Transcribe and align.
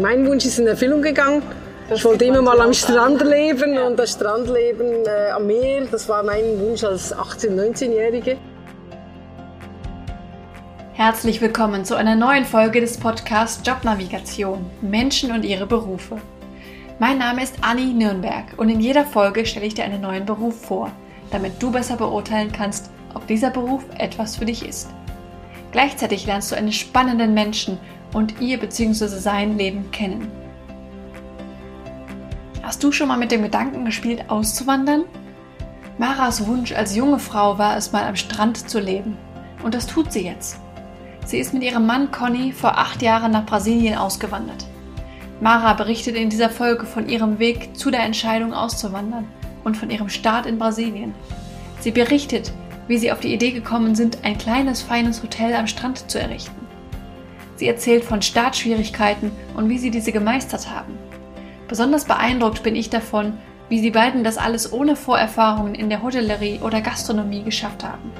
Mein 0.00 0.26
Wunsch 0.26 0.44
ist 0.44 0.58
in 0.58 0.66
Erfüllung 0.66 1.00
gegangen. 1.00 1.42
Das 1.88 2.00
ich 2.00 2.04
wollte 2.04 2.26
immer 2.26 2.42
mal 2.42 2.60
am 2.60 2.74
Strand 2.74 3.22
an. 3.22 3.28
leben 3.28 3.74
ja. 3.74 3.86
und 3.86 3.98
das 3.98 4.12
Strandleben 4.12 5.06
äh, 5.06 5.30
am 5.30 5.46
Meer, 5.46 5.86
das 5.90 6.08
war 6.08 6.22
mein 6.22 6.60
Wunsch 6.60 6.84
als 6.84 7.14
18-, 7.14 7.50
19-Jährige. 7.50 8.36
Herzlich 10.92 11.40
willkommen 11.40 11.84
zu 11.84 11.94
einer 11.94 12.14
neuen 12.14 12.44
Folge 12.44 12.80
des 12.80 12.98
Podcasts 12.98 13.66
Jobnavigation 13.66 14.66
Menschen 14.82 15.30
und 15.30 15.44
ihre 15.44 15.66
Berufe. 15.66 16.18
Mein 16.98 17.18
Name 17.18 17.42
ist 17.42 17.54
Anni 17.62 17.94
Nürnberg 17.94 18.44
und 18.56 18.68
in 18.68 18.80
jeder 18.80 19.04
Folge 19.04 19.46
stelle 19.46 19.66
ich 19.66 19.74
dir 19.74 19.84
einen 19.84 20.02
neuen 20.02 20.26
Beruf 20.26 20.60
vor, 20.60 20.90
damit 21.30 21.62
du 21.62 21.70
besser 21.70 21.96
beurteilen 21.96 22.52
kannst, 22.52 22.90
ob 23.14 23.26
dieser 23.28 23.50
Beruf 23.50 23.84
etwas 23.98 24.36
für 24.36 24.44
dich 24.44 24.66
ist. 24.66 24.90
Gleichzeitig 25.72 26.26
lernst 26.26 26.52
du 26.52 26.56
einen 26.56 26.72
spannenden 26.72 27.34
Menschen 27.34 27.78
und 28.16 28.40
ihr 28.40 28.58
bzw. 28.58 29.08
sein 29.08 29.58
Leben 29.58 29.90
kennen. 29.90 30.32
Hast 32.62 32.82
du 32.82 32.90
schon 32.90 33.08
mal 33.08 33.18
mit 33.18 33.30
dem 33.30 33.42
Gedanken 33.42 33.84
gespielt, 33.84 34.30
auszuwandern? 34.30 35.04
Maras 35.98 36.46
Wunsch 36.46 36.72
als 36.72 36.96
junge 36.96 37.18
Frau 37.18 37.58
war 37.58 37.76
es 37.76 37.92
mal 37.92 38.04
am 38.04 38.16
Strand 38.16 38.70
zu 38.70 38.80
leben. 38.80 39.18
Und 39.62 39.74
das 39.74 39.86
tut 39.86 40.14
sie 40.14 40.24
jetzt. 40.24 40.58
Sie 41.26 41.36
ist 41.36 41.52
mit 41.52 41.62
ihrem 41.62 41.84
Mann 41.84 42.10
Conny 42.10 42.52
vor 42.52 42.78
acht 42.78 43.02
Jahren 43.02 43.32
nach 43.32 43.44
Brasilien 43.44 43.98
ausgewandert. 43.98 44.64
Mara 45.42 45.74
berichtet 45.74 46.16
in 46.16 46.30
dieser 46.30 46.48
Folge 46.48 46.86
von 46.86 47.10
ihrem 47.10 47.38
Weg 47.38 47.76
zu 47.76 47.90
der 47.90 48.00
Entscheidung 48.02 48.54
auszuwandern 48.54 49.28
und 49.62 49.76
von 49.76 49.90
ihrem 49.90 50.08
Start 50.08 50.46
in 50.46 50.58
Brasilien. 50.58 51.14
Sie 51.80 51.90
berichtet, 51.90 52.50
wie 52.88 52.96
sie 52.96 53.12
auf 53.12 53.20
die 53.20 53.34
Idee 53.34 53.50
gekommen 53.50 53.94
sind, 53.94 54.24
ein 54.24 54.38
kleines, 54.38 54.80
feines 54.80 55.22
Hotel 55.22 55.54
am 55.54 55.66
Strand 55.66 56.10
zu 56.10 56.18
errichten. 56.18 56.55
Sie 57.56 57.66
erzählt 57.66 58.04
von 58.04 58.22
Startschwierigkeiten 58.22 59.32
und 59.54 59.68
wie 59.68 59.78
sie 59.78 59.90
diese 59.90 60.12
gemeistert 60.12 60.70
haben. 60.70 60.96
Besonders 61.68 62.04
beeindruckt 62.04 62.62
bin 62.62 62.76
ich 62.76 62.90
davon, 62.90 63.38
wie 63.68 63.80
sie 63.80 63.90
beiden 63.90 64.22
das 64.22 64.38
alles 64.38 64.72
ohne 64.72 64.94
Vorerfahrungen 64.94 65.74
in 65.74 65.88
der 65.88 66.02
Hotellerie 66.02 66.60
oder 66.62 66.80
Gastronomie 66.80 67.42
geschafft 67.42 67.82
haben. 67.82 68.12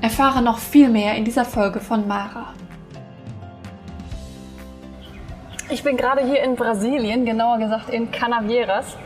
Erfahre 0.00 0.40
noch 0.40 0.58
viel 0.58 0.88
mehr 0.88 1.16
in 1.16 1.24
dieser 1.24 1.44
Folge 1.44 1.80
von 1.80 2.08
Mara. 2.08 2.54
Ich 5.68 5.82
bin 5.82 5.96
gerade 5.96 6.24
hier 6.26 6.42
in 6.42 6.56
Brasilien, 6.56 7.26
genauer 7.26 7.58
gesagt 7.58 7.90
in 7.90 8.10
Canavieras. 8.10 8.96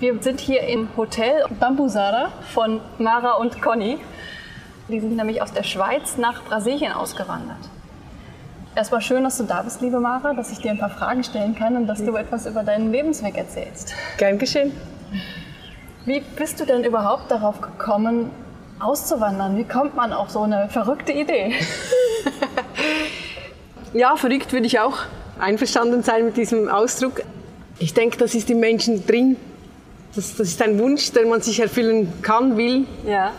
Wir 0.00 0.20
sind 0.22 0.40
hier 0.40 0.62
im 0.62 0.88
Hotel 0.96 1.44
Bambusada 1.60 2.32
von 2.52 2.80
Mara 2.98 3.32
und 3.34 3.60
Conny. 3.60 3.98
Die 4.88 5.00
sind 5.00 5.16
nämlich 5.16 5.42
aus 5.42 5.52
der 5.52 5.62
Schweiz 5.62 6.16
nach 6.16 6.42
Brasilien 6.44 6.92
ausgewandert. 6.92 7.73
Erstmal 8.76 9.00
schön, 9.00 9.22
dass 9.22 9.38
du 9.38 9.44
da 9.44 9.62
bist, 9.62 9.80
liebe 9.82 10.00
Mara, 10.00 10.34
dass 10.34 10.50
ich 10.50 10.58
dir 10.58 10.72
ein 10.72 10.78
paar 10.78 10.90
Fragen 10.90 11.22
stellen 11.22 11.54
kann 11.54 11.76
und 11.76 11.86
dass 11.86 12.04
du 12.04 12.16
etwas 12.16 12.46
über 12.46 12.64
deinen 12.64 12.90
Lebensweg 12.90 13.36
erzählst. 13.36 13.94
Gern 14.18 14.36
geschehen. 14.36 14.72
Wie 16.06 16.20
bist 16.20 16.58
du 16.58 16.66
denn 16.66 16.82
überhaupt 16.82 17.30
darauf 17.30 17.60
gekommen, 17.60 18.30
auszuwandern? 18.80 19.56
Wie 19.56 19.64
kommt 19.64 19.94
man 19.94 20.12
auf 20.12 20.30
so 20.30 20.42
eine 20.42 20.68
verrückte 20.70 21.12
Idee? 21.12 21.54
ja, 23.92 24.16
verrückt 24.16 24.52
würde 24.52 24.66
ich 24.66 24.80
auch 24.80 24.98
einverstanden 25.38 26.02
sein 26.02 26.24
mit 26.24 26.36
diesem 26.36 26.68
Ausdruck. 26.68 27.22
Ich 27.78 27.94
denke, 27.94 28.18
das 28.18 28.34
ist 28.34 28.50
im 28.50 28.58
Menschen 28.58 29.06
drin. 29.06 29.36
Das, 30.16 30.36
das 30.36 30.48
ist 30.48 30.62
ein 30.62 30.80
Wunsch, 30.80 31.12
den 31.12 31.28
man 31.28 31.40
sich 31.42 31.60
erfüllen 31.60 32.12
kann, 32.22 32.56
will. 32.56 32.86
Ja. 33.06 33.30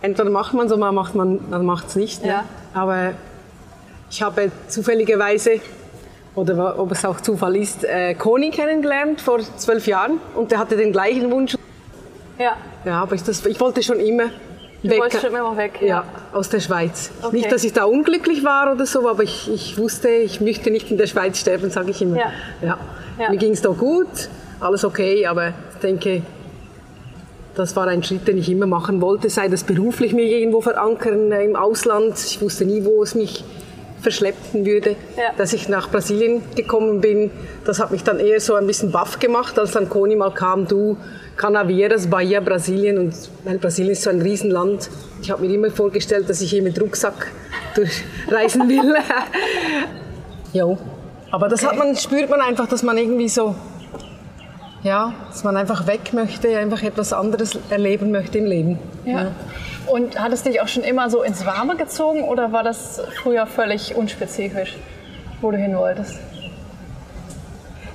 Entweder 0.00 0.30
macht 0.30 0.54
man 0.54 0.66
es 0.66 0.72
oder 0.72 0.92
macht 0.92 1.16
man 1.16 1.40
es 1.86 1.96
nicht. 1.96 2.22
Ne? 2.22 2.28
Ja. 2.28 2.44
Aber 2.72 3.14
ich 4.10 4.22
habe 4.22 4.50
zufälligerweise, 4.68 5.60
oder 6.34 6.78
ob 6.78 6.92
es 6.92 7.04
auch 7.04 7.20
Zufall 7.20 7.56
ist, 7.56 7.84
äh, 7.84 8.14
Koni 8.14 8.50
kennengelernt 8.50 9.20
vor 9.20 9.40
zwölf 9.56 9.86
Jahren 9.86 10.20
und 10.34 10.50
der 10.50 10.58
hatte 10.58 10.76
den 10.76 10.92
gleichen 10.92 11.30
Wunsch. 11.30 11.56
Ja. 12.38 12.56
Ja, 12.84 13.02
aber 13.02 13.14
ich, 13.16 13.22
das, 13.22 13.44
ich 13.44 13.58
wollte 13.60 13.82
schon 13.82 14.00
immer 14.00 14.30
Du 14.82 14.90
weg. 14.90 15.00
wolltest 15.00 15.22
schon 15.22 15.34
immer 15.34 15.56
weg? 15.56 15.72
Ja, 15.80 15.86
ja 15.86 16.04
aus 16.32 16.48
der 16.50 16.60
Schweiz. 16.60 17.10
Okay. 17.20 17.36
Nicht, 17.36 17.50
dass 17.50 17.64
ich 17.64 17.72
da 17.72 17.84
unglücklich 17.84 18.44
war 18.44 18.72
oder 18.72 18.86
so, 18.86 19.08
aber 19.08 19.24
ich, 19.24 19.52
ich 19.52 19.76
wusste, 19.76 20.08
ich 20.08 20.40
möchte 20.40 20.70
nicht 20.70 20.90
in 20.90 20.98
der 20.98 21.08
Schweiz 21.08 21.38
sterben, 21.38 21.70
sage 21.70 21.90
ich 21.90 22.00
immer. 22.00 22.16
Ja. 22.16 22.32
ja. 22.62 22.78
ja. 23.18 23.30
Mir 23.30 23.38
ging 23.38 23.52
es 23.52 23.60
da 23.60 23.70
gut, 23.70 24.06
alles 24.60 24.84
okay, 24.84 25.26
aber 25.26 25.48
ich 25.48 25.80
denke, 25.82 26.22
das 27.56 27.74
war 27.74 27.88
ein 27.88 28.04
Schritt, 28.04 28.28
den 28.28 28.38
ich 28.38 28.48
immer 28.48 28.66
machen 28.66 29.00
wollte, 29.00 29.28
sei 29.30 29.48
das 29.48 29.64
beruflich 29.64 30.12
mich 30.12 30.30
irgendwo 30.30 30.60
verankern 30.60 31.32
äh, 31.32 31.42
im 31.42 31.56
Ausland. 31.56 32.14
Ich 32.24 32.40
wusste 32.40 32.64
nie, 32.64 32.84
wo 32.84 33.02
es 33.02 33.16
mich 33.16 33.42
verschleppen 34.00 34.64
würde, 34.64 34.90
ja. 35.16 35.32
dass 35.36 35.52
ich 35.52 35.68
nach 35.68 35.90
Brasilien 35.90 36.42
gekommen 36.54 37.00
bin. 37.00 37.30
Das 37.64 37.80
hat 37.80 37.90
mich 37.90 38.04
dann 38.04 38.20
eher 38.20 38.40
so 38.40 38.54
ein 38.54 38.66
bisschen 38.66 38.92
baff 38.92 39.18
gemacht, 39.18 39.58
als 39.58 39.72
dann 39.72 39.88
Koni 39.88 40.16
mal 40.16 40.32
kam, 40.32 40.66
du, 40.66 40.96
Canavieras, 41.36 42.06
Bahia, 42.08 42.40
Brasilien. 42.40 42.98
Und 42.98 43.14
weil 43.44 43.58
Brasilien 43.58 43.92
ist 43.92 44.02
so 44.02 44.10
ein 44.10 44.22
Riesenland. 44.22 44.88
Ich 45.20 45.30
habe 45.30 45.46
mir 45.46 45.52
immer 45.52 45.70
vorgestellt, 45.70 46.28
dass 46.28 46.40
ich 46.40 46.50
hier 46.50 46.62
mit 46.62 46.80
Rucksack 46.80 47.32
durchreisen 47.74 48.68
will. 48.68 48.94
jo. 50.52 50.78
Aber 51.30 51.48
das 51.48 51.62
okay. 51.62 51.76
hat 51.76 51.78
man, 51.78 51.96
spürt 51.96 52.30
man 52.30 52.40
einfach, 52.40 52.68
dass 52.68 52.82
man 52.82 52.96
irgendwie 52.96 53.28
so, 53.28 53.54
ja, 54.82 55.12
dass 55.28 55.44
man 55.44 55.56
einfach 55.56 55.86
weg 55.86 56.12
möchte, 56.12 56.56
einfach 56.56 56.82
etwas 56.82 57.12
anderes 57.12 57.58
erleben 57.68 58.10
möchte 58.10 58.38
im 58.38 58.46
Leben. 58.46 58.78
ja. 59.04 59.22
ja. 59.24 59.32
Und 59.90 60.20
hat 60.20 60.32
es 60.32 60.42
dich 60.42 60.60
auch 60.60 60.68
schon 60.68 60.82
immer 60.82 61.10
so 61.10 61.22
ins 61.22 61.46
Warme 61.46 61.76
gezogen 61.76 62.22
oder 62.22 62.52
war 62.52 62.62
das 62.62 63.00
früher 63.22 63.46
völlig 63.46 63.94
unspezifisch, 63.94 64.76
wo 65.40 65.50
du 65.50 65.56
hin 65.56 65.76
wolltest? 65.76 66.18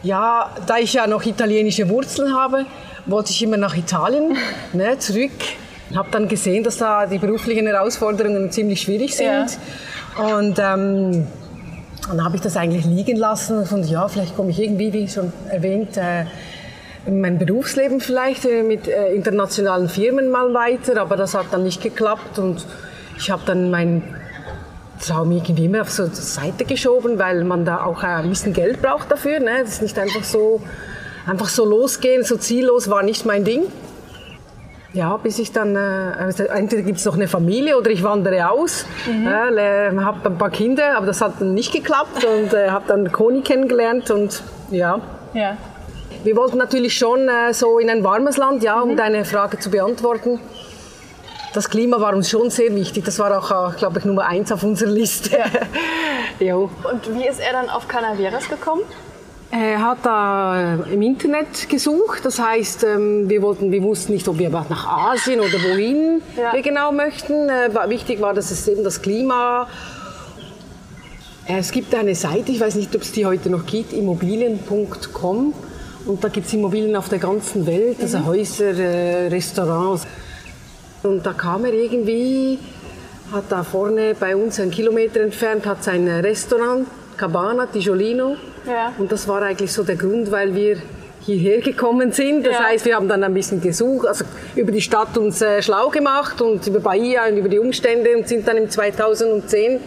Ja, 0.02 0.50
da 0.68 0.78
ich 0.78 0.94
ja 0.94 1.08
noch 1.08 1.26
italienische 1.26 1.88
Wurzeln 1.88 2.36
habe, 2.36 2.66
wollte 3.06 3.32
ich 3.32 3.42
immer 3.42 3.58
nach 3.58 3.76
Italien 3.76 4.38
ne, 4.74 4.98
zurück. 4.98 5.32
Habe 5.96 6.10
dann 6.12 6.28
gesehen, 6.28 6.64
dass 6.64 6.78
da 6.78 7.06
die 7.06 7.20
beruflichen 7.20 7.68
Herausforderungen 7.68 8.52
ziemlich 8.52 8.82
schwierig 8.82 9.16
sind. 9.16 9.28
Ja. 10.18 10.26
Und 10.38 10.60
ähm, 10.60 11.28
dann 12.08 12.24
habe 12.24 12.36
ich 12.36 12.42
das 12.42 12.58
eigentlich 12.58 12.86
liegen 12.86 13.16
lassen 13.16 13.66
und 13.70 13.90
ja, 13.90 14.08
vielleicht 14.08 14.36
komme 14.36 14.50
ich 14.50 14.60
irgendwie, 14.60 14.92
wie 14.92 15.08
schon 15.08 15.32
erwähnt, 15.50 15.96
äh, 15.98 16.26
mein 17.06 17.38
Berufsleben 17.38 18.00
vielleicht 18.00 18.46
äh, 18.46 18.64
mit 18.64 18.88
äh, 18.88 19.14
internationalen 19.14 19.90
Firmen 19.90 20.30
mal 20.30 20.54
weiter, 20.54 21.02
aber 21.02 21.18
das 21.18 21.34
hat 21.34 21.48
dann 21.52 21.64
nicht 21.64 21.82
geklappt 21.82 22.40
und 22.40 22.66
ich 23.18 23.30
habe 23.30 23.44
dann 23.46 23.70
meinen 23.70 24.04
Traum 25.06 25.32
irgendwie 25.32 25.66
immer 25.66 25.82
auf 25.82 25.92
so 25.92 26.08
die 26.08 26.16
Seite 26.16 26.66
geschoben, 26.66 27.20
weil 27.20 27.44
man 27.44 27.66
da 27.66 27.84
auch 27.84 28.04
äh, 28.04 28.08
ein 28.08 28.30
bisschen 28.30 28.54
Geld 28.54 28.82
braucht 28.82 29.12
dafür. 29.12 29.40
Ne? 29.40 29.60
Das 29.62 29.74
ist 29.74 29.82
nicht 29.82 30.00
einfach 30.00 30.24
so, 30.24 30.62
einfach 31.28 31.50
so 31.50 31.66
losgehen, 31.66 32.24
so 32.24 32.38
ziellos 32.38 32.90
war 32.90 33.04
nicht 33.04 33.26
mein 33.26 33.44
Ding. 33.44 33.64
Ja, 34.94 35.18
bis 35.18 35.40
ich 35.40 35.52
dann, 35.52 35.76
äh, 35.76 36.12
entweder 36.56 36.84
gibt 36.84 37.00
es 37.00 37.06
noch 37.06 37.16
eine 37.16 37.28
Familie 37.28 37.78
oder 37.78 37.90
ich 37.90 38.04
wandere 38.04 38.50
aus, 38.52 38.86
mhm. 39.08 39.28
äh, 39.28 40.00
habe 40.00 40.30
ein 40.30 40.38
paar 40.38 40.52
Kinder, 40.52 40.96
aber 40.96 41.08
das 41.08 41.20
hat 41.20 41.34
dann 41.40 41.56
nicht 41.56 41.74
geklappt 41.74 42.24
und 42.24 42.54
äh, 42.54 42.70
habe 42.70 42.86
dann 42.88 43.12
Koni 43.12 43.42
kennengelernt 43.42 44.12
und 44.12 44.44
ja. 44.70 45.02
ja. 45.34 45.58
Wir 46.24 46.38
wollten 46.38 46.58
natürlich 46.58 46.98
schon 46.98 47.28
äh, 47.28 47.54
so 47.54 47.80
in 47.80 47.90
ein 47.90 48.04
warmes 48.04 48.38
Land, 48.38 48.64
ja, 48.64 48.80
um 48.80 48.92
mhm. 48.92 48.98
deine 48.98 49.26
Frage 49.26 49.60
zu 49.60 49.70
beantworten. 49.70 50.40
Das 51.54 51.70
Klima 51.70 52.00
war 52.00 52.16
uns 52.16 52.30
schon 52.30 52.50
sehr 52.50 52.74
wichtig. 52.74 53.04
Das 53.04 53.20
war 53.20 53.38
auch, 53.38 53.74
äh, 53.74 53.78
glaube 53.78 54.00
ich, 54.00 54.06
Nummer 54.06 54.26
eins 54.26 54.52
auf 54.52 54.64
unserer 54.64 54.90
Liste. 54.90 55.38
Ja. 56.40 56.56
Und 56.56 56.72
wie 57.14 57.28
ist 57.28 57.40
er 57.40 57.52
dann 57.52 57.70
auf 57.70 57.88
Canaveras 57.88 58.48
gekommen? 58.48 58.84
Er 59.52 59.82
hat 59.86 60.00
da 60.04 60.76
äh, 60.76 60.94
im 60.94 61.02
Internet 61.02 61.70
gesucht. 61.70 62.24
Das 62.24 62.40
heißt, 62.40 62.86
ähm, 62.86 63.30
wir, 63.30 63.42
wollten, 63.42 63.72
wir 63.72 63.84
wussten 63.84 64.14
nicht, 64.14 64.28
ob 64.28 64.40
wir 64.40 64.50
nach 64.50 64.88
Asien 64.88 65.42
oder 65.42 65.62
wohin 65.62 66.22
ja. 66.38 66.54
wir 66.54 66.62
genau 66.62 66.92
möchten. 66.92 67.50
Äh, 67.50 67.70
wichtig 67.90 68.22
war, 68.22 68.34
dass 68.34 68.50
es 68.50 68.68
eben 68.68 68.84
das 68.84 69.02
Klima 69.02 69.68
es 71.46 71.72
gibt 71.74 71.94
eine 71.94 72.16
Seite, 72.16 72.54
ich 72.54 72.62
weiß 72.62 72.76
nicht, 72.76 72.96
ob 72.96 73.02
es 73.02 73.12
die 73.12 73.26
heute 73.26 73.50
noch 73.50 73.66
gibt, 73.66 73.92
immobilien.com. 73.92 75.54
Und 76.06 76.24
da 76.24 76.28
gibt 76.28 76.48
es 76.48 76.54
Immobilien 76.54 76.96
auf 76.96 77.08
der 77.08 77.20
ganzen 77.20 77.66
Welt, 77.66 77.98
also 78.02 78.18
mhm. 78.20 78.26
Häuser, 78.26 78.78
äh, 78.78 79.28
Restaurants. 79.28 80.06
Und 81.04 81.26
da 81.26 81.34
kam 81.34 81.66
er 81.66 81.74
irgendwie, 81.74 82.60
hat 83.32 83.46
da 83.50 83.64
vorne 83.64 84.16
bei 84.20 84.36
uns 84.36 84.60
einen 84.60 84.72
Kilometer 84.72 85.22
entfernt, 85.22 85.66
hat 85.66 85.84
sein 85.84 86.08
Restaurant, 86.08 86.88
Cabana, 87.18 87.68
Tijolino. 87.68 88.36
Ja. 88.68 88.94
Und 88.98 89.12
das 89.12 89.28
war 89.28 89.42
eigentlich 89.42 89.72
so 89.72 89.84
der 89.84 89.96
Grund, 89.96 90.30
weil 90.32 90.54
wir 90.54 90.78
hierher 91.22 91.62
gekommen 91.62 92.12
sind. 92.12 92.46
Das 92.46 92.54
ja. 92.54 92.64
heißt, 92.64 92.86
wir 92.86 92.96
haben 92.96 93.08
dann 93.08 93.24
ein 93.24 93.34
bisschen 93.34 93.62
gesucht, 93.62 94.08
also 94.08 94.26
über 94.56 94.74
die 94.74 94.82
Stadt 94.82 95.18
uns 95.18 95.42
äh, 95.42 95.62
schlau 95.62 95.90
gemacht 95.90 96.42
und 96.42 96.68
über 96.68 96.82
Bahia 96.82 97.28
und 97.28 97.38
über 97.38 97.48
die 97.48 97.60
Umstände 97.60 98.18
und 98.18 98.28
sind 98.28 98.46
dann 98.46 98.58
im 98.58 98.70
2010 98.70 99.72
äh, 99.72 99.80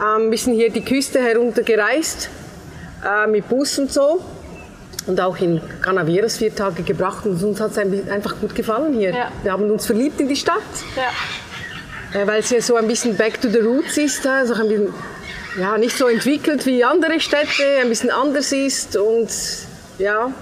ein 0.00 0.30
bisschen 0.30 0.54
hier 0.54 0.70
die 0.70 0.84
Küste 0.84 1.20
herunter 1.20 1.62
gereist 1.62 2.28
äh, 3.04 3.28
mit 3.28 3.48
Bus 3.48 3.78
und 3.78 3.92
so 3.92 4.20
und 5.06 5.20
auch 5.20 5.36
in 5.38 5.60
Canaveras 5.82 6.38
vier 6.38 6.54
Tage 6.54 6.82
gebracht 6.82 7.26
und 7.26 7.42
uns 7.42 7.60
hat 7.60 7.72
es 7.72 7.78
einfach 7.78 8.40
gut 8.40 8.54
gefallen 8.54 8.94
hier. 8.94 9.10
Ja. 9.10 9.32
Wir 9.42 9.52
haben 9.52 9.70
uns 9.70 9.86
verliebt 9.86 10.20
in 10.20 10.28
die 10.28 10.36
Stadt, 10.36 10.62
ja. 10.96 12.20
äh, 12.20 12.26
weil 12.26 12.40
es 12.40 12.50
ja 12.50 12.60
so 12.60 12.76
ein 12.76 12.86
bisschen 12.86 13.16
back 13.16 13.40
to 13.40 13.48
the 13.48 13.58
roots 13.58 13.98
ist, 13.98 14.26
also 14.26 14.54
ein 14.54 14.68
bisschen 14.68 14.94
ja, 15.58 15.78
nicht 15.78 15.96
so 15.96 16.08
entwickelt 16.08 16.66
wie 16.66 16.82
andere 16.82 17.20
Städte, 17.20 17.62
ein 17.80 17.88
bisschen 17.88 18.10
anders 18.10 18.50
ist 18.52 18.96
und 18.96 19.28
ja, 19.98 20.32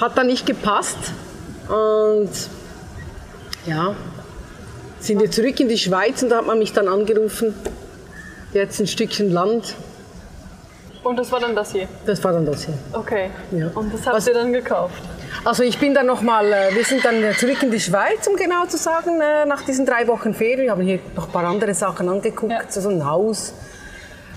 hat 0.00 0.16
dann 0.16 0.28
nicht 0.28 0.46
gepasst. 0.46 0.98
Und 1.68 2.30
ja, 3.66 3.96
sind 5.00 5.20
wir 5.20 5.30
zurück 5.30 5.58
in 5.58 5.68
die 5.68 5.78
Schweiz 5.78 6.22
und 6.22 6.28
da 6.28 6.38
hat 6.38 6.46
man 6.46 6.58
mich 6.58 6.72
dann 6.72 6.86
angerufen, 6.86 7.54
jetzt 8.52 8.80
ein 8.80 8.86
Stückchen 8.86 9.32
Land. 9.32 9.74
Und 11.06 11.16
das 11.16 11.30
war 11.30 11.38
dann 11.38 11.54
das 11.54 11.70
hier? 11.72 11.86
Das 12.04 12.22
war 12.24 12.32
dann 12.32 12.44
das 12.44 12.64
hier. 12.64 12.74
Okay. 12.92 13.30
Ja. 13.52 13.68
Und 13.74 13.94
das 13.94 14.04
habt 14.06 14.26
ihr 14.26 14.34
dann 14.34 14.52
gekauft? 14.52 15.00
Also 15.44 15.62
ich 15.62 15.78
bin 15.78 15.94
dann 15.94 16.06
nochmal, 16.06 16.52
äh, 16.52 16.74
wir 16.74 16.84
sind 16.84 17.04
dann 17.04 17.32
zurück 17.36 17.62
in 17.62 17.70
die 17.70 17.78
Schweiz, 17.78 18.26
um 18.26 18.34
genau 18.34 18.66
zu 18.66 18.76
sagen, 18.76 19.20
äh, 19.20 19.46
nach 19.46 19.62
diesen 19.62 19.86
drei 19.86 20.08
Wochen 20.08 20.34
Ferien. 20.34 20.64
Wir 20.64 20.70
haben 20.72 20.82
hier 20.82 20.98
noch 21.14 21.26
ein 21.26 21.32
paar 21.32 21.44
andere 21.44 21.74
Sachen 21.74 22.08
angeguckt, 22.08 22.52
Ja. 22.52 22.62
so 22.68 22.88
ein 22.88 23.04
Haus, 23.08 23.54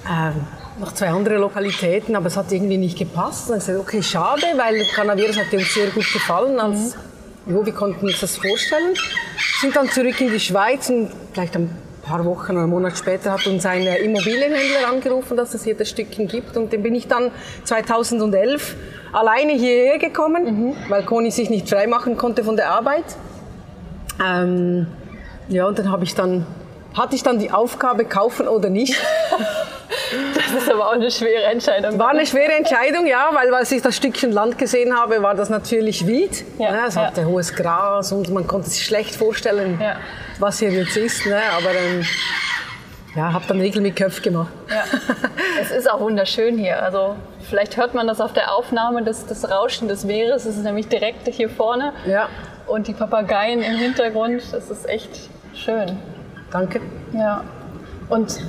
äh, 0.06 0.32
noch 0.80 0.94
zwei 0.94 1.10
andere 1.10 1.38
Lokalitäten, 1.38 2.16
aber 2.16 2.28
es 2.28 2.38
hat 2.38 2.52
irgendwie 2.52 2.78
nicht 2.78 2.98
gepasst. 3.00 3.50
Dann 3.50 3.58
ich 3.58 3.66
gesagt, 3.66 3.80
okay, 3.80 4.04
schade, 4.04 4.46
weil 4.56 4.86
Canaveras 4.94 5.38
hat 5.38 5.52
uns 5.52 5.74
sehr 5.74 5.88
gut 5.88 6.06
gefallen. 6.14 6.60
Als, 6.60 6.96
jo, 7.48 7.66
wir 7.66 7.74
konnten 7.74 8.06
uns 8.06 8.20
das 8.20 8.38
vorstellen. 8.38 8.94
Sind 9.60 9.76
dann 9.76 9.90
zurück 9.90 10.22
in 10.22 10.32
die 10.32 10.40
Schweiz 10.40 10.88
und 10.90 11.10
vielleicht 11.34 11.56
ein 11.56 11.76
paar 12.02 12.26
Wochen 12.26 12.54
oder 12.54 12.62
einen 12.62 12.70
Monat 12.70 12.98
später 12.98 13.32
hat 13.32 13.48
uns 13.48 13.66
ein 13.66 13.86
Immobilienhändler 13.86 14.90
angerufen, 14.90 15.38
dass 15.38 15.54
es 15.54 15.64
hier 15.64 15.76
das 15.76 15.90
Stückchen 15.90 16.28
gibt. 16.28 16.58
Und 16.58 16.74
dann 16.74 16.84
bin 16.84 16.96
ich 16.96 17.08
dann 17.08 17.32
2011 17.64 18.76
alleine 19.12 19.54
hierher 19.54 19.98
gekommen, 19.98 20.76
weil 20.90 21.04
Conny 21.04 21.32
sich 21.32 21.50
nicht 21.50 21.70
freimachen 21.70 22.18
konnte 22.18 22.44
von 22.44 22.56
der 22.56 22.72
Arbeit. 22.72 23.06
Ähm, 24.26 24.88
ja, 25.48 25.68
und 25.68 25.80
dann 25.80 25.92
habe 25.92 26.04
ich 26.04 26.16
dann, 26.16 26.46
hatte 27.00 27.16
ich 27.16 27.24
dann 27.24 27.40
die 27.40 27.52
Aufgabe, 27.52 28.06
kaufen 28.06 28.48
oder 28.48 28.70
nicht. 28.70 28.96
Das 30.34 30.64
ist 30.64 30.72
aber 30.72 30.88
auch 30.88 30.94
eine 30.94 31.12
schwere 31.12 31.44
Entscheidung. 31.46 32.00
War 32.00 32.10
eine 32.10 32.26
schwere 32.26 32.54
Entscheidung, 32.54 33.06
ja, 33.06 33.30
weil 33.34 33.54
als 33.54 33.72
ich 33.72 33.82
das 33.82 33.96
Stückchen 33.96 34.32
Land 34.32 34.58
gesehen 34.58 34.96
habe, 34.98 35.22
war 35.22 35.36
das 35.36 35.50
natürlich 35.50 36.06
wild. 36.08 36.44
Ja, 36.58 36.72
Ne, 36.72 36.82
es 36.88 36.96
ja. 36.96 37.06
hatte 37.06 37.26
hohes 37.26 37.54
Gras 37.56 38.12
und 38.12 38.30
man 38.32 38.48
konnte 38.48 38.70
sich 38.70 38.84
schlecht 38.86 39.16
vorstellen, 39.16 39.80
Ja. 39.82 39.98
was 40.40 40.60
hier 40.60 40.72
jetzt 40.72 40.98
ist. 40.98 41.26
Ne? 41.28 41.40
Aber 41.56 41.70
ähm, 41.76 42.04
ja, 43.16 43.34
habe 43.34 43.46
dann 43.48 43.58
Nägel 43.60 43.82
mit 43.82 43.96
Köpf 43.96 44.22
gemacht. 44.22 44.52
Ja. 44.70 44.84
Es 45.62 45.70
ist 45.72 45.90
auch 45.90 46.00
wunderschön 46.00 46.58
hier. 46.58 46.82
Also 46.82 47.16
vielleicht 47.48 47.78
hört 47.78 47.94
man 47.94 48.08
das 48.08 48.20
auf 48.20 48.34
der 48.34 48.54
Aufnahme, 48.54 49.04
das, 49.04 49.26
das 49.28 49.50
Rauschen 49.50 49.88
des 49.88 50.06
Meeres. 50.06 50.46
Es 50.46 50.58
ist 50.58 50.64
nämlich 50.64 50.88
direkt 50.88 51.28
hier 51.28 51.50
vorne. 51.50 51.94
Ja, 52.08 52.30
Und 52.68 52.88
die 52.88 52.94
Papageien 52.94 53.62
im 53.62 53.76
Hintergrund. 53.78 54.42
Das 54.52 54.70
ist 54.72 54.88
echt 54.90 55.30
schön. 55.54 55.98
Danke. 56.52 56.82
Ja. 57.14 57.44
Und 58.10 58.40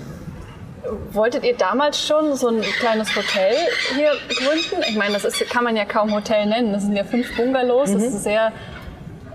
wolltet 1.13 1.45
ihr 1.45 1.57
damals 1.57 2.05
schon 2.05 2.35
so 2.37 2.49
ein 2.49 2.63
kleines 2.63 3.15
Hotel 3.15 3.55
hier 3.95 4.11
gründen? 4.29 4.83
Ich 4.89 4.97
meine, 4.97 5.13
das 5.15 5.25
ist, 5.25 5.49
kann 5.51 5.65
man 5.65 5.77
ja 5.77 5.85
kaum 5.85 6.13
Hotel 6.15 6.47
nennen. 6.47 6.73
Das 6.73 6.83
sind 6.83 6.97
ja 6.97 7.05
fünf 7.05 7.37
Bungalows. 7.37 7.93
Das 7.93 8.03
ist 8.03 8.23
sehr. 8.25 8.53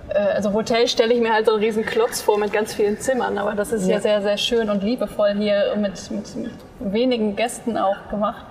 äh, 0.09 0.17
Also 0.35 0.53
Hotel 0.53 0.87
stelle 0.87 1.13
ich 1.13 1.21
mir 1.21 1.31
halt 1.33 1.45
so 1.45 1.53
einen 1.53 1.63
riesen 1.63 1.85
Klotz 1.85 2.21
vor 2.21 2.37
mit 2.39 2.51
ganz 2.51 2.73
vielen 2.73 2.99
Zimmern, 2.99 3.37
aber 3.37 3.53
das 3.53 3.71
ist 3.71 3.87
ja, 3.87 3.99
sehr, 4.01 4.21
sehr 4.21 4.37
schön 4.37 4.69
und 4.69 4.83
liebevoll 4.83 5.33
hier 5.37 5.75
mit, 5.77 6.09
mit, 6.11 6.35
mit 6.35 6.51
wenigen 6.79 7.35
Gästen 7.35 7.77
auch 7.77 8.09
gemacht. 8.09 8.45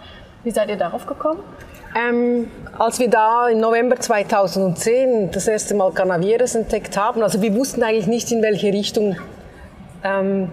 Wie 0.45 0.51
seid 0.51 0.69
ihr 0.69 0.77
darauf 0.77 1.07
gekommen? 1.07 1.41
Ähm, 1.97 2.51
als 2.79 2.99
wir 2.99 3.09
da 3.09 3.49
im 3.49 3.61
November 3.61 3.97
2010 3.97 5.31
das 5.31 5.47
erste 5.47 5.75
Mal 5.75 5.93
Canaveras 5.93 6.55
entdeckt 6.55 6.97
haben, 6.97 7.23
also 7.23 7.41
wir 7.41 7.55
wussten 7.55 7.83
eigentlich 7.83 8.09
nicht, 8.09 8.31
in 8.33 8.43
welche 8.43 8.73
Richtung 8.73 9.17
ähm, 10.05 10.51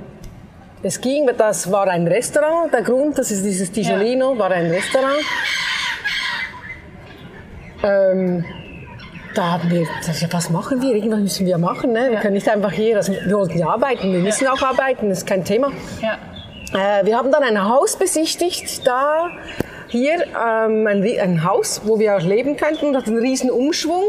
es 0.84 1.00
ging. 1.00 1.30
Das 1.38 1.72
war 1.72 1.88
ein 1.88 2.08
Restaurant, 2.08 2.74
der 2.74 2.82
Grund, 2.82 3.18
das 3.18 3.30
ist 3.32 3.44
dieses 3.46 3.72
Tigolino, 3.72 4.38
war 4.38 4.52
ein 4.52 4.72
Restaurant. 4.72 5.20
Ähm, 7.84 8.46
da 9.36 9.54
haben 9.54 9.70
wir 9.72 9.86
gesagt, 10.00 10.22
ja, 10.22 10.28
was 10.32 10.50
machen 10.50 10.82
wir? 10.82 10.94
Irgendwas 10.96 11.20
müssen 11.20 11.46
wir 11.46 11.58
machen. 11.58 11.94
Ne? 11.94 12.06
Wir 12.08 12.14
Ja. 12.14 12.20
können 12.22 12.34
nicht 12.34 12.50
einfach 12.50 12.72
hier, 12.72 12.98
also 12.98 13.14
wir 13.14 13.38
wollten 13.38 13.58
ja 13.58 13.68
arbeiten, 13.70 14.12
wir 14.12 14.20
müssen 14.20 14.48
auch 14.48 14.62
arbeiten, 14.62 15.10
das 15.10 15.20
ist 15.20 15.28
kein 15.28 15.44
Thema. 15.46 15.72
Ja. 16.02 16.18
Äh, 16.74 17.06
wir 17.06 17.18
haben 17.18 17.32
dann 17.32 17.44
ein 17.44 17.64
Haus 17.64 17.96
besichtigt, 17.98 18.86
da 18.86 19.30
hier 19.88 20.24
ähm, 20.26 20.88
ein, 20.88 21.04
ein 21.20 21.44
Haus, 21.44 21.82
wo 21.86 22.00
wir 22.00 22.16
auch 22.18 22.22
leben 22.22 22.56
könnten, 22.58 22.88
und 22.88 22.96
hat 22.98 23.08
einen 23.08 23.20
riesen 23.20 23.50
Umschwung. 23.52 24.04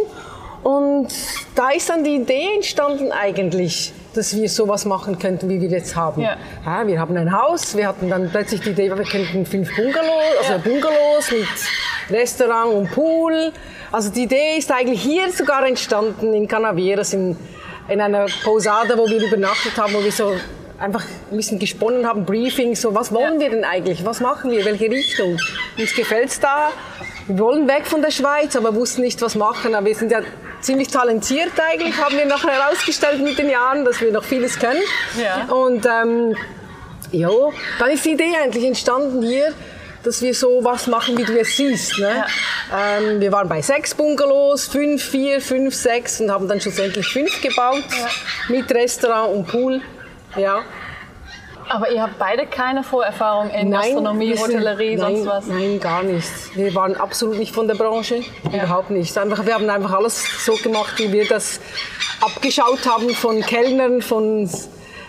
Und 0.62 1.08
da 1.56 1.70
ist 1.70 1.88
dann 1.88 2.04
die 2.04 2.16
Idee 2.16 2.54
entstanden 2.54 3.10
eigentlich, 3.10 3.92
dass 4.14 4.34
wir 4.36 4.48
sowas 4.48 4.84
machen 4.84 5.18
könnten, 5.18 5.48
wie 5.48 5.60
wir 5.60 5.68
jetzt 5.68 5.96
haben. 5.96 6.22
Ja. 6.22 6.36
Ja, 6.64 6.86
wir 6.86 7.00
haben 7.00 7.16
ein 7.16 7.32
Haus, 7.32 7.76
wir 7.76 7.86
hatten 7.86 8.08
dann 8.08 8.30
plötzlich 8.30 8.60
die 8.60 8.70
Idee, 8.70 8.90
wir 8.90 9.04
könnten 9.04 9.44
fünf 9.46 9.74
Bungalows, 9.74 10.38
also 10.40 10.52
Ja. 10.52 10.58
Bungalows 10.58 11.30
mit 11.30 11.48
Restaurant 12.10 12.74
und 12.74 12.90
Pool. 12.90 13.52
Also 13.90 14.10
die 14.10 14.24
Idee 14.24 14.56
ist 14.58 14.70
eigentlich 14.70 15.02
hier 15.02 15.30
sogar 15.30 15.66
entstanden 15.66 16.32
in 16.34 16.48
Canaveras, 16.48 17.12
in, 17.14 17.36
in 17.88 18.00
einer 18.00 18.26
Posada, 18.44 18.96
wo 18.96 19.08
wir 19.08 19.22
übernachtet 19.22 19.76
haben, 19.76 19.94
wo 19.94 20.02
wir 20.02 20.12
so 20.12 20.34
einfach 20.78 21.04
ein 21.30 21.36
bisschen 21.36 21.58
gesponnen 21.58 22.06
haben, 22.06 22.24
Briefing, 22.24 22.74
so 22.74 22.94
was 22.94 23.12
wollen 23.12 23.38
wir 23.38 23.50
denn 23.50 23.64
eigentlich, 23.64 24.04
was 24.04 24.20
machen 24.20 24.50
wir, 24.50 24.64
welche 24.64 24.90
Richtung. 24.90 25.36
Uns 25.78 25.94
gefällt's 25.94 26.40
da, 26.40 26.70
wir 27.28 27.38
wollen 27.38 27.68
weg 27.68 27.86
von 27.86 28.02
der 28.02 28.10
Schweiz, 28.10 28.56
aber 28.56 28.74
wussten 28.74 29.02
nicht, 29.02 29.22
was 29.22 29.36
machen. 29.36 29.74
Aber 29.74 29.86
wir 29.86 29.94
sind 29.94 30.10
ja 30.10 30.20
ziemlich 30.62 30.88
talentiert 30.88 31.52
eigentlich, 31.60 31.96
haben 32.00 32.16
wir 32.16 32.24
nachher 32.24 32.52
herausgestellt 32.52 33.20
mit 33.20 33.38
den 33.38 33.50
Jahren, 33.50 33.84
dass 33.84 34.00
wir 34.00 34.12
noch 34.12 34.24
vieles 34.24 34.58
können. 34.58 34.82
Ja. 35.20 35.52
Und 35.52 35.84
ähm, 35.86 36.36
ja, 37.10 37.30
dann 37.78 37.90
ist 37.90 38.04
die 38.04 38.12
Idee 38.12 38.32
eigentlich 38.42 38.64
entstanden 38.64 39.22
hier, 39.22 39.52
dass 40.02 40.22
wir 40.22 40.34
so 40.34 40.64
was 40.64 40.86
machen, 40.86 41.16
wie 41.18 41.24
du 41.24 41.38
es 41.38 41.56
siehst. 41.56 41.98
Ne? 41.98 42.24
Ähm, 42.74 43.20
wir 43.20 43.30
waren 43.30 43.48
bei 43.48 43.60
sechs 43.60 43.94
Bungalows, 43.94 44.66
fünf, 44.66 45.02
vier, 45.02 45.40
fünf, 45.40 45.74
sechs 45.74 46.20
und 46.20 46.30
haben 46.30 46.48
dann 46.48 46.60
schlussendlich 46.60 47.06
fünf 47.06 47.40
gebaut 47.40 47.84
mit 48.48 48.72
Restaurant 48.72 49.34
und 49.34 49.46
Pool. 49.46 49.82
Ja. 50.36 50.62
Aber 51.74 51.90
ihr 51.90 52.02
habt 52.02 52.18
beide 52.18 52.44
keine 52.46 52.82
Vorerfahrung 52.82 53.48
in 53.50 53.70
Gastronomie, 53.70 54.28
wir 54.28 54.36
sind- 54.36 54.46
Hotellerie, 54.56 54.96
nein, 54.96 55.16
sonst 55.16 55.26
was? 55.26 55.46
Nein, 55.46 55.80
gar 55.80 56.02
nichts. 56.02 56.50
Wir 56.54 56.74
waren 56.74 56.94
absolut 56.96 57.38
nicht 57.38 57.54
von 57.54 57.66
der 57.66 57.76
Branche, 57.76 58.20
überhaupt 58.44 58.90
nicht. 58.90 59.16
Einfach, 59.16 59.46
wir 59.46 59.54
haben 59.54 59.68
einfach 59.70 59.92
alles 59.92 60.22
so 60.44 60.54
gemacht, 60.56 60.98
wie 60.98 61.10
wir 61.12 61.26
das 61.26 61.60
abgeschaut 62.20 62.86
haben 62.86 63.08
von 63.14 63.40
Kellnern, 63.40 64.02
von 64.02 64.50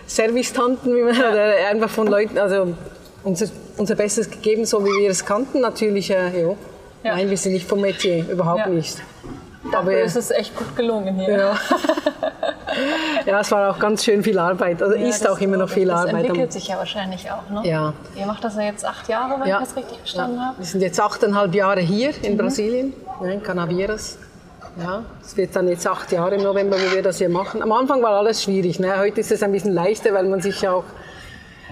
Servicetanten, 0.08 0.96
wie 0.96 1.02
man, 1.02 1.18
oder 1.18 1.68
einfach 1.70 1.90
von 1.90 2.08
Leuten, 2.08 2.38
also 2.38 2.76
unser, 3.24 3.48
unser 3.78 3.96
Bestes 3.96 4.30
gegeben, 4.30 4.66
so 4.66 4.84
wie 4.86 5.02
wir 5.02 5.10
es 5.10 5.26
kannten. 5.26 5.60
Natürlich, 5.62 6.10
äh, 6.12 6.42
ja. 6.44 6.56
Ja. 7.04 7.16
Nein, 7.16 7.30
wir 7.30 7.38
sind 7.38 7.52
nicht 7.54 7.68
vom 7.68 7.82
Metier, 7.82 8.26
überhaupt 8.30 8.60
Ja. 8.60 8.68
nicht. 8.68 8.98
Dafür 9.72 10.02
ist 10.04 10.16
es 10.18 10.30
echt 10.32 10.56
gut 10.56 10.76
gelungen 10.76 11.16
hier. 11.16 11.38
Ja. 11.38 11.56
ja, 13.26 13.40
es 13.40 13.52
war 13.52 13.72
auch 13.72 13.80
ganz 13.80 14.04
schön 14.04 14.22
viel 14.24 14.38
Arbeit. 14.38 14.82
Also 14.82 14.96
Ja, 14.96 15.08
ist 15.08 15.24
das 15.24 15.32
auch 15.32 15.40
immer 15.40 15.58
noch 15.58 15.70
viel 15.70 15.88
Das 15.88 16.02
Arbeit. 16.02 16.26
entwickelt 16.26 16.52
sich 16.54 16.68
ja 16.68 16.78
wahrscheinlich 16.78 17.30
auch, 17.32 17.50
ne? 17.50 17.68
Ja. 17.68 17.94
Ihr 18.16 18.26
macht 18.26 18.44
das 18.44 18.56
ja 18.56 18.64
jetzt 18.64 18.86
acht 18.86 19.08
Jahre, 19.08 19.40
wenn 19.40 19.48
Ja. 19.48 19.60
ich 19.62 19.68
das 19.68 19.76
richtig 19.78 19.98
verstanden 20.00 20.38
ja. 20.38 20.46
habe. 20.48 20.58
Wir 20.60 20.66
sind 20.66 20.82
jetzt 20.82 21.00
achteinhalb 21.00 21.56
Jahre 21.56 21.80
hier 21.80 22.12
in 22.24 22.38
Brasilien, 22.38 22.94
ja, 23.22 23.30
in 23.30 23.42
Canaveras. 23.42 24.18
Ja, 24.82 25.04
es 25.24 25.38
wird 25.38 25.56
dann 25.56 25.68
jetzt 25.68 25.86
acht 25.88 26.12
Jahre 26.12 26.36
im 26.36 26.42
November, 26.44 26.76
wo 26.78 26.96
wir 26.96 27.04
das 27.04 27.20
hier 27.20 27.30
machen. 27.30 27.62
Am 27.62 27.72
Anfang 27.72 28.02
war 28.02 28.12
alles 28.18 28.42
schwierig. 28.44 28.80
Ne? 28.80 28.98
Heute 28.98 29.22
ist 29.22 29.32
es 29.32 29.44
ein 29.44 29.52
bisschen 29.52 29.74
leichter, 29.74 30.14
weil 30.14 30.26
man 30.26 30.42
sich 30.42 30.68
auch 30.68 30.84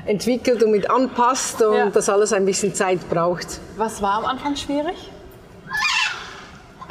entwickelt 0.05 0.61
und 0.63 0.71
mit 0.71 0.89
anpasst 0.89 1.61
und 1.63 1.75
Ja. 1.75 1.85
das 1.89 2.09
alles 2.09 2.31
ein 2.31 2.45
bisschen 2.45 2.73
Zeit 2.75 2.99
braucht. 3.09 3.59
Was 3.75 4.01
war 4.01 4.13
am 4.19 4.25
Anfang 4.25 4.55
schwierig? 4.55 5.09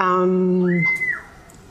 Ähm, 0.00 0.84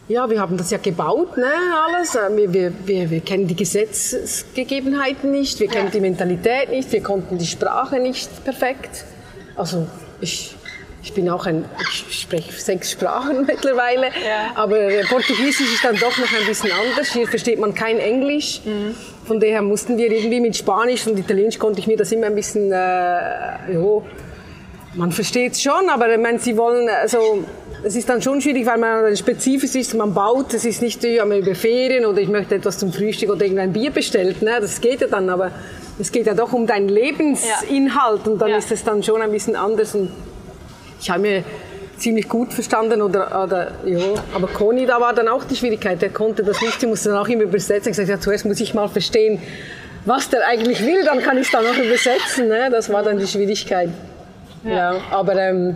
ja, 0.07 0.29
wir 0.29 0.39
haben 0.39 0.57
das 0.57 0.71
ja 0.71 0.77
gebaut, 0.79 1.37
ne, 1.37 1.51
alles. 1.87 2.15
Äh, 2.15 2.35
Wir, 2.35 2.53
wir, 2.53 2.73
wir, 2.85 3.09
wir 3.09 3.19
kennen 3.21 3.47
die 3.47 3.55
Gesetzesgegebenheiten 3.55 5.31
nicht, 5.31 5.59
wir 5.59 5.67
kennen 5.67 5.85
Ja. 5.87 5.91
die 5.91 5.99
Mentalität 5.99 6.69
nicht, 6.71 6.91
wir 6.91 7.03
konnten 7.03 7.37
die 7.37 7.45
Sprache 7.45 7.99
nicht 7.99 8.43
perfekt. 8.43 9.05
Also 9.55 9.87
ich, 10.21 10.55
ich 11.03 11.13
bin 11.13 11.29
auch 11.29 11.45
ein, 11.45 11.65
ich 12.09 12.21
spreche 12.21 12.51
sechs 12.59 12.91
Sprachen 12.91 13.45
mittlerweile, 13.47 14.07
Ja. 14.07 14.51
aber 14.55 14.79
äh, 14.79 15.03
Portugiesisch 15.05 15.73
ist 15.75 15.83
dann 15.83 15.95
doch 15.95 16.17
noch 16.17 16.33
ein 16.39 16.45
bisschen 16.47 16.71
anders. 16.71 17.11
Hier 17.13 17.27
versteht 17.27 17.59
man 17.59 17.73
kein 17.73 17.99
Englisch. 17.99 18.61
Mhm. 18.65 18.95
Von 19.25 19.39
daher 19.39 19.61
mussten 19.61 19.95
wir 19.97 20.11
irgendwie 20.11 20.39
mit 20.39 20.55
Spanisch 20.57 21.05
und 21.05 21.19
Italienisch 21.19 21.59
konnte 21.59 21.79
ich 21.81 21.87
mir 21.87 21.97
das 21.97 22.11
immer 22.11 22.27
ein 22.27 22.35
bisschen, 22.35 22.71
äh, 22.71 23.73
jo, 23.73 24.03
man 24.95 25.11
versteht 25.11 25.51
es 25.53 25.61
schon, 25.61 25.87
aber 25.87 26.11
ich 26.11 26.19
meine, 26.19 26.39
sie 26.39 26.57
wollen, 26.57 26.89
also, 26.89 27.43
es 27.83 27.95
ist 27.95 28.09
dann 28.09 28.21
schon 28.21 28.41
schwierig, 28.41 28.65
weil 28.65 28.77
man 28.77 29.15
spezifisch 29.15 29.75
ist, 29.75 29.93
man 29.93 30.13
baut, 30.13 30.53
es 30.53 30.65
ist 30.65 30.81
nicht 30.81 31.03
ja, 31.03 31.25
man 31.25 31.39
über 31.39 31.55
Ferien 31.55 32.05
oder 32.05 32.19
ich 32.19 32.27
möchte 32.27 32.55
etwas 32.55 32.77
zum 32.77 32.91
Frühstück 32.91 33.29
oder 33.29 33.43
irgendein 33.43 33.71
Bier 33.71 33.91
bestellt, 33.91 34.41
ne? 34.41 34.57
das 34.59 34.81
geht 34.81 35.01
ja 35.01 35.07
dann, 35.07 35.29
aber 35.29 35.51
es 35.97 36.11
geht 36.11 36.27
ja 36.27 36.33
doch 36.33 36.51
um 36.53 36.67
deinen 36.67 36.89
Lebensinhalt 36.89 38.27
und 38.27 38.39
dann 38.39 38.49
Ja. 38.49 38.57
ist 38.57 38.71
es 38.71 38.83
dann 38.83 39.01
schon 39.03 39.21
ein 39.21 39.31
bisschen 39.31 39.55
anders 39.55 39.95
und 39.95 40.11
ich 40.99 41.09
habe 41.09 41.21
mir 41.21 41.43
ziemlich 41.97 42.27
gut 42.27 42.53
verstanden 42.53 43.01
oder, 43.01 43.43
oder 43.43 43.71
ja, 43.85 44.13
aber 44.33 44.47
Conny, 44.47 44.85
da 44.85 44.99
war 44.99 45.13
dann 45.13 45.27
auch 45.27 45.43
die 45.43 45.55
Schwierigkeit, 45.55 46.01
der 46.01 46.09
konnte 46.09 46.43
das 46.43 46.61
nicht, 46.61 46.81
die 46.81 46.87
musste 46.87 47.09
dann 47.09 47.17
auch 47.17 47.27
immer 47.27 47.43
übersetzen, 47.43 47.91
ich 47.91 47.97
gesagt, 47.97 48.09
ja, 48.09 48.19
zuerst 48.19 48.45
muss 48.45 48.59
ich 48.59 48.73
mal 48.73 48.87
verstehen, 48.87 49.39
was 50.05 50.29
der 50.29 50.47
eigentlich 50.47 50.85
will, 50.85 51.03
dann 51.03 51.19
kann 51.21 51.37
ich 51.37 51.47
es 51.47 51.51
dann 51.51 51.65
noch 51.65 51.77
übersetzen. 51.77 52.47
Ne? 52.47 52.69
Das 52.71 52.91
war 52.91 53.03
dann 53.03 53.19
die 53.19 53.27
Schwierigkeit. 53.27 53.89
Ja, 54.63 54.93
ja 54.93 55.01
aber 55.11 55.35
ähm, 55.35 55.75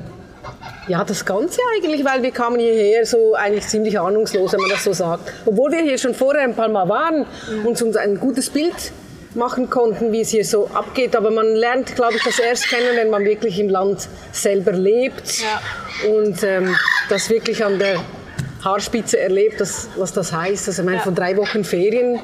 ja, 0.88 1.04
das 1.04 1.26
Ganze 1.26 1.60
eigentlich, 1.76 2.04
weil 2.04 2.24
wir 2.24 2.32
kamen 2.32 2.60
hierher 2.60 3.06
so 3.06 3.36
eigentlich 3.36 3.68
ziemlich 3.68 4.00
ahnungslos, 4.00 4.54
wenn 4.54 4.62
man 4.62 4.70
das 4.70 4.84
so 4.84 4.94
sagt. 4.94 5.32
Obwohl 5.46 5.72
wir 5.72 5.82
hier 5.82 5.98
schon 5.98 6.14
vorher 6.14 6.44
ein 6.44 6.56
paar 6.56 6.70
Mal 6.70 6.88
waren 6.90 7.26
und 7.66 7.82
uns 7.82 7.96
ein 7.96 8.20
gutes 8.20 8.50
Bild 8.50 8.92
machen 9.36 9.70
konnten, 9.70 10.12
wie 10.12 10.22
es 10.22 10.30
hier 10.30 10.46
so 10.46 10.70
abgeht. 10.74 11.16
Aber 11.16 11.32
man 11.32 11.56
lernt, 11.56 11.96
glaube 11.96 12.16
ich, 12.16 12.24
das 12.24 12.40
erst 12.40 12.68
kennen, 12.70 12.96
wenn 12.96 13.10
man 13.10 13.24
wirklich 13.26 13.60
im 13.60 13.70
Land 13.70 14.08
selber 14.32 14.72
lebt 14.74 15.40
ja. 15.40 16.10
und 16.10 16.44
ähm, 16.44 16.76
das 17.10 17.30
wirklich 17.30 17.64
an 17.64 17.80
der 17.80 18.00
Haarspitze 18.64 19.20
erlebt, 19.20 19.60
das, 19.60 19.90
was 19.98 20.14
das 20.14 20.32
heißt. 20.32 20.68
Also 20.68 20.82
ich 20.82 20.86
meine, 20.86 20.98
ja. 20.98 21.04
von 21.04 21.16
drei 21.16 21.36
Wochen 21.38 21.64
Ferien 21.64 22.20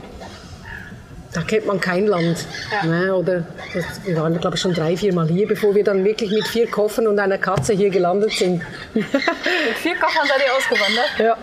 da 1.33 1.41
kennt 1.41 1.67
man 1.67 1.79
kein 1.79 2.07
Land. 2.07 2.45
Ja. 2.71 2.83
Ne? 2.87 3.13
Oder 3.13 3.43
das, 3.73 3.85
wir 4.05 4.17
waren, 4.17 4.39
glaube 4.39 4.55
ich, 4.55 4.61
schon 4.61 4.73
drei, 4.73 4.97
vier 4.97 5.13
Mal 5.13 5.27
hier, 5.27 5.47
bevor 5.47 5.75
wir 5.75 5.83
dann 5.83 6.03
wirklich 6.03 6.31
mit 6.31 6.47
vier 6.47 6.69
Koffern 6.69 7.07
und 7.07 7.19
einer 7.19 7.37
Katze 7.37 7.73
hier 7.73 7.89
gelandet 7.89 8.31
sind. 8.31 8.63
mit 8.93 9.05
vier 9.05 9.95
Koffern 9.95 10.27
seid 10.27 10.41
ihr 10.45 10.55
ausgewandert? 10.55 11.11
Ja. 11.19 11.37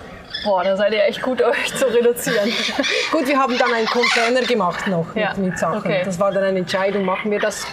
Boah, 0.45 0.63
da 0.63 0.77
seid 0.77 0.93
ihr 0.93 1.05
echt 1.05 1.23
gut, 1.23 1.41
euch 1.43 1.75
zu 1.75 1.87
reduzieren. 1.87 2.53
gut, 3.13 3.27
wir 3.27 3.39
haben 3.39 3.57
dann 3.59 3.73
einen 3.73 3.87
Container 3.87 4.43
gemacht 4.43 4.87
noch 4.87 5.15
ja. 5.15 5.31
mit, 5.31 5.39
mit, 5.39 5.59
Sachen. 5.59 5.79
Okay. 5.79 6.03
Das 6.05 6.19
war 6.21 6.31
dann 6.33 6.45
eine 6.45 6.59
Entscheidung, 6.59 7.05
machen 7.05 7.31
wir 7.31 7.41
das, 7.41 7.67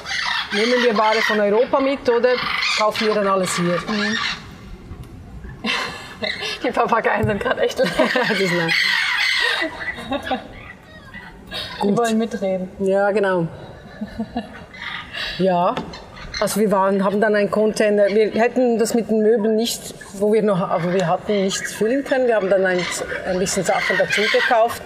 nehmen 0.52 0.84
wir 0.84 0.98
Ware 0.98 1.22
von 1.22 1.40
Europa 1.40 1.80
mit 1.80 2.08
oder 2.10 2.36
kaufen 2.78 3.08
wir 3.08 3.16
dann 3.16 3.28
alles 3.28 3.56
hier? 3.56 3.78
Mhm. 3.88 4.18
Die 6.64 6.72
Papageien 6.72 7.28
sind 7.28 7.42
gerade 7.42 7.62
echt 7.62 7.80
leer. 8.40 8.70
Die 11.84 11.98
wollen 11.98 12.18
mitreden. 12.18 12.70
Ja, 12.80 13.12
genau. 13.12 13.48
ja, 15.38 15.76
also 16.40 16.60
wir 16.60 16.72
waren, 16.72 17.04
haben 17.04 17.22
dann 17.22 17.36
einen 17.36 17.52
Container, 17.52 18.08
wir 18.08 18.32
hätten 18.32 18.78
das 18.80 18.94
mit 18.94 19.10
den 19.10 19.22
Möbeln 19.22 19.56
nicht, 19.56 19.94
wo 20.14 20.34
wir 20.34 20.42
noch, 20.42 20.60
aber 20.60 20.94
wir 20.94 21.08
hatten 21.08 21.44
nichts 21.44 21.74
füllen 21.74 22.04
können. 22.04 22.28
Wir 22.28 22.36
haben 22.36 22.50
dann 22.50 22.66
ein, 22.66 22.80
ein 23.28 23.40
bisschen 23.40 23.64
Sachen 23.64 23.98
dazu 23.98 24.22
gekauft. 24.22 24.82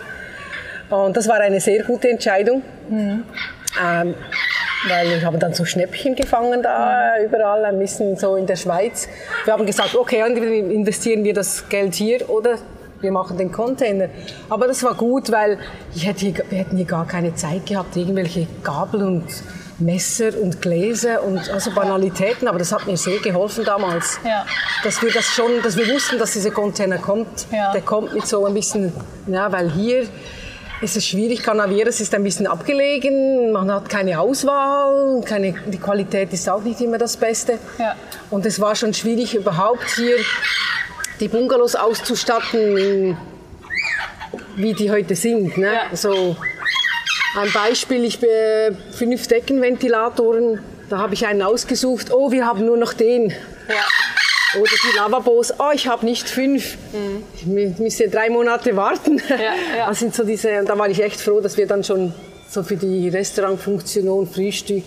Und 0.89 1.17
das 1.17 1.27
war 1.27 1.39
eine 1.39 1.59
sehr 1.59 1.83
gute 1.83 2.09
Entscheidung. 2.09 2.61
Mhm. 2.89 3.23
Ähm, 3.83 4.15
weil 4.87 5.09
wir 5.09 5.25
haben 5.25 5.39
dann 5.39 5.53
so 5.53 5.65
Schnäppchen 5.65 6.15
gefangen 6.15 6.61
da 6.61 7.15
mhm. 7.17 7.25
überall, 7.25 7.65
ein 7.65 7.79
bisschen 7.79 8.15
so 8.15 8.35
in 8.35 8.45
der 8.45 8.55
Schweiz. 8.55 9.07
Wir 9.45 9.53
haben 9.53 9.65
gesagt, 9.65 9.95
okay, 9.95 10.21
investieren 10.21 11.23
wir 11.23 11.33
das 11.33 11.67
Geld 11.69 11.95
hier 11.95 12.29
oder 12.29 12.57
wir 13.01 13.11
machen 13.11 13.37
den 13.37 13.51
Container. 13.51 14.09
Aber 14.49 14.67
das 14.67 14.83
war 14.83 14.95
gut, 14.95 15.31
weil 15.31 15.57
hätte 15.95 16.21
wir 16.25 16.57
hätten 16.57 16.77
hier 16.77 16.85
gar 16.85 17.05
keine 17.05 17.35
Zeit 17.35 17.65
gehabt, 17.65 17.95
irgendwelche 17.95 18.47
Gabel 18.63 19.03
und 19.03 19.25
Messer 19.79 20.31
und 20.41 20.61
Gläser 20.61 21.23
und 21.23 21.49
also 21.51 21.71
Banalitäten, 21.71 22.47
aber 22.47 22.57
das 22.57 22.71
hat 22.71 22.87
mir 22.87 22.97
sehr 22.97 23.19
geholfen 23.19 23.63
damals, 23.63 24.19
ja. 24.25 24.45
dass 24.83 25.01
wir 25.03 25.11
das 25.11 25.25
schon, 25.25 25.61
dass 25.61 25.77
wir 25.77 25.87
wussten, 25.93 26.17
dass 26.17 26.33
dieser 26.33 26.49
Container 26.49 26.97
kommt. 26.97 27.45
Ja. 27.51 27.71
Der 27.73 27.81
kommt 27.81 28.13
mit 28.13 28.25
so 28.25 28.45
ein 28.45 28.55
bisschen, 28.55 28.91
ja, 29.27 29.51
weil 29.51 29.71
hier 29.71 30.07
ist 30.81 30.95
es 30.95 31.05
schwierig, 31.05 31.43
Canaveras 31.43 31.99
ist 32.01 32.13
ein 32.13 32.23
bisschen 32.23 32.47
abgelegen, 32.47 33.51
man 33.51 33.71
hat 33.71 33.89
keine 33.89 34.19
Auswahl, 34.19 35.21
keine, 35.25 35.53
die 35.65 35.77
Qualität 35.77 36.33
ist 36.33 36.49
auch 36.49 36.61
nicht 36.61 36.81
immer 36.81 36.97
das 36.97 37.17
Beste. 37.17 37.59
Ja. 37.77 37.95
Und 38.29 38.45
es 38.45 38.59
war 38.59 38.75
schon 38.75 38.93
schwierig 38.93 39.35
überhaupt 39.35 39.89
hier 39.95 40.17
die 41.19 41.27
Bungalows 41.27 41.75
auszustatten, 41.75 43.17
wie 44.55 44.73
die 44.73 44.91
heute 44.91 45.15
sind. 45.15 45.57
Ne? 45.57 45.73
Ja. 45.73 45.95
So, 45.95 46.35
ein 47.35 47.51
Beispiel, 47.51 48.03
ich 48.03 48.19
bin 48.19 48.77
fünf 48.91 49.27
Deckenventilatoren, 49.27 50.59
da 50.89 50.97
habe 50.99 51.13
ich 51.13 51.25
einen 51.25 51.41
ausgesucht, 51.41 52.11
oh, 52.11 52.31
wir 52.31 52.45
haben 52.45 52.65
nur 52.65 52.77
noch 52.77 52.93
den. 52.93 53.29
Ja. 53.29 54.59
Oder 54.59 54.71
die 54.71 54.95
Lavabos, 54.95 55.53
oh, 55.59 55.71
ich 55.73 55.87
habe 55.87 56.05
nicht 56.05 56.29
fünf, 56.29 56.77
mhm. 56.93 57.23
ich 57.35 57.77
müsste 57.79 58.07
drei 58.09 58.29
Monate 58.29 58.75
warten. 58.75 59.21
Ja. 59.29 59.53
Das 59.87 59.99
sind 59.99 60.15
so 60.15 60.23
diese, 60.23 60.63
da 60.63 60.77
war 60.77 60.89
ich 60.89 61.01
echt 61.03 61.19
froh, 61.19 61.41
dass 61.41 61.57
wir 61.57 61.67
dann 61.67 61.83
schon 61.83 62.13
so 62.49 62.63
für 62.63 62.77
die 62.77 63.09
Restaurantfunktion, 63.09 64.27
Frühstück, 64.27 64.83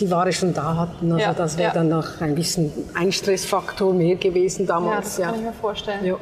die 0.00 0.10
Ware 0.10 0.32
schon 0.32 0.54
da 0.54 0.76
hatten. 0.76 1.12
Also 1.12 1.24
ja, 1.24 1.32
das 1.32 1.56
wäre 1.56 1.68
ja. 1.68 1.74
dann 1.74 1.88
noch 1.88 2.20
ein 2.20 2.34
bisschen 2.34 2.72
ein 2.94 3.12
Stressfaktor 3.12 3.92
mehr 3.92 4.16
gewesen 4.16 4.66
damals. 4.66 5.18
Ja, 5.18 5.26
das 5.26 5.32
kann 5.32 5.40
ich 5.40 5.46
mir 5.46 5.52
vorstellen. 5.52 6.04
Ja. 6.04 6.16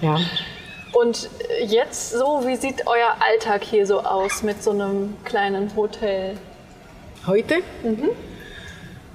ja. 0.00 0.18
Und 0.92 1.28
jetzt 1.66 2.12
so, 2.12 2.42
wie 2.46 2.56
sieht 2.56 2.86
euer 2.86 3.16
Alltag 3.18 3.64
hier 3.64 3.86
so 3.86 4.00
aus 4.00 4.42
mit 4.42 4.62
so 4.62 4.70
einem 4.70 5.16
kleinen 5.24 5.74
Hotel? 5.74 6.36
Heute? 7.26 7.56
Mhm. 7.82 8.10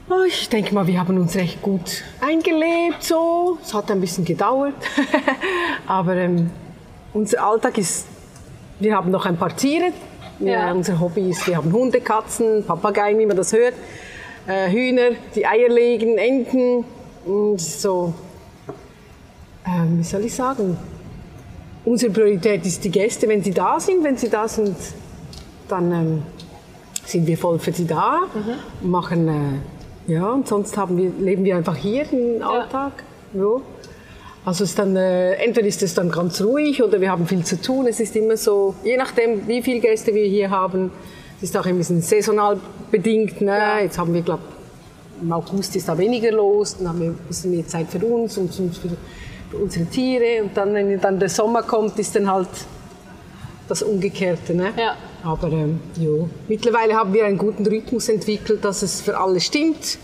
Oh, 0.10 0.24
ich 0.28 0.50
denke 0.50 0.74
mal, 0.74 0.88
wir 0.88 1.00
haben 1.00 1.18
uns 1.20 1.36
recht 1.36 1.62
gut 1.62 2.04
eingelebt. 2.20 3.04
So. 3.04 3.60
Es 3.62 3.74
hat 3.74 3.92
ein 3.92 4.02
bisschen 4.02 4.26
gedauert. 4.26 4.74
Aber 5.88 6.16
ähm, 6.16 6.50
unser 7.14 7.44
Alltag 7.44 7.78
ist, 7.78 8.08
wir 8.80 8.96
haben 8.96 9.12
noch 9.12 9.26
ein 9.26 9.38
paar 9.38 9.56
Tiere, 9.56 9.92
ja. 10.40 10.72
unser 10.72 11.00
Hobby 11.00 11.30
ist, 11.30 11.46
wir 11.48 11.58
haben 11.58 11.72
Hunde, 11.72 12.02
Katzen, 12.02 12.64
Papageien, 12.66 13.18
wie 13.20 13.26
man 13.26 13.38
das 13.38 13.54
hört, 13.54 13.74
äh, 14.48 14.70
Hühner, 14.70 15.12
die 15.36 15.46
Eier 15.46 15.70
legen, 15.70 16.18
Enten 16.18 16.86
und 17.26 17.60
so. 17.60 18.14
Äh, 19.66 19.98
wie 19.98 20.04
soll 20.04 20.26
ich 20.26 20.34
sagen? 20.34 20.78
Unsere 21.86 22.12
Priorität 22.12 22.66
ist 22.66 22.84
die 22.84 22.92
Gäste, 22.92 23.28
wenn 23.28 23.44
sie 23.44 23.52
da 23.52 23.80
sind. 23.80 24.04
Wenn 24.04 24.18
sie 24.18 24.30
da 24.30 24.48
sind, 24.48 24.76
dann 25.68 25.92
ähm, 25.92 26.24
sind 27.06 27.26
wir 27.26 27.38
voll 27.38 27.60
für 27.60 27.72
sie 27.72 27.88
da, 27.88 28.22
mhm. 28.34 28.90
machen 28.92 29.28
äh, 29.28 30.12
ja, 30.12 30.32
und 30.32 30.48
sonst 30.48 30.76
wir, 30.76 31.12
leben 31.20 31.44
wir 31.44 31.58
einfach 31.58 31.76
hier 31.76 32.12
im 32.12 32.42
Alltag. 32.42 33.04
Ja. 33.34 33.42
ja. 33.42 33.62
Also 34.46 34.64
ist 34.64 34.80
dann, 34.80 34.96
äh, 34.96 35.34
entweder 35.34 35.68
ist 35.68 35.84
es 35.84 35.94
dann 35.94 36.10
ganz 36.10 36.42
ruhig 36.42 36.82
oder 36.82 37.02
wir 37.02 37.12
haben 37.12 37.28
viel 37.28 37.44
zu 37.44 37.62
tun. 37.62 37.88
Es 37.88 38.00
ist 38.00 38.16
immer 38.16 38.38
so, 38.38 38.76
je 38.84 38.98
nachdem, 38.98 39.48
wie 39.48 39.62
viele 39.62 39.80
Gäste 39.80 40.14
wir 40.14 40.26
hier 40.26 40.50
haben, 40.50 40.92
es 41.38 41.44
ist 41.44 41.58
auch 41.58 41.66
ein 41.66 41.78
bisschen 41.78 42.02
saisonal 42.02 42.60
bedingt. 42.90 43.42
Ne? 43.42 43.52
Ja. 43.52 43.80
Jetzt 43.80 43.98
haben 43.98 44.14
wir, 44.14 44.22
glaube 44.22 44.44
im 45.22 45.32
August 45.34 45.76
ist 45.76 45.88
da 45.88 45.98
weniger 45.98 46.32
los, 46.32 46.78
dann 46.78 46.90
haben 46.90 47.02
wir 47.02 47.10
ein 47.10 47.20
bisschen 47.28 47.52
mehr 47.52 47.68
Zeit 47.68 47.88
für 47.90 48.00
uns 48.06 48.38
und 48.38 48.54
für, 48.54 48.70
für 49.52 49.58
unsere 49.58 49.86
Tiere. 49.86 50.44
Und 50.44 50.56
dann, 50.56 50.74
wenn 50.74 51.00
dann 51.00 51.20
der 51.20 51.30
Sommer 51.30 51.64
kommt, 51.64 52.00
ist 52.00 52.16
dann 52.16 52.32
halt 52.32 52.48
das 53.68 53.84
Umgekehrte. 53.84 54.54
Ne? 54.54 54.74
Ja. 54.78 54.96
Aber 55.24 55.52
ähm, 55.52 55.80
jo. 55.98 56.30
mittlerweile 56.48 56.96
haben 56.96 57.14
wir 57.14 57.26
einen 57.26 57.38
guten 57.38 57.66
Rhythmus 57.66 58.08
entwickelt, 58.10 58.64
dass 58.64 58.82
es 58.82 59.02
für 59.02 59.18
alle 59.18 59.40
stimmt. 59.40 59.98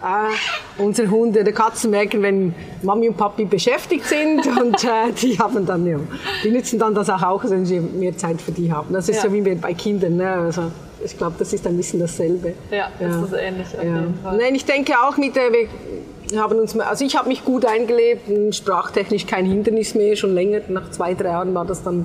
Äh, 0.00 0.80
unsere 0.80 1.10
Hunde 1.10 1.40
oder 1.40 1.50
Katzen 1.50 1.90
merken, 1.90 2.22
wenn 2.22 2.54
Mami 2.82 3.08
und 3.08 3.16
Papi 3.16 3.44
beschäftigt 3.44 4.04
sind 4.06 4.46
und 4.60 4.84
äh, 4.84 5.12
die 5.20 5.36
haben 5.38 5.66
dann, 5.66 5.84
ja, 5.86 5.98
die 6.44 6.50
nützen 6.50 6.78
dann 6.78 6.94
das 6.94 7.10
auch, 7.10 7.42
wenn 7.44 7.66
sie 7.66 7.80
mehr 7.80 8.16
Zeit 8.16 8.40
für 8.40 8.52
die 8.52 8.72
haben. 8.72 8.92
Das 8.92 9.08
ist 9.08 9.16
ja. 9.16 9.22
so 9.22 9.32
wie 9.32 9.40
bei 9.40 9.74
Kindern. 9.74 10.16
Ne? 10.16 10.30
Also, 10.30 10.70
ich 11.04 11.16
glaube, 11.16 11.34
das 11.38 11.52
ist 11.52 11.66
ein 11.66 11.76
bisschen 11.76 11.98
dasselbe. 11.98 12.54
Ja, 12.70 12.90
das 12.98 13.14
ja. 13.14 13.24
ist 13.24 13.32
ähnlich 13.32 13.66
auf 13.76 13.84
ja. 13.84 14.00
jeden 14.00 14.18
Fall. 14.22 14.36
Nein, 14.36 14.54
ich 14.54 14.64
denke 14.64 14.92
auch 15.00 15.16
mit 15.16 15.34
der, 15.34 15.50
wir 15.52 16.40
haben 16.40 16.58
uns, 16.58 16.78
also 16.78 17.04
ich 17.04 17.16
habe 17.16 17.28
mich 17.28 17.44
gut 17.44 17.64
eingelebt, 17.64 18.54
sprachtechnisch 18.54 19.26
kein 19.26 19.46
Hindernis 19.46 19.94
mehr, 19.94 20.14
schon 20.14 20.34
länger, 20.34 20.60
nach 20.68 20.90
zwei, 20.90 21.14
drei 21.14 21.30
Jahren 21.30 21.54
war 21.54 21.64
das 21.64 21.82
dann, 21.82 22.04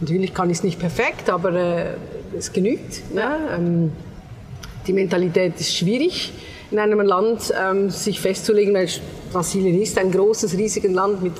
natürlich 0.00 0.34
kann 0.34 0.50
ich 0.50 0.58
es 0.58 0.64
nicht 0.64 0.80
perfekt, 0.80 1.30
aber 1.30 1.52
äh, 1.52 1.84
es 2.36 2.52
genügt. 2.52 3.14
Ne? 3.14 3.36
Ähm, 3.56 3.92
die 4.86 4.92
Mentalität 4.92 5.58
ist 5.58 5.74
schwierig 5.76 6.32
in 6.70 6.78
einem 6.78 7.00
Land 7.00 7.52
ähm, 7.58 7.90
sich 7.90 8.20
festzulegen, 8.20 8.74
weil 8.74 8.88
Brasilien 9.32 9.80
ist 9.80 9.96
ein 9.98 10.10
großes, 10.10 10.56
riesiges 10.56 10.92
Land 10.92 11.22
mit 11.22 11.32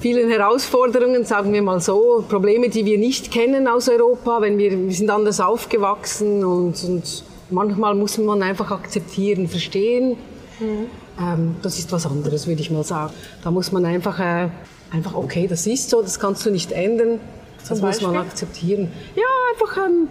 vielen 0.00 0.28
Herausforderungen, 0.28 1.24
sagen 1.24 1.52
wir 1.52 1.62
mal 1.62 1.80
so, 1.80 2.24
Probleme, 2.28 2.68
die 2.68 2.84
wir 2.84 2.98
nicht 2.98 3.30
kennen 3.30 3.66
aus 3.66 3.88
Europa, 3.88 4.40
wenn 4.40 4.58
wir, 4.58 4.70
wir 4.70 4.92
sind 4.92 5.10
anders 5.10 5.40
aufgewachsen 5.40 6.44
und, 6.44 6.82
und 6.84 7.24
manchmal 7.50 7.94
muss 7.94 8.18
man 8.18 8.42
einfach 8.42 8.70
akzeptieren, 8.70 9.48
verstehen. 9.48 10.16
Mhm. 10.60 10.86
Ähm, 11.18 11.56
das 11.62 11.78
ist 11.78 11.90
was 11.92 12.06
anderes, 12.06 12.46
würde 12.46 12.60
ich 12.60 12.70
mal 12.70 12.84
sagen. 12.84 13.12
Da 13.42 13.50
muss 13.50 13.72
man 13.72 13.84
einfach, 13.86 14.18
äh, 14.20 14.48
einfach, 14.92 15.14
okay, 15.14 15.46
das 15.46 15.66
ist 15.66 15.88
so, 15.88 16.02
das 16.02 16.20
kannst 16.20 16.44
du 16.44 16.50
nicht 16.50 16.72
ändern, 16.72 17.20
das 17.68 17.80
muss 17.80 18.00
man 18.02 18.16
akzeptieren. 18.16 18.92
Ja, 19.14 19.22
einfach 19.52 19.76
ähm, 19.86 20.08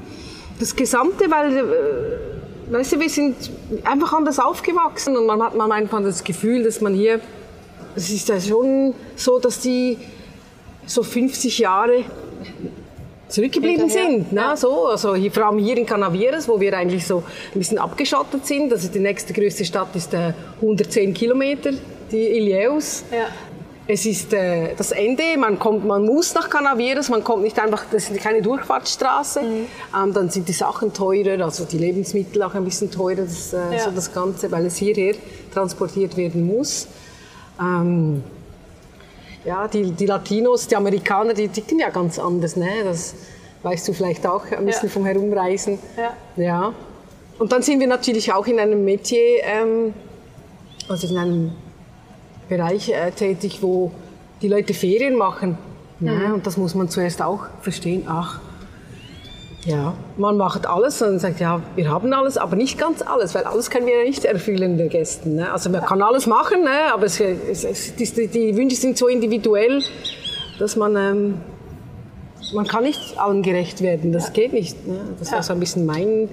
das 0.60 0.76
Gesamte, 0.76 1.30
weil, 1.30 1.58
äh, 1.58 2.72
weißt 2.72 2.94
du, 2.94 3.00
wir 3.00 3.10
sind 3.10 3.36
einfach 3.84 4.14
anders 4.14 4.40
aufgewachsen 4.40 5.18
und 5.18 5.26
man 5.26 5.42
hat 5.42 5.56
man 5.56 5.72
einfach 5.72 6.02
das 6.02 6.24
Gefühl, 6.24 6.64
dass 6.64 6.82
man 6.82 6.94
hier, 6.94 7.20
es 7.96 8.10
ist 8.10 8.30
ja 8.30 8.40
schon 8.40 8.94
so, 9.16 9.40
dass 9.40 9.60
die 9.60 9.98
so 10.86 11.04
50 11.04 11.60
Jahre 11.60 12.04
zurückgeblieben 13.28 13.90
sind. 13.90 14.32
Ne? 14.32 14.42
Ja. 14.42 14.58
So, 14.58 14.88
also 14.88 15.16
hier, 15.16 15.32
vor 15.32 15.48
allem 15.48 15.60
hier 15.60 15.78
in 15.78 15.86
Canaveras, 15.86 16.48
wo 16.48 16.60
wir 16.60 16.78
eigentlich 16.78 17.06
so 17.06 17.24
ein 17.54 17.60
bisschen 17.60 17.78
abgeschottet 17.78 18.46
sind. 18.46 18.72
Also 18.72 18.88
die 18.88 19.00
nächste 19.00 19.34
größte 19.34 19.66
Stadt 19.66 19.96
ist 19.96 20.14
äh, 20.14 20.34
110 20.62 21.14
Kilometer, 21.14 21.72
die 22.12 22.38
Ilieus. 22.38 23.04
Ja. 23.12 23.28
Es 23.88 24.06
ist 24.06 24.34
äh, 24.34 24.74
das 24.75 24.92
Ende, 24.92 25.38
man, 25.38 25.60
kommt, 25.60 25.86
man 25.86 26.04
muss 26.06 26.34
nach 26.34 26.50
Canaveras, 26.50 27.10
man 27.10 27.24
kommt 27.24 27.44
nicht 27.44 27.60
einfach, 27.60 27.86
das 27.92 28.10
ist 28.10 28.20
keine 28.20 28.42
Durchfahrtsstraße. 28.42 29.42
Mhm. 29.42 29.68
Ähm, 29.96 30.13
dann 30.13 30.30
sind 30.30 30.48
die 30.48 30.54
Sachen 30.54 30.92
teurer, 30.92 31.44
also 31.44 31.65
die 31.65 31.77
Lebensmittel 31.77 32.42
auch 32.42 32.56
ein 32.56 32.65
bisschen 32.65 32.89
teurer, 32.89 33.22
das, 33.24 33.54
äh, 33.54 33.58
ja. 33.74 33.80
so 33.80 33.92
das 33.92 34.12
Ganze, 34.12 34.51
weil 34.51 34.65
es 34.65 34.77
hierher 34.77 35.13
transportiert 35.54 36.18
werden 36.18 36.48
muss. 36.48 36.88
Ähm, 37.62 38.24
ja, 39.46 39.68
die, 39.68 39.92
die 39.92 40.08
Latinos, 40.08 40.68
die 40.68 40.75
Amerikaner, 40.75 41.36
die 41.36 41.48
ticken 41.48 41.77
ja 41.77 41.89
ganz 41.89 42.18
anders. 42.18 42.56
Ne? 42.56 42.68
Das 42.84 43.13
weißt 43.62 43.88
du 43.88 43.94
vielleicht 43.94 44.25
auch 44.25 44.46
ein 44.51 44.65
bisschen 44.65 44.89
ja. 44.89 44.94
vom 44.94 45.06
Herumreisen. 45.06 45.77
Ja. 45.96 46.44
ja. 46.44 46.74
Und 47.38 47.51
dann 47.51 47.62
sind 47.62 47.80
wir 47.80 47.88
natürlich 47.88 48.34
auch 48.34 48.48
in 48.48 48.60
einem 48.60 48.84
Metier, 48.84 49.44
ähm, 49.44 49.94
also 50.89 51.08
in 51.08 51.18
einem 51.18 51.51
Bereich 52.50 52.90
äh, 52.90 53.12
tätig, 53.12 53.60
wo 53.62 53.92
die 54.42 54.48
Leute 54.48 54.74
Ferien 54.74 55.16
machen. 55.16 55.58
Mhm. 56.00 56.08
Ja, 56.08 56.34
und 56.34 56.46
das 56.46 56.58
muss 56.58 56.75
man 56.75 56.90
zuerst 56.90 57.22
auch 57.22 57.46
verstehen. 57.62 58.04
Ach, 58.08 58.40
ja, 59.66 59.96
man 60.18 60.38
macht 60.38 60.68
alles 60.68 61.02
und 61.02 61.18
sagt, 61.18 61.40
ja, 61.40 61.60
wir 61.75 61.90
haben 61.90 62.14
alles, 62.14 62.38
aber 62.38 62.56
nicht 62.56 62.78
ganz 62.78 63.02
alles, 63.02 63.34
weil 63.34 63.46
alles 63.46 63.72
können 63.72 63.88
wir 63.88 64.04
nicht 64.04 64.24
erfüllen 64.24 64.78
den 64.78 64.90
Gästen. 64.90 65.36
Ne? 65.36 65.52
Also 65.52 65.72
man 65.72 65.84
kann 65.84 66.04
alles 66.04 66.28
machen, 66.28 66.64
ne? 66.64 66.94
aber 66.94 67.06
es, 67.06 67.20
es, 67.20 67.64
es, 67.64 67.96
die, 67.96 68.28
die, 68.28 68.56
Wünsche 68.56 68.75
sind 68.75 68.96
so 68.96 69.08
individuell, 69.08 69.82
dass 70.60 70.75
man, 70.75 70.96
ähm, 70.96 71.42
man 72.54 72.68
kann 72.68 72.84
nicht 72.84 73.18
allen 73.18 73.42
gerecht 73.42 73.82
werden. 73.82 74.12
Das 74.12 74.34
geht 74.34 74.54
nicht. 74.54 74.86
Ne? 74.86 75.00
Das 75.18 75.32
war 75.32 75.42
so 75.42 75.54
ein 75.54 75.60
bisschen 75.60 75.88
mein 75.88 76.30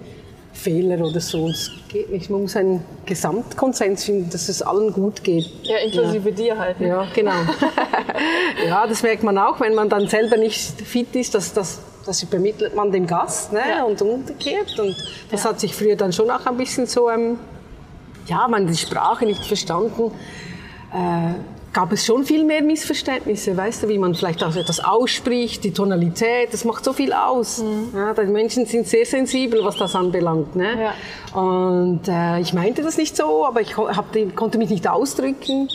Fehler 0.52 1.04
oder 1.04 1.20
so. 1.20 1.48
Es 1.48 1.70
geht 1.88 2.10
nicht. 2.10 2.30
Man 2.30 2.42
muss 2.42 2.56
einen 2.56 2.84
Gesamtkonsens 3.06 4.04
finden, 4.04 4.30
dass 4.30 4.48
es 4.48 4.62
allen 4.62 4.92
gut 4.92 5.24
geht. 5.24 5.50
Ja, 5.62 5.78
inklusive 5.78 6.28
ja. 6.30 6.34
dir 6.34 6.58
halt. 6.58 6.80
Ne? 6.80 6.88
Ja, 6.88 7.06
genau. 7.14 7.32
ja, 8.66 8.86
das 8.86 9.02
merkt 9.02 9.22
man 9.22 9.38
auch, 9.38 9.60
wenn 9.60 9.74
man 9.74 9.88
dann 9.88 10.08
selber 10.08 10.36
nicht 10.36 10.60
fit 10.82 11.14
ist, 11.16 11.34
dass 11.34 11.52
das 11.52 11.80
das 12.04 12.22
übermittelt 12.22 12.74
man 12.74 12.90
dem 12.90 13.06
Gast 13.06 13.52
ne? 13.52 13.60
Ja. 13.76 13.84
und 13.84 14.00
umgekehrt. 14.02 14.78
Und 14.78 14.96
das 15.30 15.44
ja. 15.44 15.50
hat 15.50 15.60
sich 15.60 15.74
früher 15.74 15.96
dann 15.96 16.12
schon 16.12 16.30
auch 16.30 16.44
ein 16.46 16.56
bisschen 16.56 16.86
so, 16.86 17.08
ähm, 17.08 17.38
ja, 18.26 18.48
man 18.48 18.66
die 18.66 18.76
Sprache 18.76 19.24
nicht 19.24 19.44
verstanden. 19.44 20.10
Äh, 20.92 21.34
gab 21.72 21.92
es 21.92 22.04
schon 22.04 22.24
viel 22.24 22.44
mehr 22.44 22.62
Missverständnisse, 22.62 23.56
weißt 23.56 23.84
du, 23.84 23.88
wie 23.88 23.98
man 23.98 24.14
vielleicht 24.14 24.44
auch 24.44 24.54
etwas 24.54 24.80
ausspricht, 24.80 25.64
die 25.64 25.72
Tonalität, 25.72 26.52
das 26.52 26.64
macht 26.64 26.84
so 26.84 26.92
viel 26.92 27.12
aus. 27.12 27.62
Mhm. 27.62 27.88
Ja, 27.94 28.12
die 28.12 28.30
Menschen 28.30 28.66
sind 28.66 28.86
sehr 28.86 29.06
sensibel, 29.06 29.64
was 29.64 29.76
das 29.76 29.94
anbelangt. 29.94 30.54
Ne? 30.54 30.92
Ja. 31.34 31.40
Und 31.40 32.06
äh, 32.08 32.40
ich 32.40 32.52
meinte 32.52 32.82
das 32.82 32.96
nicht 32.98 33.16
so, 33.16 33.46
aber 33.46 33.60
ich 33.60 33.76
hab, 33.76 34.06
konnte 34.36 34.58
mich 34.58 34.70
nicht 34.70 34.86
ausdrücken. 34.88 35.68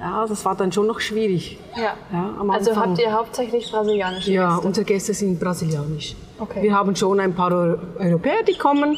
Ja, 0.00 0.26
das 0.28 0.44
war 0.44 0.54
dann 0.54 0.70
schon 0.70 0.86
noch 0.86 1.00
schwierig. 1.00 1.58
Ja. 1.76 1.94
ja 2.12 2.34
also 2.48 2.76
habt 2.76 2.98
ihr 2.98 3.12
hauptsächlich 3.12 3.70
brasilianische 3.70 4.32
Ja, 4.32 4.54
Gäste? 4.54 4.66
unsere 4.66 4.84
Gäste 4.84 5.14
sind 5.14 5.40
brasilianisch. 5.40 6.14
Okay. 6.38 6.62
Wir 6.62 6.74
haben 6.74 6.94
schon 6.94 7.18
ein 7.18 7.34
paar 7.34 7.52
Europäer, 7.98 8.44
die 8.46 8.56
kommen, 8.56 8.96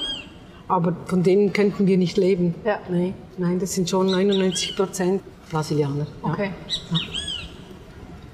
aber 0.69 0.95
von 1.07 1.23
denen 1.23 1.55
könnten 1.55 1.87
wir 1.87 1.97
nicht 1.97 2.19
leben. 2.19 2.55
Ja. 2.65 2.81
Nee, 2.91 3.15
nein, 3.39 3.59
das 3.59 3.75
sind 3.75 3.89
schon 3.89 4.11
99 4.11 4.77
Prozent 4.77 5.23
Brasilianer. 5.51 6.07
Ja. 6.23 6.31
Okay. 6.31 6.53
Ja. 6.91 6.99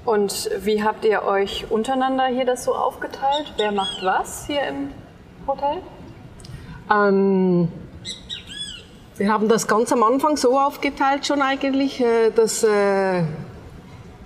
Und 0.05 0.49
wie 0.61 0.81
habt 0.83 1.03
ihr 1.03 1.23
euch 1.23 1.69
untereinander 1.69 2.27
hier 2.27 2.45
das 2.45 2.63
so 2.63 2.73
aufgeteilt? 2.73 3.53
Wer 3.57 3.73
macht 3.73 4.01
was 4.03 4.47
hier 4.47 4.61
im 4.61 4.91
Hotel? 5.45 5.81
Ähm, 6.89 7.67
wir 9.17 9.33
haben 9.33 9.49
das 9.49 9.67
ganz 9.67 9.91
am 9.91 10.03
Anfang 10.03 10.37
so 10.37 10.57
aufgeteilt 10.57 11.27
schon 11.27 11.41
eigentlich, 11.41 11.99
äh, 11.99 12.29
dass 12.29 12.63
äh, 12.63 13.23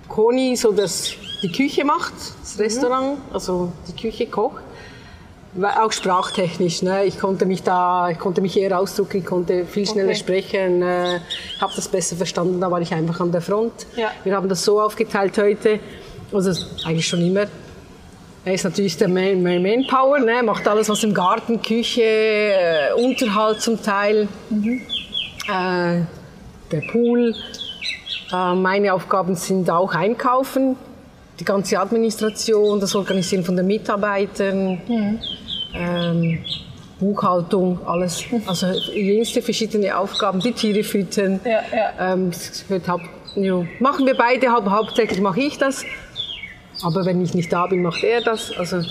Koni 0.08 0.54
so 0.54 0.70
das, 0.70 1.14
die 1.42 1.50
Küche 1.50 1.84
macht, 1.84 2.12
das 2.42 2.56
mhm. 2.56 2.62
Restaurant, 2.62 3.18
also 3.32 3.72
die 3.88 4.00
Küche 4.00 4.26
kocht. 4.26 4.62
Auch 5.60 5.92
sprachtechnisch. 5.92 6.80
Ne? 6.80 7.04
Ich 7.04 7.18
konnte 7.18 7.44
mich 7.44 7.62
da, 7.62 8.08
ich 8.08 8.18
konnte 8.18 8.40
mich 8.40 8.58
eher 8.58 8.78
ausdrücken, 8.78 9.18
ich 9.18 9.26
konnte 9.26 9.66
viel 9.66 9.86
schneller 9.86 10.08
okay. 10.08 10.18
sprechen, 10.18 10.82
äh, 10.82 11.20
habe 11.60 11.72
das 11.76 11.88
besser 11.88 12.16
verstanden. 12.16 12.58
Da 12.60 12.70
war 12.70 12.80
ich 12.80 12.92
einfach 12.94 13.20
an 13.20 13.32
der 13.32 13.42
Front. 13.42 13.86
Ja. 13.94 14.10
Wir 14.24 14.34
haben 14.34 14.48
das 14.48 14.64
so 14.64 14.80
aufgeteilt 14.80 15.36
heute, 15.36 15.78
also 16.32 16.52
eigentlich 16.86 17.06
schon 17.06 17.20
immer. 17.20 17.46
Er 18.44 18.54
ist 18.54 18.64
natürlich 18.64 18.96
der 18.96 19.08
Man, 19.08 19.42
Manpower, 19.42 20.18
ne? 20.18 20.42
macht 20.42 20.66
alles 20.66 20.88
was 20.88 21.04
im 21.04 21.12
Garten, 21.12 21.60
Küche, 21.60 22.02
äh, 22.02 22.92
Unterhalt 22.96 23.60
zum 23.60 23.80
Teil, 23.80 24.26
mhm. 24.48 24.80
äh, 25.48 26.00
der 26.72 26.80
Pool. 26.90 27.36
Äh, 28.32 28.54
meine 28.54 28.94
Aufgaben 28.94 29.36
sind 29.36 29.70
auch 29.70 29.94
Einkaufen, 29.94 30.76
die 31.38 31.44
ganze 31.44 31.78
Administration, 31.78 32.80
das 32.80 32.94
Organisieren 32.96 33.44
von 33.44 33.54
den 33.54 33.66
Mitarbeitern, 33.66 34.80
mhm. 34.88 35.20
Ähm, 35.74 36.38
Buchhaltung, 36.98 37.80
alles. 37.84 38.24
Also 38.46 38.66
jüngste 38.94 39.42
verschiedene 39.42 39.96
Aufgaben, 39.96 40.40
die 40.40 40.52
Tiere 40.52 40.84
füttern. 40.84 41.40
Ja, 41.44 41.62
ja. 41.74 42.12
Ähm, 42.12 42.30
haupt, 42.86 43.04
ja. 43.34 43.64
Machen 43.80 44.06
wir 44.06 44.16
beide, 44.16 44.48
hauptsächlich 44.50 45.20
mache 45.20 45.40
ich 45.40 45.58
das. 45.58 45.84
Aber 46.82 47.04
wenn 47.04 47.22
ich 47.22 47.34
nicht 47.34 47.52
da 47.52 47.66
bin, 47.66 47.82
macht 47.82 48.02
er 48.02 48.20
das. 48.20 48.52
Also 48.56 48.82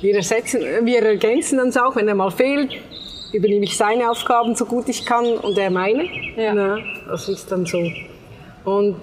wir, 0.00 0.16
ersetzen, 0.16 0.60
wir 0.82 1.02
ergänzen 1.02 1.60
uns 1.60 1.76
auch, 1.76 1.96
wenn 1.96 2.08
er 2.08 2.14
mal 2.14 2.30
fehlt, 2.30 2.72
übernehme 3.32 3.64
ich 3.64 3.76
seine 3.76 4.10
Aufgaben 4.10 4.54
so 4.54 4.64
gut 4.64 4.88
ich 4.88 5.04
kann 5.04 5.26
und 5.26 5.56
er 5.58 5.70
meine. 5.70 6.04
Ja. 6.36 6.54
ja 6.54 6.78
das 7.08 7.28
ist 7.28 7.50
dann 7.50 7.66
so. 7.66 7.78
Und 8.64 8.96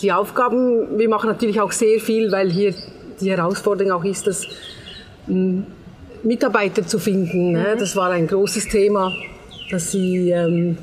die 0.00 0.12
Aufgaben, 0.12 0.98
wir 0.98 1.08
machen 1.08 1.28
natürlich 1.28 1.60
auch 1.60 1.72
sehr 1.72 2.00
viel, 2.00 2.32
weil 2.32 2.50
hier 2.50 2.74
die 3.20 3.30
Herausforderung 3.30 3.92
auch 3.92 4.04
ist, 4.04 4.26
dass 4.26 4.46
hm, 5.26 5.66
Mitarbeiter 6.22 6.86
zu 6.86 6.98
finden. 6.98 7.52
Ne? 7.52 7.74
Mhm. 7.74 7.78
Das 7.78 7.96
war 7.96 8.10
ein 8.10 8.26
großes 8.26 8.68
Thema, 8.68 9.12
dass 9.70 9.90
sie, 9.92 10.30
ähm, 10.30 10.78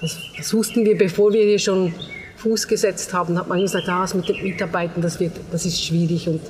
das, 0.00 0.16
das 0.36 0.52
wussten 0.54 0.84
wir, 0.84 0.96
bevor 0.96 1.32
wir 1.32 1.44
hier 1.44 1.58
schon 1.58 1.92
Fuß 2.36 2.68
gesetzt 2.68 3.12
haben, 3.12 3.36
hat 3.38 3.48
man 3.48 3.60
gesagt, 3.60 3.88
ah, 3.88 4.02
das 4.02 4.14
mit 4.14 4.28
den 4.28 4.42
Mitarbeitern, 4.42 5.02
das, 5.02 5.18
wird, 5.18 5.32
das 5.50 5.66
ist 5.66 5.82
schwierig. 5.82 6.28
Und 6.28 6.40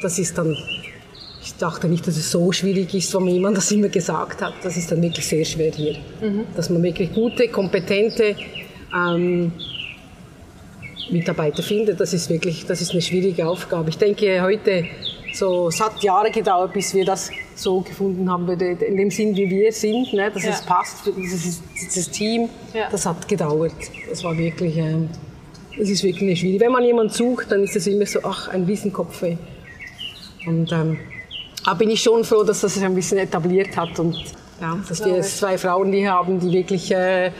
das 0.00 0.18
ist 0.18 0.38
dann, 0.38 0.56
ich 1.42 1.54
dachte 1.56 1.86
nicht, 1.86 2.06
dass 2.06 2.16
es 2.16 2.30
so 2.30 2.50
schwierig 2.52 2.94
ist, 2.94 3.12
weil 3.14 3.22
mir 3.22 3.32
jemand 3.32 3.56
das 3.58 3.70
immer 3.70 3.88
gesagt 3.88 4.40
hat. 4.40 4.54
Das 4.62 4.76
ist 4.76 4.90
dann 4.90 5.02
wirklich 5.02 5.26
sehr 5.26 5.44
schwer 5.44 5.70
hier. 5.72 5.96
Mhm. 6.22 6.46
Dass 6.56 6.70
man 6.70 6.82
wirklich 6.82 7.12
gute, 7.12 7.48
kompetente 7.48 8.34
ähm, 8.94 9.52
Mitarbeiter 11.10 11.62
findet, 11.62 12.00
das 12.00 12.14
ist 12.14 12.30
wirklich, 12.30 12.64
das 12.64 12.80
ist 12.80 12.92
eine 12.92 13.02
schwierige 13.02 13.46
Aufgabe. 13.46 13.90
Ich 13.90 13.98
denke, 13.98 14.40
heute, 14.40 14.86
so, 15.34 15.68
es 15.68 15.80
hat 15.80 16.02
Jahre 16.02 16.30
gedauert, 16.30 16.72
bis 16.72 16.94
wir 16.94 17.04
das 17.04 17.30
so 17.56 17.80
gefunden 17.80 18.30
haben, 18.30 18.48
in 18.48 18.96
dem 18.96 19.10
Sinn, 19.10 19.34
wie 19.36 19.50
wir 19.50 19.72
sind, 19.72 20.12
ne, 20.12 20.30
dass 20.30 20.44
ja. 20.44 20.50
es 20.50 20.62
passt, 20.62 21.06
dieses, 21.16 21.60
dieses 21.74 22.10
Team, 22.10 22.48
ja. 22.72 22.88
das 22.90 23.04
hat 23.04 23.26
gedauert. 23.26 23.74
Das 24.08 24.22
war 24.22 24.36
wirklich, 24.36 24.76
ähm, 24.76 25.08
es 25.78 25.90
ist 25.90 26.04
wirklich 26.04 26.38
schwierig. 26.38 26.60
Wenn 26.60 26.72
man 26.72 26.84
jemanden 26.84 27.12
sucht, 27.12 27.50
dann 27.50 27.64
ist 27.64 27.74
es 27.74 27.86
immer 27.86 28.06
so, 28.06 28.20
ach, 28.22 28.48
ein 28.48 28.64
Riesenkopfweh. 28.64 29.36
Und 30.46 30.70
ähm, 30.72 30.98
da 31.64 31.74
bin 31.74 31.90
ich 31.90 32.02
schon 32.02 32.22
froh, 32.22 32.44
dass 32.44 32.60
das 32.60 32.74
sich 32.74 32.84
ein 32.84 32.94
bisschen 32.94 33.18
etabliert 33.18 33.76
hat 33.76 33.98
und 33.98 34.14
ja, 34.60 34.78
dass 34.88 35.04
wir 35.04 35.16
jetzt 35.16 35.38
zwei 35.38 35.58
Frauen 35.58 35.92
hier 35.92 36.12
haben, 36.12 36.38
die 36.38 36.52
wirklich 36.52 36.92
äh, 36.92 37.32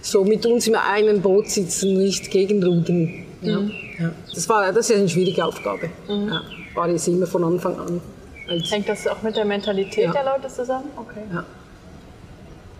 so 0.00 0.24
mit 0.24 0.46
uns 0.46 0.66
in 0.68 0.76
einem 0.76 1.20
Boot 1.20 1.48
sitzen, 1.48 1.98
nicht 1.98 2.30
gegenrudern. 2.30 3.24
Ja, 3.40 3.58
mhm. 3.58 3.72
ja. 3.98 4.12
Das, 4.32 4.48
war, 4.48 4.72
das 4.72 4.90
ist 4.90 4.96
eine 4.96 5.08
schwierige 5.08 5.44
Aufgabe. 5.44 5.88
Mhm. 6.08 6.28
Ja, 6.28 6.42
war 6.74 6.88
jetzt 6.88 7.08
immer 7.08 7.26
von 7.26 7.44
Anfang 7.44 7.78
an. 7.78 8.00
Hängt 8.46 8.88
das 8.88 9.06
auch 9.06 9.22
mit 9.22 9.36
der 9.36 9.44
Mentalität 9.44 10.06
ja. 10.06 10.12
der 10.12 10.24
Leute 10.24 10.48
zusammen? 10.48 10.90
Okay. 10.96 11.22
Ja. 11.32 11.44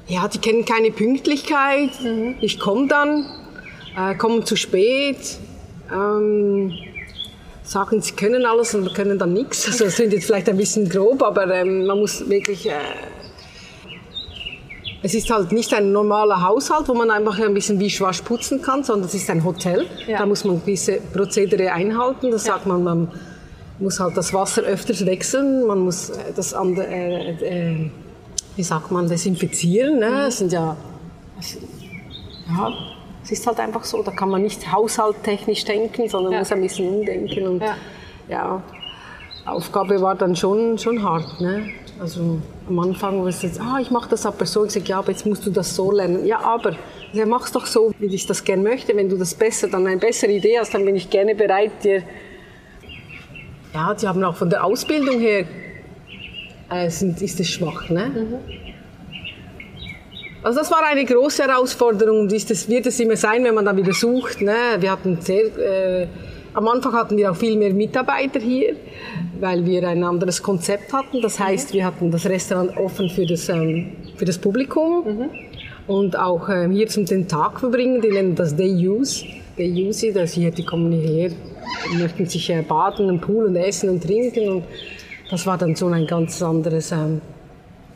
ja, 0.08 0.28
die 0.28 0.38
kennen 0.38 0.64
keine 0.64 0.90
Pünktlichkeit. 0.90 1.90
Mhm. 2.02 2.36
Ich 2.40 2.58
komme 2.58 2.88
dann, 2.88 3.26
äh, 3.96 4.14
kommen 4.16 4.44
zu 4.44 4.56
spät, 4.56 5.38
ähm, 5.92 6.72
sagen, 7.62 8.00
sie 8.00 8.12
können 8.12 8.44
alles 8.44 8.74
und 8.74 8.92
können 8.94 9.18
dann 9.18 9.32
nichts. 9.32 9.66
Also 9.66 9.84
das 9.84 9.94
klingt 9.94 10.12
jetzt 10.12 10.26
vielleicht 10.26 10.48
ein 10.48 10.56
bisschen 10.56 10.88
grob, 10.88 11.22
aber 11.22 11.52
ähm, 11.54 11.86
man 11.86 11.98
muss 11.98 12.28
wirklich... 12.28 12.68
Äh, 12.68 12.74
es 15.04 15.14
ist 15.14 15.28
halt 15.30 15.50
nicht 15.50 15.74
ein 15.74 15.90
normaler 15.90 16.42
Haushalt, 16.42 16.88
wo 16.88 16.94
man 16.94 17.10
einfach 17.10 17.36
ein 17.40 17.54
bisschen 17.54 17.80
wie 17.80 17.90
schwasch 17.90 18.22
putzen 18.22 18.62
kann, 18.62 18.84
sondern 18.84 19.08
es 19.08 19.14
ist 19.14 19.28
ein 19.30 19.42
Hotel. 19.42 19.86
Ja. 20.06 20.18
Da 20.18 20.26
muss 20.26 20.44
man 20.44 20.60
gewisse 20.60 21.00
Prozedere 21.12 21.72
einhalten. 21.72 22.30
Das 22.30 22.46
ja. 22.46 22.52
sagt 22.52 22.66
man, 22.66 22.84
man 22.84 23.08
muss 23.78 24.00
halt 24.00 24.16
das 24.16 24.32
Wasser 24.32 24.62
öfters 24.62 25.04
wechseln, 25.06 25.66
man 25.66 25.80
muss 25.80 26.10
äh, 26.10 26.32
das 26.34 26.54
an, 26.54 26.76
äh, 26.76 27.30
äh, 27.30 27.90
wie 28.56 28.62
sagt 28.62 28.90
man, 28.90 29.08
desinfizieren. 29.08 29.98
Ne? 29.98 30.26
Es 30.28 30.38
sind 30.38 30.52
ja, 30.52 30.76
ja 32.48 32.72
es 33.22 33.30
ist 33.30 33.46
halt 33.46 33.60
einfach 33.60 33.84
so, 33.84 34.02
da 34.02 34.10
kann 34.10 34.30
man 34.30 34.42
nicht 34.42 34.70
haushalttechnisch 34.72 35.64
denken, 35.64 36.08
sondern 36.08 36.32
ja. 36.32 36.38
muss 36.40 36.52
ein 36.52 36.60
bisschen 36.60 36.88
umdenken. 36.88 37.46
Und 37.46 37.62
ja, 37.62 37.76
ja 38.28 38.62
Aufgabe 39.46 40.00
war 40.00 40.14
dann 40.14 40.34
schon, 40.34 40.76
schon 40.78 41.02
hart. 41.02 41.40
Ne? 41.40 41.68
Also 42.00 42.38
am 42.68 42.78
Anfang 42.80 43.20
war 43.20 43.28
es 43.28 43.42
jetzt, 43.42 43.60
ah, 43.60 43.78
ich 43.80 43.90
mache 43.90 44.10
das 44.10 44.26
aber 44.26 44.44
so. 44.44 44.64
Ich 44.64 44.72
sage, 44.72 44.86
ja, 44.86 44.98
aber 44.98 45.12
jetzt 45.12 45.24
musst 45.24 45.46
du 45.46 45.50
das 45.50 45.74
so 45.74 45.92
lernen. 45.92 46.26
Ja, 46.26 46.40
aber 46.40 46.74
ja, 47.12 47.26
mach's 47.26 47.52
doch 47.52 47.66
so, 47.66 47.92
wie 47.98 48.12
ich 48.12 48.26
das 48.26 48.42
gerne 48.42 48.62
möchte. 48.62 48.96
Wenn 48.96 49.08
du 49.08 49.16
das 49.16 49.34
besser, 49.34 49.68
dann 49.68 49.86
eine 49.86 49.98
bessere 49.98 50.32
Idee 50.32 50.58
hast, 50.58 50.74
dann 50.74 50.84
bin 50.84 50.96
ich 50.96 51.10
gerne 51.10 51.34
bereit, 51.34 51.72
dir. 51.84 52.02
Ja, 53.74 53.94
die 53.94 54.06
haben 54.06 54.22
auch 54.24 54.36
von 54.36 54.50
der 54.50 54.64
Ausbildung 54.64 55.18
her 55.18 55.44
äh, 56.70 56.90
sind, 56.90 57.20
ist 57.22 57.40
es 57.40 57.48
schwach, 57.48 57.88
ne? 57.88 58.06
Mhm. 58.06 58.62
Also 60.42 60.58
das 60.58 60.70
war 60.72 60.84
eine 60.84 61.04
große 61.04 61.44
Herausforderung 61.44 62.20
und 62.20 62.32
ist 62.32 62.50
es, 62.50 62.68
wird 62.68 62.86
es 62.86 62.98
immer 62.98 63.16
sein, 63.16 63.44
wenn 63.44 63.54
man 63.54 63.64
dann 63.64 63.76
wieder 63.76 63.92
sucht. 63.92 64.40
Ne? 64.40 64.54
Wir 64.80 64.90
hatten 64.90 65.20
sehr, 65.20 65.56
äh, 65.56 66.08
am 66.52 66.66
Anfang 66.66 66.92
hatten 66.94 67.16
wir 67.16 67.30
auch 67.30 67.36
viel 67.36 67.56
mehr 67.56 67.72
Mitarbeiter 67.72 68.40
hier, 68.40 68.74
weil 69.38 69.64
wir 69.64 69.88
ein 69.88 70.02
anderes 70.02 70.42
Konzept 70.42 70.92
hatten. 70.92 71.22
Das 71.22 71.38
heißt, 71.38 71.72
wir 71.72 71.84
hatten 71.84 72.10
das 72.10 72.26
Restaurant 72.26 72.76
offen 72.76 73.08
für 73.08 73.24
das, 73.24 73.48
ähm, 73.48 73.92
für 74.16 74.24
das 74.24 74.36
Publikum 74.36 75.04
mhm. 75.04 75.30
und 75.86 76.18
auch 76.18 76.48
ähm, 76.48 76.72
hier 76.72 76.88
zum 76.88 77.06
den 77.06 77.28
Tag 77.28 77.60
verbringen. 77.60 78.00
Die 78.00 78.10
nennen 78.10 78.34
das 78.34 78.56
Day 78.56 78.72
Use. 78.72 79.24
Day 79.56 79.70
Use, 79.70 80.12
dass 80.12 80.32
hier, 80.32 80.50
die 80.50 80.64
kommen 80.64 80.90
hierher, 80.90 81.30
möchten 81.94 82.26
sich 82.26 82.50
äh, 82.50 82.62
baden 82.62 83.08
im 83.08 83.20
Pool 83.20 83.46
und 83.46 83.56
essen 83.56 83.88
und 83.88 84.02
trinken. 84.02 84.48
Und 84.48 84.64
das 85.30 85.46
war 85.46 85.58
dann 85.58 85.74
so 85.74 85.86
ein 85.88 86.06
ganz 86.06 86.42
anderes 86.42 86.92
ähm, 86.92 87.20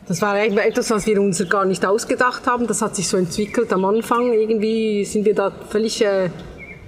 das 0.07 0.21
war 0.21 0.39
etwas, 0.41 0.89
was 0.89 1.05
wir 1.05 1.21
uns 1.21 1.43
gar 1.49 1.65
nicht 1.65 1.85
ausgedacht 1.85 2.47
haben. 2.47 2.65
Das 2.65 2.81
hat 2.81 2.95
sich 2.95 3.07
so 3.09 3.17
entwickelt 3.17 3.73
am 3.73 3.83
Anfang. 3.83 4.31
Irgendwie 4.31 5.03
sind 5.03 5.25
wir 5.25 5.35
da 5.35 5.51
völlig, 5.69 6.01
äh, 6.01 6.29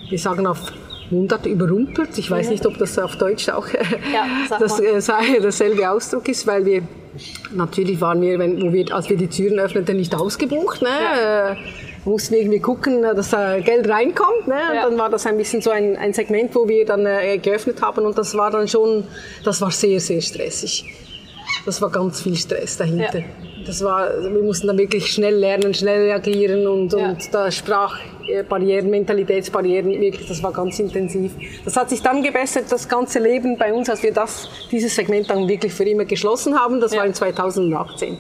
wir 0.10 0.18
sagen 0.18 0.48
auf 0.48 0.72
Mundart 1.10 1.46
überrumpelt. 1.46 2.18
Ich 2.18 2.32
weiß 2.32 2.50
nicht, 2.50 2.66
ob 2.66 2.78
das 2.78 2.98
auf 2.98 3.18
Deutsch 3.18 3.50
auch 3.50 3.68
äh, 3.68 3.80
ja, 4.14 4.26
das, 4.58 4.80
äh, 4.80 5.42
derselbe 5.42 5.90
Ausdruck 5.90 6.30
ist, 6.30 6.48
weil 6.48 6.66
wir 6.66 6.84
natürlich 7.54 8.00
waren 8.00 8.22
wir, 8.22 8.40
wenn, 8.40 8.62
wo 8.62 8.72
wir, 8.72 8.94
als 8.94 9.10
wir 9.10 9.18
die 9.18 9.28
Türen 9.28 9.60
öffneten, 9.60 9.98
nicht 9.98 10.16
ausgebucht. 10.16 10.82
Ne? 10.82 10.88
Ja. 10.90 11.58
Äh, 12.10 12.12
mussten 12.12 12.34
irgendwie 12.34 12.60
gucken, 12.60 13.04
dass 13.04 13.30
da 13.30 13.60
Geld 13.60 13.88
reinkommt. 13.88 14.48
Ne? 14.48 14.56
Ja. 14.56 14.86
Und 14.86 14.92
dann 14.92 15.00
war 15.00 15.10
das 15.10 15.26
ein 15.26 15.38
bisschen 15.38 15.62
so 15.62 15.70
ein, 15.70 15.96
ein 15.96 16.14
Segment, 16.14 16.54
wo 16.56 16.68
wir 16.68 16.86
dann 16.86 17.06
äh, 17.06 17.38
geöffnet 17.38 17.82
haben 17.82 18.06
und 18.06 18.18
das 18.18 18.36
war 18.36 18.52
dann 18.52 18.68
schon, 18.68 19.06
das 19.44 19.62
war 19.62 19.72
sehr, 19.72 20.00
sehr 20.00 20.22
stressig 20.22 20.86
das 21.66 21.82
war 21.82 21.90
ganz 21.90 22.22
viel 22.22 22.36
Stress 22.36 22.78
dahinter. 22.78 23.20
Ja. 23.20 23.26
Das 23.66 23.84
war, 23.84 24.10
wir 24.22 24.42
mussten 24.42 24.68
dann 24.68 24.78
wirklich 24.78 25.12
schnell 25.12 25.36
lernen, 25.36 25.74
schnell 25.74 26.04
reagieren 26.04 26.66
und, 26.66 26.94
ja. 26.94 27.10
und 27.10 27.34
da 27.34 27.52
Sprachbarrieren, 27.52 28.90
Mentalitätsbarrieren, 28.90 29.90
wirklich, 29.90 30.28
das 30.28 30.42
war 30.42 30.52
ganz 30.52 30.80
intensiv. 30.80 31.34
Das 31.66 31.76
hat 31.76 31.90
sich 31.90 32.02
dann 32.02 32.24
gebessert, 32.24 32.66
das 32.70 32.88
ganze 32.88 33.20
Leben 33.20 33.58
bei 33.58 33.74
uns, 33.74 33.90
als 33.90 34.02
wir 34.02 34.14
das, 34.14 34.50
dieses 34.72 34.96
Segment 34.96 35.30
dann 35.30 35.48
wirklich 35.48 35.74
für 35.74 35.84
immer 35.84 36.06
geschlossen 36.06 36.58
haben, 36.58 36.80
das 36.80 36.94
ja. 36.94 37.00
war 37.00 37.06
in 37.06 37.14
2018. 37.14 38.18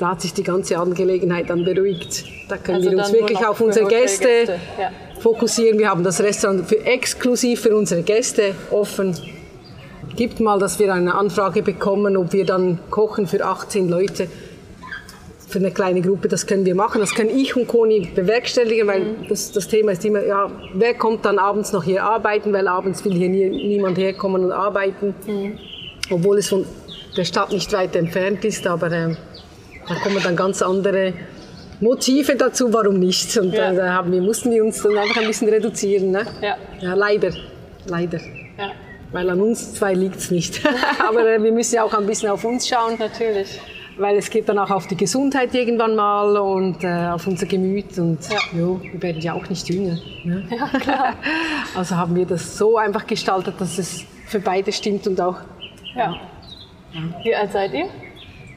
Da 0.00 0.08
hat 0.08 0.22
sich 0.22 0.34
die 0.34 0.42
ganze 0.42 0.78
Angelegenheit 0.78 1.50
dann 1.50 1.64
beruhigt. 1.64 2.24
Da 2.48 2.56
können 2.56 2.78
also 2.78 2.90
wir 2.90 2.98
uns 2.98 3.12
wirklich 3.12 3.46
auf 3.46 3.60
unsere 3.60 3.86
Gäste, 3.86 4.26
Gäste. 4.26 4.58
fokussieren. 5.20 5.78
Wir 5.78 5.90
haben 5.90 6.02
das 6.02 6.20
Restaurant 6.20 6.66
für, 6.66 6.84
exklusiv 6.84 7.60
für 7.60 7.76
unsere 7.76 8.02
Gäste 8.02 8.54
offen 8.70 9.14
gibt 10.16 10.40
mal, 10.40 10.58
dass 10.58 10.78
wir 10.78 10.92
eine 10.92 11.14
Anfrage 11.14 11.62
bekommen, 11.62 12.14
ob 12.16 12.34
wir 12.34 12.44
dann 12.44 12.78
kochen 12.90 13.26
für 13.26 13.42
18 13.42 13.88
Leute 13.88 14.28
für 15.48 15.58
eine 15.58 15.70
kleine 15.70 16.00
Gruppe, 16.00 16.28
das 16.28 16.46
können 16.46 16.64
wir 16.64 16.74
machen. 16.74 17.00
Das 17.00 17.14
können 17.14 17.30
ich 17.30 17.56
und 17.56 17.66
Koni 17.66 18.08
bewerkstelligen, 18.14 18.86
weil 18.86 19.00
mhm. 19.00 19.28
das, 19.28 19.50
das 19.50 19.66
Thema 19.66 19.92
ist 19.92 20.04
immer, 20.04 20.24
ja, 20.24 20.50
wer 20.74 20.94
kommt 20.94 21.24
dann 21.24 21.38
abends 21.38 21.72
noch 21.72 21.84
hier 21.84 22.04
arbeiten, 22.04 22.52
weil 22.52 22.68
abends 22.68 23.04
will 23.04 23.14
hier 23.14 23.28
nie, 23.28 23.48
niemand 23.48 23.98
herkommen 23.98 24.44
und 24.44 24.52
arbeiten, 24.52 25.14
mhm. 25.26 25.58
obwohl 26.10 26.38
es 26.38 26.48
von 26.48 26.64
der 27.16 27.24
Stadt 27.24 27.50
nicht 27.50 27.72
weit 27.72 27.96
entfernt 27.96 28.44
ist, 28.44 28.66
aber 28.66 28.92
äh, 28.92 29.16
da 29.90 29.96
kommen 29.96 30.22
dann 30.22 30.36
ganz 30.36 30.62
andere 30.62 31.12
Motive 31.80 32.36
dazu, 32.36 32.72
warum 32.72 32.98
nicht. 32.98 33.36
Und 33.36 33.52
ja. 33.52 33.72
da 33.72 33.92
haben 33.94 34.12
wir, 34.12 34.20
mussten 34.20 34.50
wir 34.50 34.64
uns 34.64 34.82
dann 34.82 34.96
einfach 34.96 35.20
ein 35.20 35.26
bisschen 35.26 35.48
reduzieren. 35.48 36.12
Ne? 36.12 36.26
Ja. 36.40 36.56
ja, 36.80 36.94
leider, 36.94 37.32
leider. 37.86 38.18
Ja. 38.56 38.70
Weil 39.10 39.28
an 39.30 39.40
uns 39.40 39.74
zwei 39.74 39.94
liegt 39.94 40.16
es 40.16 40.30
nicht. 40.30 40.60
Aber 41.08 41.26
äh, 41.26 41.42
wir 41.42 41.50
müssen 41.50 41.74
ja 41.74 41.82
auch 41.82 41.92
ein 41.94 42.06
bisschen 42.06 42.30
auf 42.30 42.44
uns 42.44 42.68
schauen. 42.68 42.96
Natürlich. 42.98 43.60
Weil 43.98 44.16
es 44.16 44.30
geht 44.30 44.48
dann 44.48 44.58
auch 44.58 44.70
auf 44.70 44.86
die 44.86 44.96
Gesundheit 44.96 45.52
irgendwann 45.54 45.96
mal 45.96 46.36
und 46.36 46.84
äh, 46.84 47.08
auf 47.08 47.26
unser 47.26 47.46
Gemüt. 47.46 47.98
Und 47.98 48.20
ja. 48.30 48.38
jo, 48.56 48.80
wir 48.80 49.02
werden 49.02 49.20
ja 49.20 49.34
auch 49.34 49.48
nicht 49.48 49.68
jünger. 49.68 49.98
Ne? 50.24 50.44
Ja, 50.50 50.78
klar. 50.78 51.14
Also 51.74 51.96
haben 51.96 52.14
wir 52.14 52.26
das 52.26 52.56
so 52.56 52.76
einfach 52.76 53.06
gestaltet, 53.06 53.54
dass 53.58 53.78
es 53.78 54.04
für 54.26 54.38
beide 54.38 54.70
stimmt 54.70 55.06
und 55.08 55.20
auch. 55.20 55.38
Ja. 55.96 56.14
ja. 56.92 57.00
Wie 57.24 57.34
alt 57.34 57.52
seid 57.52 57.74
ihr? 57.74 57.88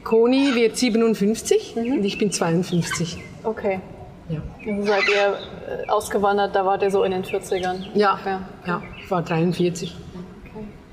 Koni 0.04 0.54
wird 0.54 0.76
57 0.76 1.76
mhm. 1.76 1.92
und 1.94 2.04
ich 2.04 2.18
bin 2.18 2.30
52. 2.30 3.18
Okay. 3.42 3.80
Ja. 4.28 4.40
Also 4.66 4.86
seid 4.86 5.02
ihr 5.08 5.84
äh, 5.84 5.88
ausgewandert, 5.88 6.54
da 6.54 6.64
wart 6.64 6.82
ihr 6.82 6.90
so 6.90 7.02
in 7.04 7.12
den 7.12 7.24
40ern? 7.24 7.76
Ja, 7.94 8.12
ungefähr. 8.12 8.40
ja 8.66 8.82
ich 9.02 9.10
war 9.10 9.22
43 9.22 9.94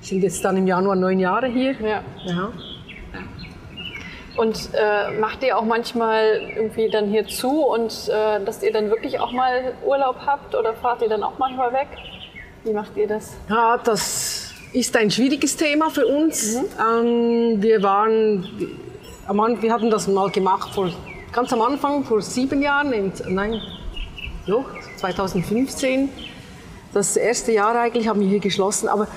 sind 0.01 0.23
jetzt 0.23 0.43
dann 0.43 0.57
im 0.57 0.67
Januar 0.67 0.95
neun 0.95 1.19
Jahre 1.19 1.47
hier. 1.47 1.73
Ja. 1.79 2.03
ja. 2.25 2.51
Und 4.37 4.69
äh, 4.73 5.19
macht 5.19 5.43
ihr 5.43 5.57
auch 5.57 5.65
manchmal 5.65 6.41
irgendwie 6.55 6.89
dann 6.89 7.09
hier 7.09 7.27
zu 7.27 7.65
und 7.65 7.91
äh, 8.09 8.43
dass 8.43 8.63
ihr 8.63 8.71
dann 8.71 8.89
wirklich 8.89 9.19
auch 9.19 9.31
mal 9.31 9.73
Urlaub 9.85 10.17
habt 10.25 10.55
oder 10.55 10.73
fahrt 10.73 11.01
ihr 11.01 11.09
dann 11.09 11.21
auch 11.21 11.37
manchmal 11.37 11.73
weg? 11.73 11.89
Wie 12.63 12.71
macht 12.71 12.95
ihr 12.95 13.07
das? 13.07 13.33
Ja, 13.49 13.77
das 13.77 14.53
ist 14.73 14.95
ein 14.95 15.11
schwieriges 15.11 15.57
Thema 15.57 15.89
für 15.89 16.07
uns. 16.07 16.55
Mhm. 16.55 16.65
Ähm, 16.79 17.61
wir 17.61 17.83
waren, 17.83 18.47
wir 19.27 19.73
hatten 19.73 19.89
das 19.89 20.07
mal 20.07 20.29
gemacht 20.29 20.73
vor, 20.73 20.89
ganz 21.31 21.53
am 21.53 21.61
Anfang, 21.61 22.03
vor 22.03 22.21
sieben 22.21 22.61
Jahren, 22.61 22.93
in, 22.93 23.11
nein, 23.29 23.61
jo, 24.45 24.65
2015. 24.97 26.09
Das 26.93 27.15
erste 27.15 27.53
Jahr 27.53 27.75
eigentlich 27.75 28.07
haben 28.07 28.19
wir 28.19 28.27
hier 28.27 28.39
geschlossen, 28.39 28.89
aber 28.89 29.07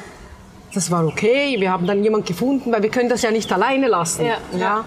das 0.72 0.90
war 0.90 1.06
okay. 1.06 1.56
Wir 1.58 1.70
haben 1.70 1.86
dann 1.86 2.02
jemanden 2.02 2.26
gefunden, 2.26 2.72
weil 2.72 2.82
wir 2.82 2.90
können 2.90 3.08
das 3.08 3.22
ja 3.22 3.30
nicht 3.30 3.52
alleine 3.52 3.88
lassen. 3.88 4.26
Ja. 4.26 4.38
ja. 4.58 4.84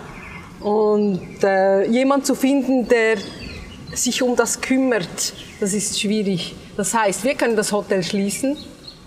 Und 0.60 1.43
äh, 1.43 1.86
jemand 1.88 2.25
zu 2.25 2.36
finden, 2.36 2.88
der 2.88 3.17
sich 3.93 4.21
um 4.21 4.36
das 4.36 4.62
kümmert, 4.62 5.34
das 5.60 5.73
ist 5.73 5.99
schwierig. 5.99 6.56
Das 6.75 6.93
heißt, 6.93 7.23
wir 7.23 7.36
können 7.36 7.56
das 7.56 7.71
Hotel 7.71 8.03
schließen. 8.03 8.58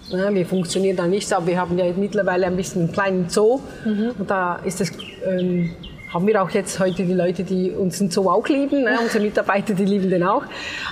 Ja, 0.09 0.33
wir 0.35 0.45
funktionieren 0.45 0.97
da 0.97 1.07
nicht, 1.07 1.33
aber 1.33 1.47
wir 1.47 1.61
haben 1.61 1.79
ja 1.79 1.85
mittlerweile 1.97 2.47
ein 2.47 2.57
bisschen 2.57 2.83
einen 2.83 2.93
kleinen 2.93 3.29
Zoo. 3.29 3.61
Mhm. 3.85 4.13
Und 4.19 4.31
da 4.31 4.57
ist 4.65 4.81
es, 4.81 4.93
ähm, 5.25 5.71
haben 6.13 6.27
wir 6.27 6.43
auch 6.43 6.51
jetzt 6.51 6.81
heute 6.81 7.05
die 7.05 7.15
Leute, 7.15 7.45
die 7.45 7.71
uns 7.71 7.99
den 7.99 8.11
Zoo 8.11 8.29
auch 8.29 8.47
lieben. 8.49 8.83
Ne? 8.83 8.99
Unsere 9.01 9.23
Mitarbeiter, 9.23 9.75
die 9.75 9.85
lieben 9.85 10.11
den 10.11 10.25
auch. 10.25 10.43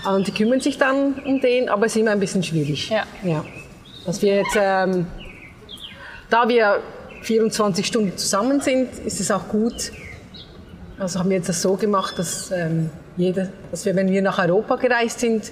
Und 0.08 0.26
die 0.26 0.32
kümmern 0.32 0.60
sich 0.60 0.78
dann 0.78 1.14
um 1.24 1.40
den, 1.40 1.68
aber 1.68 1.86
es 1.86 1.96
ist 1.96 2.00
immer 2.00 2.12
ein 2.12 2.20
bisschen 2.20 2.42
schwierig. 2.42 2.88
Ja. 2.90 3.04
ja. 3.24 3.44
Dass 4.06 4.22
wir 4.22 4.36
jetzt 4.36 4.56
ähm, 4.56 5.06
da 6.30 6.48
wir 6.48 6.80
24 7.22 7.86
Stunden 7.86 8.16
zusammen 8.16 8.60
sind, 8.60 8.90
ist 9.04 9.20
es 9.20 9.30
auch 9.30 9.48
gut. 9.48 9.92
Also 10.98 11.18
haben 11.18 11.30
wir 11.30 11.36
jetzt 11.36 11.48
das 11.48 11.62
so 11.62 11.74
gemacht, 11.74 12.18
dass, 12.18 12.50
ähm, 12.50 12.90
jeder, 13.16 13.48
dass 13.70 13.84
wir, 13.84 13.94
wenn 13.96 14.10
wir 14.10 14.22
nach 14.22 14.38
Europa 14.38 14.76
gereist 14.76 15.20
sind, 15.20 15.50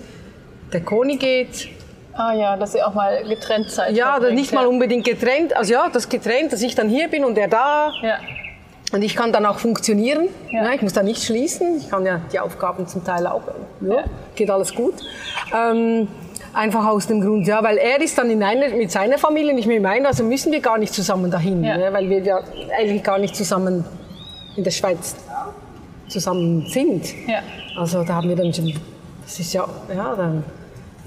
der 0.73 0.81
Koni 0.81 1.17
geht. 1.17 1.69
Ah 2.13 2.33
ja, 2.33 2.57
dass 2.57 2.75
ihr 2.75 2.87
auch 2.87 2.95
mal 2.95 3.23
getrennt 3.25 3.71
seid. 3.71 3.95
Ja, 3.95 4.19
nicht 4.19 4.53
mal 4.53 4.67
unbedingt 4.67 5.05
getrennt. 5.05 5.57
Also 5.57 5.73
ja, 5.73 5.89
das 5.93 6.09
getrennt, 6.09 6.53
dass 6.53 6.63
ich 6.63 6.75
dann 6.75 6.89
hier 6.89 7.09
bin 7.09 7.25
und 7.25 7.37
er 7.37 7.49
da. 7.49 7.93
Ja. 8.03 8.19
Und 8.93 9.03
ich 9.03 9.17
kann 9.17 9.33
dann 9.33 9.47
auch 9.47 9.59
funktionieren. 9.59 10.29
Ja. 10.51 10.65
Ja, 10.65 10.73
ich 10.73 10.83
muss 10.83 10.93
da 10.93 11.03
nicht 11.03 11.23
schließen. 11.23 11.79
Ich 11.79 11.91
kann 11.91 12.07
ja 12.07 12.21
die 12.33 12.39
Aufgaben 12.39 12.87
zum 12.87 13.05
Teil 13.05 13.27
auch. 13.27 13.43
Ja, 13.81 14.05
Geht 14.35 14.51
alles 14.51 14.75
gut. 14.75 14.95
Ähm, 15.55 16.09
Einfach 16.57 16.87
aus 16.87 17.07
dem 17.07 17.21
Grund, 17.21 17.47
ja, 17.47 17.63
weil 17.63 17.77
er 17.77 18.01
ist 18.01 18.17
dann 18.17 18.31
in 18.31 18.43
einer, 18.43 18.71
mit 18.71 18.91
seiner 18.91 19.19
Familie 19.19 19.53
nicht 19.53 19.69
mehr 19.69 19.79
meiner, 19.79 20.09
also 20.09 20.25
müssen 20.25 20.51
wir 20.53 20.61
gar 20.61 20.79
nicht 20.79 20.95
zusammen 20.95 21.31
dahin, 21.31 21.63
ja. 21.63 21.77
ne, 21.77 21.93
weil 21.93 22.09
wir 22.09 22.23
ja 22.23 22.41
eigentlich 22.79 23.03
gar 23.03 23.19
nicht 23.19 23.37
zusammen 23.37 23.85
in 24.57 24.65
der 24.65 24.71
Schweiz 24.71 25.17
zusammen 26.09 26.67
sind. 26.71 27.05
Ja. 27.29 27.41
Also 27.77 28.03
da 28.05 28.15
haben 28.15 28.31
wir 28.31 28.37
dann 28.37 28.55
schon, 28.55 28.73
das 29.23 29.39
ist 29.39 29.53
ja, 29.53 29.69
ja, 29.95 30.15
dann 30.17 30.45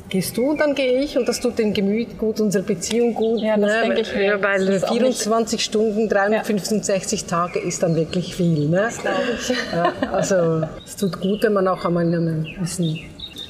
gehst 0.09 0.37
du 0.37 0.51
und 0.51 0.59
dann 0.59 0.75
gehe 0.75 1.01
ich 1.01 1.17
und 1.17 1.27
das 1.27 1.39
tut 1.39 1.59
dem 1.59 1.73
Gemüt 1.73 2.17
gut, 2.17 2.39
unserer 2.39 2.63
Beziehung 2.63 3.13
gut. 3.13 3.41
Ja, 3.41 3.57
das 3.57 3.71
ne? 3.71 3.81
denke 3.81 4.01
ich 4.01 4.15
mir. 4.15 4.41
Weil 4.41 4.79
24 4.79 5.63
Stunden, 5.63 6.09
365 6.09 7.21
ja. 7.21 7.27
Tage 7.27 7.59
ist 7.59 7.83
dann 7.83 7.95
wirklich 7.95 8.35
viel. 8.35 8.67
Ne? 8.67 8.77
Das 8.77 8.97
glaube 8.99 9.21
ich. 9.39 9.49
Ja, 9.71 9.93
also 10.11 10.67
es 10.85 10.95
tut 10.95 11.19
gut, 11.19 11.43
wenn 11.43 11.53
man 11.53 11.67
auch 11.67 11.85
einmal 11.85 12.05
ein 12.05 12.55
bisschen 12.59 12.99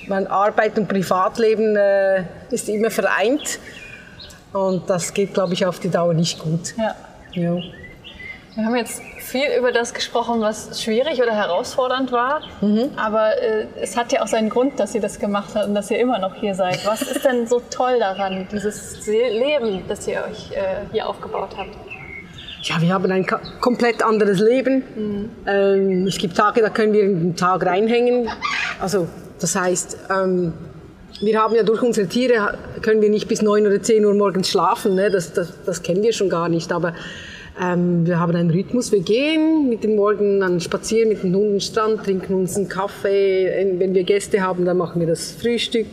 mein 0.09 0.27
Arbeit 0.27 0.77
und 0.77 0.87
Privatleben 0.87 1.75
äh, 1.75 2.23
ist 2.49 2.67
immer 2.67 2.89
vereint. 2.91 3.59
Und 4.51 4.89
das 4.89 5.13
geht, 5.13 5.33
glaube 5.35 5.53
ich, 5.53 5.65
auf 5.65 5.79
die 5.79 5.89
Dauer 5.89 6.13
nicht 6.13 6.39
gut. 6.39 6.73
Ja. 6.77 6.95
ja. 7.33 7.61
Wir 8.59 8.65
haben 8.65 8.75
jetzt 8.75 9.01
viel 9.19 9.47
über 9.57 9.71
das 9.71 9.93
gesprochen, 9.93 10.41
was 10.41 10.83
schwierig 10.83 11.21
oder 11.21 11.33
herausfordernd 11.33 12.11
war. 12.11 12.41
Mhm. 12.61 12.91
Aber 12.97 13.41
äh, 13.41 13.67
es 13.79 13.95
hat 13.95 14.11
ja 14.11 14.21
auch 14.21 14.27
seinen 14.27 14.49
Grund, 14.49 14.79
dass 14.79 14.93
ihr 14.93 15.01
das 15.01 15.17
gemacht 15.19 15.55
habt 15.55 15.67
und 15.67 15.75
dass 15.75 15.89
ihr 15.89 15.99
immer 15.99 16.19
noch 16.19 16.35
hier 16.35 16.53
seid. 16.53 16.85
Was 16.85 17.01
ist 17.01 17.23
denn 17.23 17.47
so 17.47 17.61
toll 17.69 17.99
daran, 17.99 18.47
dieses 18.51 19.07
Leben, 19.07 19.83
das 19.87 20.07
ihr 20.07 20.23
euch 20.29 20.51
äh, 20.51 20.85
hier 20.91 21.07
aufgebaut 21.07 21.51
habt? 21.57 21.75
ja, 22.61 22.81
wir 22.81 22.93
haben 22.93 23.09
ein 23.11 23.25
komplett 23.61 24.03
anderes 24.03 24.39
Leben. 24.39 24.83
Mhm. 24.95 25.29
Ähm, 25.47 26.07
es 26.07 26.17
gibt 26.17 26.35
Tage, 26.35 26.61
da 26.61 26.69
können 26.69 26.93
wir 26.93 27.03
einen 27.03 27.35
Tag 27.35 27.65
reinhängen. 27.65 28.29
Also 28.81 29.07
das 29.39 29.55
heißt, 29.55 29.97
ähm, 30.09 30.53
wir 31.21 31.39
haben 31.39 31.55
ja 31.55 31.63
durch 31.63 31.81
unsere 31.81 32.07
Tiere, 32.07 32.57
können 32.81 33.01
wir 33.01 33.09
nicht 33.09 33.27
bis 33.27 33.41
9 33.41 33.65
oder 33.65 33.81
10 33.81 34.05
Uhr 34.05 34.13
morgens 34.13 34.49
schlafen. 34.49 34.95
Ne? 34.95 35.09
Das, 35.09 35.33
das, 35.33 35.53
das 35.65 35.83
kennen 35.83 36.03
wir 36.03 36.13
schon 36.13 36.29
gar 36.29 36.49
nicht. 36.49 36.71
Aber 36.71 36.93
ähm, 37.61 38.05
wir 38.05 38.19
haben 38.19 38.35
einen 38.35 38.51
Rhythmus. 38.51 38.91
Wir 38.91 39.01
gehen 39.01 39.67
mit 39.67 39.83
dem 39.83 39.95
Morgen 39.95 40.39
dann 40.39 40.61
spazieren 40.61 41.09
mit 41.09 41.23
den 41.23 41.35
Hunden 41.35 41.55
am 41.55 41.59
Strand, 41.59 42.03
trinken 42.05 42.33
uns 42.33 42.55
einen 42.55 42.69
Kaffee. 42.69 43.75
Wenn 43.77 43.93
wir 43.93 44.03
Gäste 44.03 44.41
haben, 44.41 44.63
dann 44.63 44.77
machen 44.77 45.01
wir 45.01 45.07
das 45.07 45.31
Frühstück. 45.31 45.87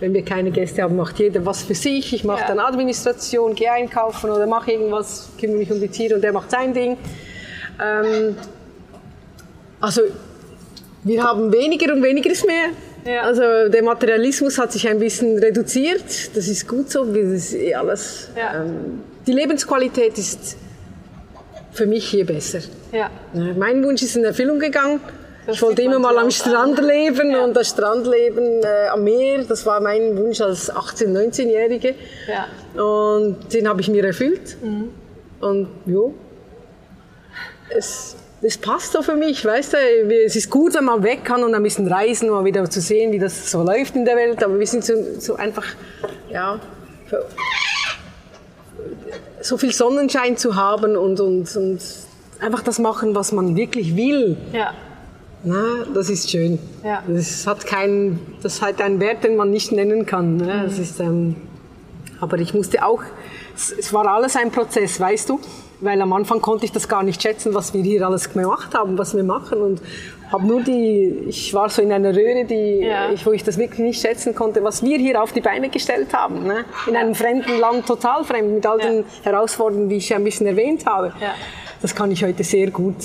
Wenn 0.00 0.14
wir 0.14 0.24
keine 0.24 0.50
Gäste 0.50 0.82
haben, 0.82 0.96
macht 0.96 1.18
jeder 1.18 1.44
was 1.44 1.62
für 1.62 1.74
sich. 1.74 2.14
Ich 2.14 2.24
mache 2.24 2.40
ja. 2.40 2.48
dann 2.48 2.58
Administration, 2.58 3.54
gehe 3.54 3.70
einkaufen 3.70 4.30
oder 4.30 4.46
mache 4.46 4.72
irgendwas, 4.72 5.28
kümmere 5.38 5.58
mich 5.58 5.70
um 5.70 5.80
die 5.80 5.88
Tiere 5.88 6.14
und 6.14 6.24
der 6.24 6.32
macht 6.32 6.50
sein 6.50 6.72
Ding. 6.72 6.96
Ähm, 7.82 8.36
also 9.80 10.00
wir 11.04 11.22
haben 11.22 11.52
weniger 11.52 11.92
und 11.92 12.02
weniger 12.02 12.30
ist 12.30 12.46
mehr. 12.46 12.70
Ja. 13.04 13.22
Also 13.22 13.42
der 13.42 13.82
Materialismus 13.82 14.58
hat 14.58 14.72
sich 14.72 14.88
ein 14.88 14.98
bisschen 14.98 15.38
reduziert. 15.38 16.34
Das 16.34 16.48
ist 16.48 16.66
gut 16.66 16.90
so. 16.90 17.04
Das 17.04 17.16
ist 17.16 17.54
eh 17.54 17.74
alles. 17.74 18.30
Ja. 18.36 18.62
Ähm, 18.62 19.02
die 19.26 19.32
Lebensqualität 19.32 20.16
ist 20.16 20.56
für 21.74 21.86
mich 21.86 22.08
hier 22.08 22.24
besser. 22.24 22.60
Ja. 22.92 23.10
Mein 23.32 23.84
Wunsch 23.84 24.02
ist 24.02 24.16
in 24.16 24.24
Erfüllung 24.24 24.58
gegangen. 24.58 25.00
Das 25.46 25.56
ich 25.56 25.62
wollte 25.62 25.82
immer 25.82 25.98
mal 25.98 26.16
am 26.16 26.30
Strand 26.30 26.78
an. 26.78 26.86
leben 26.86 27.30
ja. 27.30 27.44
und 27.44 27.54
das 27.54 27.68
Strandleben 27.68 28.62
äh, 28.62 28.88
am 28.88 29.04
Meer, 29.04 29.44
das 29.44 29.66
war 29.66 29.78
mein 29.80 30.16
Wunsch 30.16 30.40
als 30.40 30.72
18-, 30.72 31.08
19-Jährige. 31.08 31.94
Ja. 32.26 32.82
Und 32.82 33.52
den 33.52 33.68
habe 33.68 33.82
ich 33.82 33.88
mir 33.88 34.04
erfüllt. 34.04 34.56
Mhm. 34.62 34.90
Und 35.40 35.68
ja, 35.84 36.10
es, 37.68 38.16
es 38.40 38.56
passt 38.56 38.92
so 38.92 39.02
für 39.02 39.16
mich, 39.16 39.44
weißt 39.44 39.74
du, 39.74 39.76
es 40.24 40.36
ist 40.36 40.48
gut, 40.48 40.74
wenn 40.74 40.84
man 40.84 41.02
weg 41.02 41.24
kann 41.24 41.42
und 41.44 41.54
ein 41.54 41.62
bisschen 41.62 41.88
reisen, 41.88 42.30
um 42.30 42.44
wieder 42.44 42.68
zu 42.70 42.80
sehen, 42.80 43.12
wie 43.12 43.18
das 43.18 43.50
so 43.50 43.62
läuft 43.62 43.96
in 43.96 44.04
der 44.04 44.16
Welt, 44.16 44.42
aber 44.42 44.58
wir 44.58 44.66
sind 44.66 44.84
so, 44.84 44.94
so 45.18 45.36
einfach, 45.36 45.66
ja, 46.30 46.58
so 49.44 49.58
viel 49.58 49.72
Sonnenschein 49.72 50.36
zu 50.36 50.56
haben 50.56 50.96
und, 50.96 51.20
und, 51.20 51.54
und 51.56 51.80
einfach 52.40 52.62
das 52.62 52.78
machen, 52.78 53.14
was 53.14 53.30
man 53.30 53.56
wirklich 53.56 53.94
will. 53.94 54.36
Ja. 54.52 54.72
Na, 55.44 55.84
das 55.92 56.08
ist 56.08 56.30
schön. 56.30 56.58
Ja. 56.82 57.02
Das, 57.06 57.46
hat 57.46 57.66
keinen, 57.66 58.18
das 58.42 58.62
hat 58.62 58.80
einen 58.80 59.00
Wert, 59.00 59.22
den 59.22 59.36
man 59.36 59.50
nicht 59.50 59.70
nennen 59.70 60.06
kann. 60.06 60.38
Ne? 60.38 60.44
Mhm. 60.44 60.62
Das 60.64 60.78
ist, 60.78 60.98
ähm, 60.98 61.36
aber 62.20 62.38
ich 62.38 62.54
musste 62.54 62.84
auch, 62.84 63.02
es, 63.54 63.70
es 63.70 63.92
war 63.92 64.06
alles 64.06 64.36
ein 64.36 64.50
Prozess, 64.50 64.98
weißt 64.98 65.28
du? 65.28 65.40
Weil 65.80 66.00
am 66.00 66.14
Anfang 66.14 66.40
konnte 66.40 66.64
ich 66.64 66.72
das 66.72 66.88
gar 66.88 67.02
nicht 67.02 67.20
schätzen, 67.20 67.52
was 67.52 67.74
wir 67.74 67.82
hier 67.82 68.06
alles 68.06 68.32
gemacht 68.32 68.74
haben, 68.74 68.96
was 68.96 69.14
wir 69.14 69.24
machen. 69.24 69.60
Und 69.60 69.82
habe 70.34 70.46
nur 70.46 70.62
die, 70.62 71.26
ich 71.28 71.54
war 71.54 71.70
so 71.70 71.80
in 71.80 71.92
einer 71.92 72.14
Röhre, 72.14 72.44
die, 72.44 72.80
ja. 72.80 73.10
ich, 73.10 73.24
wo 73.24 73.32
ich 73.32 73.44
das 73.44 73.56
wirklich 73.56 73.80
nicht 73.80 74.00
schätzen 74.00 74.34
konnte, 74.34 74.62
was 74.64 74.82
wir 74.82 74.98
hier 74.98 75.22
auf 75.22 75.32
die 75.32 75.40
Beine 75.40 75.68
gestellt 75.68 76.12
haben. 76.12 76.44
Ne? 76.44 76.64
In 76.88 76.96
einem 76.96 77.14
fremden 77.14 77.58
Land, 77.58 77.86
total 77.86 78.24
fremd, 78.24 78.52
mit 78.52 78.66
all 78.66 78.78
den 78.78 79.04
Herausforderungen, 79.22 79.88
die 79.88 79.96
ich 79.96 80.14
ein 80.14 80.24
bisschen 80.24 80.46
erwähnt 80.46 80.84
habe. 80.86 81.12
Ja 81.20 81.34
das 81.84 81.94
kann 81.94 82.10
ich 82.10 82.24
heute 82.24 82.42
sehr 82.44 82.70
gut. 82.70 82.96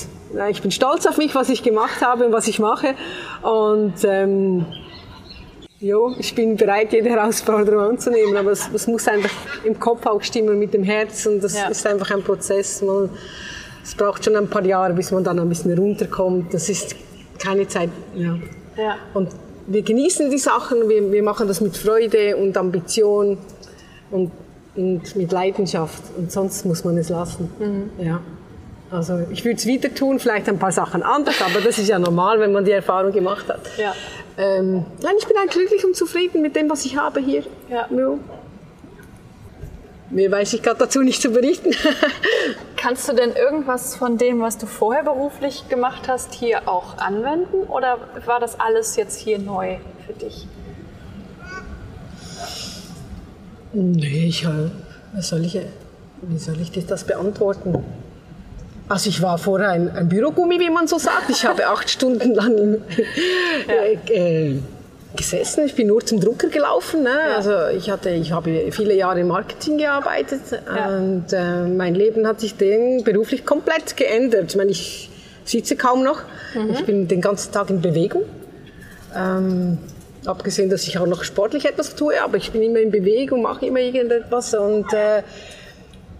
Ich 0.50 0.62
bin 0.62 0.72
stolz 0.72 1.06
auf 1.06 1.18
mich, 1.18 1.36
was 1.36 1.50
ich 1.50 1.64
gemacht 1.64 2.02
habe 2.02 2.26
und 2.26 2.32
was 2.32 2.48
ich 2.48 2.60
mache. 2.60 2.96
Und 3.42 3.96
ähm, 4.06 4.66
jo, 5.82 6.16
ich 6.18 6.34
bin 6.34 6.56
bereit, 6.56 6.94
jede 6.94 7.10
Herausforderung 7.10 7.82
anzunehmen. 7.82 8.38
Aber 8.38 8.52
es, 8.52 8.70
es, 8.74 8.88
muss 8.88 9.06
einfach 9.10 9.32
im 9.66 9.78
Kopf 9.78 10.06
auch 10.06 10.24
stimmen, 10.24 10.58
mit 10.58 10.74
dem 10.74 10.84
Herz. 10.84 11.26
Und 11.26 11.44
das 11.44 11.58
ja. 11.58 11.68
ist 11.68 11.86
einfach 11.86 12.10
ein 12.12 12.24
Prozess. 12.24 12.82
Man, 12.82 13.10
es 13.84 13.96
braucht 13.96 14.24
schon 14.24 14.38
ein 14.38 14.48
paar 14.48 14.64
Jahre, 14.64 14.94
bis 14.94 15.12
man 15.12 15.26
dann 15.26 15.40
ein 15.40 15.50
bisschen 15.50 15.78
runterkommt. 15.78 16.54
Das 16.54 16.70
ist 16.70 16.96
keine 17.40 17.68
Zeit. 17.68 17.90
Ja. 18.16 18.38
ja. 18.78 18.96
Und 19.14 19.30
wir 19.68 19.82
genießen 19.82 20.30
die 20.30 20.38
Sachen, 20.38 20.90
wir, 20.90 21.12
wir 21.12 21.24
machen 21.24 21.48
das 21.48 21.62
mit 21.62 21.78
Freude 21.78 22.36
und 22.38 22.58
Ambition 22.58 23.38
und, 24.12 24.32
und 24.76 25.16
mit 25.16 25.32
Leidenschaft. 25.32 26.04
Und 26.18 26.32
sonst 26.32 26.66
muss 26.66 26.84
man 26.84 26.98
es 26.98 27.10
lassen. 27.10 27.50
Mhm. 27.60 28.06
Ja. 28.06 28.22
Also 28.92 29.20
ich 29.32 29.46
würde 29.46 29.58
es 29.58 29.68
wieder 29.68 29.94
tun, 29.94 30.20
vielleicht 30.20 30.50
ein 30.50 30.58
paar 30.58 30.72
Sachen 30.72 31.04
anders, 31.04 31.42
aber 31.42 31.62
das 31.62 31.78
ist 31.78 31.90
ja 31.90 32.00
normal, 32.00 32.40
wenn 32.40 32.52
man 32.52 32.66
die 32.66 32.72
Erfahrung 32.72 33.12
gemacht 33.12 33.48
hat. 33.48 33.62
Ja. 33.78 33.94
Ähm, 34.38 34.86
nein, 35.04 35.14
ich 35.20 35.28
bin 35.28 35.38
eigentlich 35.38 35.52
glücklich 35.52 35.86
und 35.86 35.96
zufrieden 35.96 36.42
mit 36.42 36.56
dem, 36.56 36.70
was 36.70 36.86
ich 36.86 36.98
habe 36.98 37.20
hier. 37.20 37.44
Ja. 37.70 37.88
ja. 37.92 38.18
Mehr 40.12 40.32
weiß 40.32 40.54
ich 40.54 40.64
gerade 40.64 40.80
dazu 40.80 41.02
nicht 41.02 41.22
zu 41.22 41.30
berichten. 41.30 41.72
Kannst 42.78 43.08
du 43.08 43.14
denn 43.14 43.34
irgendwas 43.36 43.96
von 43.96 44.18
dem, 44.18 44.42
was 44.42 44.58
du 44.58 44.66
vorher 44.66 45.04
beruflich 45.04 45.70
gemacht 45.70 46.08
hast, 46.08 46.34
hier 46.34 46.68
auch 46.68 46.98
anwenden? 46.98 47.64
Oder 47.68 48.00
war 48.26 48.40
das 48.40 48.60
alles 48.60 48.96
jetzt 48.96 49.20
hier 49.20 49.38
neu 49.38 49.78
für 50.08 50.14
dich? 50.14 50.48
Nee, 53.72 54.26
ich, 54.28 54.48
wie 55.14 55.22
soll 55.22 55.46
ich, 55.46 55.60
wie 56.24 56.38
soll 56.40 56.60
ich 56.60 56.72
das 56.88 57.04
beantworten? 57.04 57.84
Also 58.88 59.10
ich 59.10 59.22
war 59.22 59.38
vorher 59.38 59.70
ein, 59.70 59.96
ein 59.96 60.10
Bürogummi, 60.10 60.60
wie 60.60 60.72
man 60.72 60.88
so 60.88 60.98
sagt. 60.98 61.30
Ich 61.30 61.46
habe 61.46 61.68
acht 61.68 61.88
Stunden 61.88 62.34
lang 62.34 62.58
im, 62.58 62.74
ja. 63.68 64.14
äh, 64.16 64.60
gesessen. 65.16 65.66
Ich 65.66 65.76
bin 65.76 65.88
nur 65.88 66.06
zum 66.06 66.20
Drucker 66.20 66.50
gelaufen. 66.50 67.04
Ne? 67.04 67.10
Ja. 67.10 67.36
Also 67.36 67.68
ich 67.76 67.90
hatte, 67.90 68.10
ich 68.12 68.32
habe 68.32 68.72
viele 68.72 68.96
Jahre 68.96 69.22
im 69.22 69.28
Marketing 69.28 69.78
gearbeitet 69.78 70.42
ja. 70.52 70.98
und 70.98 71.26
äh, 71.34 71.64
mein 71.64 71.96
Leben 71.96 72.28
hat 72.28 72.40
sich 72.40 72.56
dann 72.58 73.04
beruflich 73.04 73.46
komplett 73.46 73.98
geändert. 73.98 74.52
Ich 74.52 74.56
meine, 74.56 74.72
ich 74.72 75.10
sitze 75.46 75.76
kaum 75.76 76.04
noch. 76.04 76.22
Mhm. 76.54 76.70
Ich 76.72 76.86
bin 76.86 77.08
den 77.08 77.22
ganzen 77.22 77.52
Tag 77.52 77.70
in 77.70 77.82
Bewegung. 77.82 78.24
Ähm, 79.16 79.80
abgesehen, 80.26 80.70
dass 80.70 80.88
ich 80.88 81.00
auch 81.00 81.08
noch 81.08 81.24
sportlich 81.24 81.66
etwas 81.66 81.96
tue, 81.96 82.22
aber 82.22 82.38
ich 82.38 82.52
bin 82.52 82.62
immer 82.62 82.80
in 82.80 82.92
Bewegung, 82.92 83.42
mache 83.42 83.66
immer 83.66 83.80
irgendetwas 83.80 84.54
und 84.54 84.92
äh, 84.94 85.24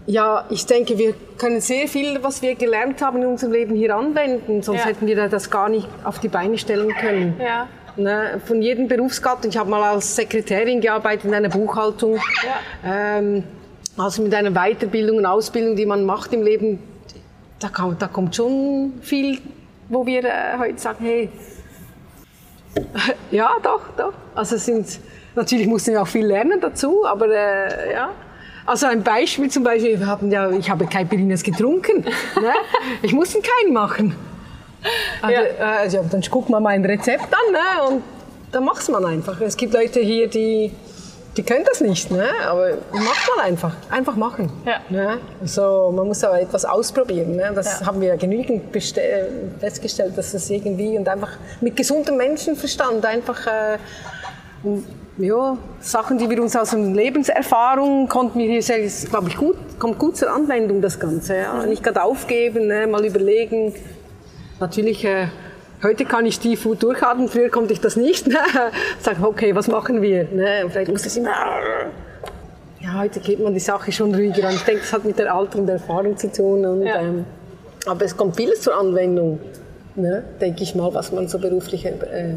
ja, 0.06 0.46
ich 0.50 0.66
denke, 0.66 0.98
wir 0.98 1.14
können 1.38 1.60
sehr 1.60 1.86
viel, 1.86 2.22
was 2.22 2.42
wir 2.42 2.56
gelernt 2.56 3.00
haben 3.02 3.22
in 3.22 3.28
unserem 3.28 3.52
Leben 3.52 3.76
hier 3.76 3.94
anwenden, 3.94 4.62
sonst 4.62 4.80
ja. 4.80 4.86
hätten 4.86 5.06
wir 5.06 5.28
das 5.28 5.50
gar 5.50 5.68
nicht 5.68 5.86
auf 6.02 6.18
die 6.18 6.28
Beine 6.28 6.58
stellen 6.58 6.92
können. 6.94 7.36
Ja. 7.38 7.68
Ne, 7.96 8.40
von 8.44 8.62
jedem 8.62 8.88
Berufsgattung. 8.88 9.50
Ich 9.50 9.56
habe 9.56 9.70
mal 9.70 9.82
als 9.82 10.16
Sekretärin 10.16 10.80
gearbeitet 10.80 11.24
in 11.24 11.34
einer 11.34 11.48
Buchhaltung. 11.48 12.16
Ja. 12.16 13.18
Ähm, 13.18 13.44
also 13.96 14.22
mit 14.22 14.34
einer 14.34 14.52
Weiterbildung 14.52 15.18
und 15.18 15.26
Ausbildung, 15.26 15.76
die 15.76 15.86
man 15.86 16.04
macht 16.04 16.32
im 16.32 16.42
Leben, 16.42 16.78
da, 17.58 17.68
kann, 17.68 17.96
da 17.98 18.06
kommt 18.06 18.34
schon 18.34 18.94
viel, 19.02 19.38
wo 19.88 20.06
wir 20.06 20.24
äh, 20.24 20.58
heute 20.58 20.78
sagen, 20.78 21.04
hey, 21.04 21.28
ja, 23.30 23.50
doch, 23.62 23.82
doch. 23.96 24.12
Also 24.34 24.56
sind, 24.56 24.86
natürlich 25.34 25.66
mussten 25.66 25.92
wir 25.92 26.02
auch 26.02 26.08
viel 26.08 26.26
lernen 26.26 26.60
dazu, 26.60 27.04
aber 27.06 27.28
äh, 27.28 27.92
ja. 27.92 28.10
Also 28.66 28.86
ein 28.86 29.02
Beispiel 29.02 29.50
zum 29.50 29.64
Beispiel, 29.64 29.98
wir 29.98 30.06
haben 30.06 30.30
ja, 30.30 30.50
ich 30.50 30.70
habe 30.70 30.86
Caipirinhas 30.86 31.42
getrunken. 31.42 32.04
Ne? 32.40 32.52
Ich 33.02 33.12
musste 33.12 33.40
keinen 33.40 33.72
machen. 33.72 34.14
Also, 35.22 35.34
ja. 35.34 35.72
also, 35.78 36.04
dann 36.10 36.20
guckt 36.22 36.48
man 36.48 36.62
mal 36.62 36.70
ein 36.70 36.84
Rezept 36.84 37.24
an 37.24 37.52
ne? 37.52 37.88
und 37.88 38.02
dann 38.52 38.64
macht 38.64 38.88
man 38.88 39.04
einfach. 39.04 39.40
Es 39.40 39.56
gibt 39.56 39.74
Leute 39.74 40.00
hier, 40.00 40.28
die, 40.28 40.72
die 41.36 41.42
können 41.42 41.64
das 41.64 41.80
nicht, 41.80 42.10
ne? 42.10 42.28
aber 42.48 42.70
macht 42.92 43.30
man 43.36 43.44
einfach. 43.44 43.74
Einfach 43.90 44.16
machen. 44.16 44.50
Ja. 44.64 44.80
Ne? 44.88 45.18
Also, 45.40 45.92
man 45.94 46.06
muss 46.06 46.24
aber 46.24 46.40
etwas 46.40 46.64
ausprobieren. 46.64 47.36
Ne? 47.36 47.52
Das 47.54 47.80
ja. 47.80 47.86
haben 47.86 48.00
wir 48.00 48.16
genügend 48.16 48.72
festgestellt, 48.72 50.16
dass 50.16 50.32
das 50.32 50.48
irgendwie 50.48 50.96
und 50.96 51.08
einfach 51.08 51.32
mit 51.60 51.76
gesundem 51.76 52.16
Menschenverstand 52.16 53.04
einfach 53.04 53.46
äh, 53.46 53.78
ja, 55.18 55.56
Sachen, 55.80 56.18
die 56.18 56.28
wir 56.28 56.42
uns 56.42 56.56
aus 56.56 56.70
der 56.70 56.80
Lebenserfahrung 56.80 58.08
konnten 58.08 58.38
wir 58.38 58.46
hier 58.46 58.62
sehr, 58.62 58.78
glaube 59.08 59.28
ich, 59.28 59.36
gut, 59.36 59.56
kommt 59.78 59.98
gut 59.98 60.16
zur 60.16 60.32
Anwendung, 60.32 60.80
das 60.80 60.98
Ganze. 60.98 61.36
Ja. 61.36 61.66
Nicht 61.66 61.82
gerade 61.82 62.02
aufgeben, 62.02 62.66
ne, 62.66 62.86
mal 62.86 63.04
überlegen. 63.04 63.74
Natürlich, 64.60 65.06
äh, 65.06 65.28
heute 65.82 66.04
kann 66.04 66.26
ich 66.26 66.38
die 66.38 66.54
Food 66.54 66.82
durchatmen, 66.82 67.28
früher 67.28 67.48
konnte 67.48 67.72
ich 67.72 67.80
das 67.80 67.96
nicht. 67.96 68.26
Ne. 68.26 68.36
Sag, 69.00 69.22
okay, 69.22 69.54
was 69.54 69.68
machen 69.68 70.02
wir? 70.02 70.24
Ne? 70.24 70.66
Vielleicht 70.68 70.90
muss 70.90 71.02
das 71.02 71.16
immer. 71.16 71.30
Ja, 72.80 72.98
heute 72.98 73.20
geht 73.20 73.40
man 73.40 73.54
die 73.54 73.60
Sache 73.60 73.90
schon 73.90 74.14
ruhiger 74.14 74.48
an. 74.48 74.54
Ich 74.54 74.62
denke, 74.62 74.82
das 74.82 74.92
hat 74.92 75.04
mit 75.06 75.18
der 75.18 75.34
Alter 75.34 75.58
und 75.58 75.66
der 75.66 75.76
Erfahrung 75.76 76.16
zu 76.16 76.30
tun. 76.30 76.64
Und, 76.66 76.82
ja. 76.82 77.00
ähm, 77.00 77.24
aber 77.86 78.04
es 78.04 78.14
kommt 78.14 78.36
vieles 78.36 78.60
zur 78.60 78.76
Anwendung, 78.76 79.40
ne? 79.96 80.24
denke 80.40 80.62
ich 80.62 80.74
mal, 80.74 80.92
was 80.92 81.10
man 81.10 81.26
so 81.26 81.38
beruflich 81.38 81.86
äh, 81.86 82.34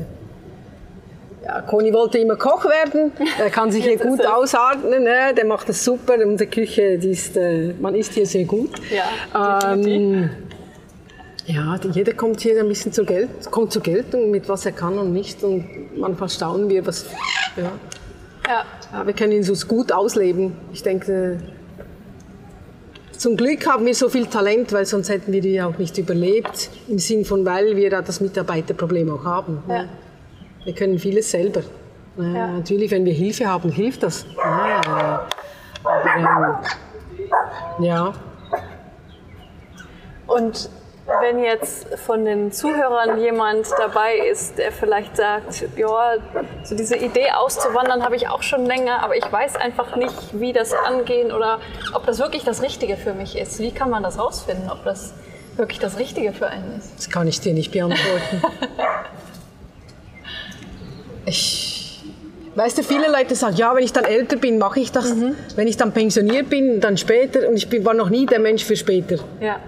ja, 1.44 1.62
Conny 1.62 1.94
wollte 1.94 2.20
immer 2.20 2.38
Koch 2.38 2.64
werden. 2.64 3.12
Er 3.38 3.50
kann 3.50 3.70
sich 3.70 3.84
hier 3.86 3.98
gut 3.98 4.26
ausatmen. 4.26 5.04
Ne? 5.04 5.34
Der 5.36 5.44
macht 5.44 5.68
das 5.68 5.84
super. 5.84 6.14
Unsere 6.26 6.50
Küche, 6.50 6.98
die 6.98 7.12
ist, 7.12 7.36
äh, 7.36 7.74
man 7.82 7.96
isst 7.96 8.14
hier 8.14 8.26
sehr 8.26 8.46
gut. 8.46 8.72
Ja, 8.90 9.74
ähm, 9.74 10.30
ja, 11.46 11.78
jeder 11.92 12.14
kommt 12.14 12.40
hier 12.40 12.60
ein 12.60 12.68
bisschen 12.68 12.94
zur, 12.94 13.06
Geld, 13.06 13.30
kommt 13.52 13.74
zur 13.74 13.82
Geltung, 13.82 14.32
mit 14.32 14.48
was 14.48 14.66
er 14.66 14.72
kann 14.72 14.98
und 14.98 15.12
nicht. 15.12 15.44
Und 15.44 15.98
manchmal 15.98 16.30
staunen 16.30 16.70
wir, 16.70 16.86
was. 16.86 17.06
Ja. 17.58 17.72
Ja. 18.48 18.66
ja 18.92 19.06
wir 19.06 19.14
können 19.14 19.34
ihn 19.34 19.44
so 19.44 19.54
gut 19.68 19.92
ausleben. 19.92 20.54
Ich 20.72 20.84
denke, 20.84 21.40
zum 23.18 23.36
Glück 23.36 23.68
haben 23.68 23.86
wir 23.86 23.96
so 23.96 24.10
viel 24.10 24.28
Talent, 24.28 24.72
weil 24.74 24.86
sonst 24.86 25.10
hätten 25.10 25.34
wir 25.34 25.42
die 25.42 25.62
auch 25.62 25.78
nicht 25.78 25.98
überlebt. 25.98 26.70
Im 26.88 27.00
Sinn 27.00 27.26
von, 27.26 27.46
weil 27.46 27.76
wir 27.76 27.90
da 27.90 28.02
das 28.02 28.22
Mitarbeiterproblem 28.22 29.10
auch 29.12 29.26
haben. 29.26 29.64
Ja. 29.68 29.86
Wir 30.64 30.74
können 30.74 30.98
vieles 30.98 31.30
selber. 31.32 31.62
Ja. 32.18 32.48
Natürlich, 32.54 32.92
wenn 32.92 33.06
wir 33.06 33.14
Hilfe 33.14 33.48
haben, 33.48 33.70
hilft 33.70 34.04
das. 34.04 34.26
Ja, 34.38 34.82
aber, 34.86 35.28
ähm, 37.80 37.84
ja. 37.84 38.14
Und 40.28 40.70
wenn 41.06 41.44
jetzt 41.44 41.88
von 42.00 42.24
den 42.24 42.52
Zuhörern 42.52 43.20
jemand 43.20 43.68
dabei 43.78 44.16
ist, 44.32 44.58
der 44.58 44.72
vielleicht 44.72 45.18
sagt, 45.18 45.66
ja, 45.76 46.16
so 46.64 46.76
diese 46.76 46.96
Idee 46.96 47.32
auszuwandern 47.36 48.04
habe 48.04 48.16
ich 48.16 48.30
auch 48.30 48.42
schon 48.42 48.66
länger, 48.66 49.04
aber 49.04 49.18
ich 49.18 49.30
weiß 49.30 49.58
einfach 49.58 49.96
nicht, 49.98 50.14
wie 50.34 50.54
das 50.54 50.74
angehen 50.74 51.32
oder 51.32 51.60
ob 51.94 52.06
das 52.06 52.20
wirklich 52.20 52.44
das 52.44 52.62
Richtige 52.62 52.96
für 52.96 53.14
mich 53.14 53.38
ist. 53.38 53.60
Wie 53.60 53.72
kann 53.72 53.90
man 53.90 54.02
das 54.02 54.18
rausfinden, 54.18 54.70
ob 54.70 54.84
das 54.86 55.14
wirklich 55.58 55.80
das 55.80 56.00
Richtige 56.00 56.32
für 56.32 56.48
einen 56.48 56.78
ist? 56.78 56.92
Das 56.98 57.10
kann 57.10 57.28
ich 57.28 57.42
dir 57.42 57.54
nicht 57.54 57.74
beantworten. 57.74 58.42
ich, 61.26 62.02
weißt 62.56 62.78
du, 62.78 62.84
viele 62.84 63.12
Leute 63.12 63.36
sagen, 63.36 63.58
ja, 63.58 63.76
wenn 63.76 63.84
ich 63.84 63.92
dann 63.92 64.06
älter 64.06 64.38
bin, 64.38 64.58
mache 64.58 64.80
ich 64.80 64.94
das. 64.94 65.14
Wenn 65.58 65.68
ich 65.68 65.76
dann 65.76 65.92
pensioniert 65.92 66.50
bin, 66.50 66.80
dann 66.80 66.98
später. 66.98 67.50
Und 67.50 67.58
ich 67.58 67.68
bin, 67.68 67.84
war 67.84 67.94
noch 67.94 68.10
nie 68.10 68.26
der 68.26 68.40
Mensch 68.40 68.64
für 68.64 68.78
später. 68.78 69.18
Ja, 69.42 69.60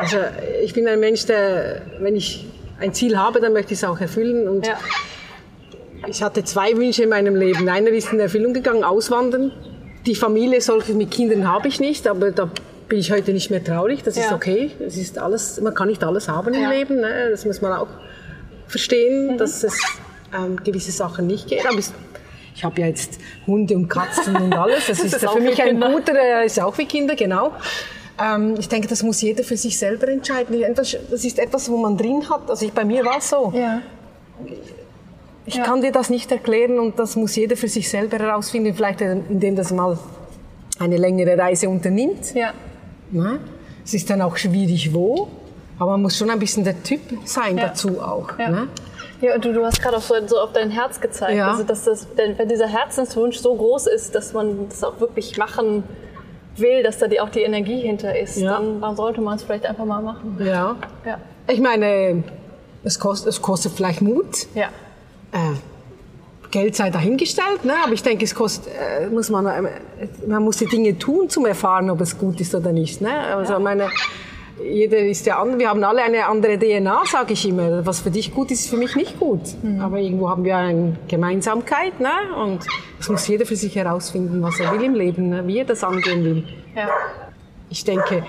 Also 0.00 0.18
ich 0.62 0.72
bin 0.72 0.86
ein 0.88 1.00
Mensch, 1.00 1.26
der, 1.26 1.82
wenn 2.00 2.16
ich 2.16 2.46
ein 2.80 2.92
Ziel 2.94 3.16
habe, 3.16 3.40
dann 3.40 3.52
möchte 3.52 3.74
ich 3.74 3.78
es 3.80 3.84
auch 3.84 4.00
erfüllen. 4.00 4.48
Und 4.48 4.66
ja, 4.66 4.78
ich 6.06 6.22
hatte 6.22 6.42
zwei 6.44 6.76
Wünsche 6.76 7.04
in 7.04 7.10
meinem 7.10 7.36
Leben. 7.36 7.68
Einer 7.68 7.90
ist 7.90 8.12
in 8.12 8.20
Erfüllung 8.20 8.54
gegangen, 8.54 8.84
auswandern. 8.84 9.52
Die 10.06 10.14
Familie, 10.14 10.60
solche 10.60 10.94
mit 10.94 11.10
Kindern 11.10 11.46
habe 11.50 11.68
ich 11.68 11.78
nicht, 11.78 12.08
aber 12.08 12.32
da 12.32 12.50
bin 12.88 12.98
ich 12.98 13.12
heute 13.12 13.32
nicht 13.32 13.50
mehr 13.50 13.62
traurig. 13.62 14.02
Das 14.02 14.16
ist 14.16 14.30
Ja. 14.30 14.34
okay. 14.34 14.70
Es 14.84 14.96
ist 14.96 15.18
alles, 15.18 15.60
man 15.60 15.74
kann 15.74 15.88
nicht 15.88 16.02
alles 16.02 16.28
haben 16.28 16.52
im 16.54 16.62
Ja. 16.62 16.70
Leben. 16.70 16.96
Ne? 17.00 17.28
Das 17.30 17.44
muss 17.44 17.60
man 17.60 17.72
auch 17.74 17.88
verstehen, 18.66 19.38
dass 19.38 19.62
es 19.62 19.78
ähm, 20.36 20.56
gewisse 20.64 20.90
Sachen 20.90 21.26
nicht 21.26 21.46
geht. 21.48 21.64
Aber 21.66 21.78
es, 21.78 21.92
ich 22.54 22.64
habe 22.64 22.80
ja 22.80 22.88
jetzt 22.88 23.20
Hunde 23.46 23.74
und 23.76 23.88
Katzen 23.88 24.34
und 24.36 24.52
alles. 24.54 24.86
Das, 24.88 24.98
ist, 25.00 25.14
ist 25.14 25.28
für 25.30 25.40
mich 25.40 25.56
wie 25.56 25.62
ein 25.62 25.68
Kinder. 25.80 25.90
guter, 25.92 26.44
ist 26.44 26.60
auch 26.60 26.76
wie 26.78 26.86
Kinder, 26.86 27.14
genau. 27.14 27.52
Ähm, 28.22 28.54
ich 28.58 28.68
denke, 28.68 28.86
das 28.88 29.02
muss 29.02 29.20
jeder 29.22 29.42
für 29.42 29.56
sich 29.56 29.78
selber 29.78 30.08
entscheiden. 30.08 30.54
Das 30.76 30.94
ist 31.24 31.38
etwas, 31.38 31.70
wo 31.70 31.76
man 31.76 31.96
drin 31.96 32.28
hat. 32.30 32.48
Also 32.48 32.66
ich, 32.66 32.72
bei 32.72 32.84
mir 32.84 33.04
war 33.04 33.18
es 33.18 33.30
so. 33.30 33.52
ja, 33.54 33.80
Ich 35.44 35.56
Ja. 35.56 35.64
kann 35.64 35.80
dir 35.82 35.90
das 35.92 36.08
nicht 36.08 36.30
erklären 36.30 36.78
und 36.78 36.98
das 36.98 37.16
muss 37.16 37.34
jeder 37.34 37.56
für 37.56 37.68
sich 37.68 37.88
selber 37.90 38.18
herausfinden, 38.18 38.74
vielleicht 38.74 39.00
indem 39.00 39.56
das 39.56 39.72
mal 39.72 39.98
eine 40.78 40.96
längere 40.96 41.36
Reise 41.36 41.68
unternimmt. 41.68 42.34
ja, 42.34 42.52
Ne? 43.10 43.40
Es 43.84 43.92
ist 43.94 44.08
dann 44.08 44.22
auch 44.22 44.36
schwierig, 44.36 44.94
wo, 44.94 45.28
aber 45.78 45.90
man 45.92 46.02
muss 46.02 46.16
schon 46.16 46.30
ein 46.30 46.38
bisschen 46.38 46.62
der 46.64 46.80
Typ 46.82 47.00
sein 47.24 47.58
Ja. 47.58 47.66
dazu 47.66 48.00
auch. 48.00 48.38
Ja. 48.38 48.48
Ne? 48.50 48.68
Ja, 49.20 49.34
und 49.34 49.44
du, 49.44 49.52
du 49.52 49.64
hast 49.64 49.82
gerade 49.82 49.96
auch 49.96 50.02
so, 50.02 50.14
so 50.26 50.38
auf 50.38 50.52
dein 50.52 50.70
Herz 50.70 51.00
gezeigt. 51.00 51.36
Ja. 51.36 51.50
Also, 51.50 51.62
dass 51.64 51.84
das, 51.84 52.06
denn 52.16 52.38
wenn 52.38 52.48
dieser 52.48 52.68
Herzenswunsch 52.68 53.38
so 53.38 53.54
groß 53.54 53.86
ist, 53.88 54.14
dass 54.14 54.32
man 54.32 54.68
das 54.68 54.82
auch 54.84 54.98
wirklich 55.00 55.36
machen 55.36 55.82
will, 56.56 56.82
dass 56.82 56.98
da 56.98 57.08
die, 57.08 57.20
auch 57.20 57.28
die 57.30 57.40
Energie 57.40 57.80
hinter 57.80 58.18
ist, 58.18 58.36
Ja. 58.36 58.60
dann, 58.80 58.96
sollte 58.96 59.20
man 59.20 59.36
es 59.36 59.42
vielleicht 59.42 59.66
einfach 59.66 59.84
mal 59.84 60.02
machen. 60.02 60.36
Ja. 60.44 60.76
Ja, 61.06 61.18
Ich 61.48 61.60
meine, 61.60 62.22
es 62.84 62.98
kostet, 62.98 63.28
es 63.28 63.40
kostet 63.42 63.72
vielleicht 63.72 64.02
Mut. 64.02 64.46
ja, 64.54 64.68
Äh, 65.32 65.38
Geld 66.50 66.76
sei 66.76 66.90
dahingestellt, 66.90 67.64
ne? 67.64 67.72
aber 67.82 67.94
ich 67.94 68.02
denke, 68.02 68.24
es 68.26 68.34
kostet, 68.34 68.70
äh, 68.74 69.06
muss 69.06 69.30
man, 69.30 69.46
äh, 69.46 69.70
man 70.26 70.42
muss 70.42 70.58
die 70.58 70.66
Dinge 70.66 70.98
tun, 70.98 71.30
zum 71.30 71.46
erfahren, 71.46 71.88
ob 71.88 72.00
es 72.02 72.18
gut 72.18 72.38
ist 72.42 72.54
oder 72.54 72.72
nicht. 72.72 73.00
Ne? 73.00 73.10
Also 73.34 73.58
meine, 73.58 73.88
jeder 74.64 74.98
ist 74.98 75.26
ja 75.26 75.40
an, 75.40 75.58
wir 75.58 75.68
haben 75.68 75.82
alle 75.84 76.02
eine 76.02 76.26
andere 76.26 76.58
DNA, 76.58 77.02
sage 77.06 77.32
ich 77.32 77.48
immer. 77.48 77.84
Was 77.84 78.00
für 78.00 78.10
dich 78.10 78.34
gut 78.34 78.50
ist, 78.50 78.60
ist 78.60 78.70
für 78.70 78.76
mich 78.76 78.96
nicht 78.96 79.18
gut. 79.18 79.40
Aber 79.80 79.98
irgendwo 79.98 80.28
haben 80.28 80.44
wir 80.44 80.56
eine 80.56 80.96
Gemeinsamkeit, 81.08 82.00
ne? 82.00 82.10
und 82.42 82.66
das 82.98 83.08
muss 83.08 83.26
jeder 83.28 83.46
für 83.46 83.56
sich 83.56 83.74
herausfinden, 83.74 84.42
was 84.42 84.58
er 84.60 84.72
will 84.72 84.82
im 84.82 84.94
Leben, 84.94 85.28
ne? 85.30 85.46
wie 85.46 85.58
er 85.58 85.64
das 85.64 85.82
angehen 85.84 86.24
will. 86.24 86.44
ja, 86.74 86.88
Ich 87.70 87.84
denke, 87.84 88.24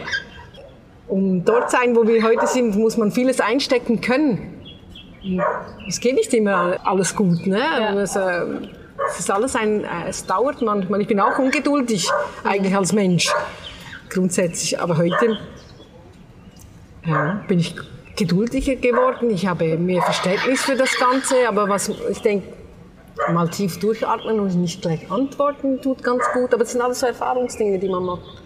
um 1.07 1.43
dort 1.45 1.69
sein, 1.69 1.95
wo 1.95 2.07
wir 2.07 2.23
heute 2.23 2.47
sind, 2.47 2.75
muss 2.75 2.97
man 2.97 3.11
vieles 3.11 3.39
einstecken 3.39 4.01
können. 4.01 4.59
Es 5.87 5.99
geht 5.99 6.15
nicht 6.15 6.33
immer 6.33 6.77
alles 6.83 7.15
gut, 7.15 7.47
ne? 7.47 7.61
Es, 8.01 8.15
äh, 8.15 8.41
es 9.09 9.19
ist 9.19 9.31
alles 9.31 9.55
ein, 9.55 9.83
äh, 9.83 10.09
es 10.09 10.25
dauert 10.25 10.61
manchmal. 10.61 10.99
Ich 11.01 11.07
bin 11.07 11.19
auch 11.19 11.37
ungeduldig 11.39 12.09
eigentlich 12.43 12.75
als 12.75 12.91
Mensch 12.91 13.31
grundsätzlich, 14.09 14.79
aber 14.79 14.97
heute 14.97 15.37
ja, 17.05 17.43
bin 17.47 17.59
ich 17.59 17.75
geduldiger 18.15 18.75
geworden. 18.75 19.29
Ich 19.29 19.47
habe 19.47 19.77
mehr 19.77 20.01
Verständnis 20.01 20.61
für 20.61 20.75
das 20.75 20.97
Ganze, 20.97 21.47
aber 21.47 21.67
was 21.67 21.89
ich 21.89 22.21
denke, 22.21 22.47
mal 23.31 23.49
tief 23.49 23.79
durchatmen 23.79 24.39
und 24.39 24.55
nicht 24.55 24.81
gleich 24.81 25.09
antworten 25.11 25.81
tut 25.81 26.03
ganz 26.03 26.23
gut. 26.33 26.53
Aber 26.53 26.63
es 26.63 26.71
sind 26.71 26.81
alles 26.81 26.99
so 26.99 27.07
Erfahrungsdinge, 27.07 27.79
die 27.79 27.89
man 27.89 28.03
macht. 28.03 28.41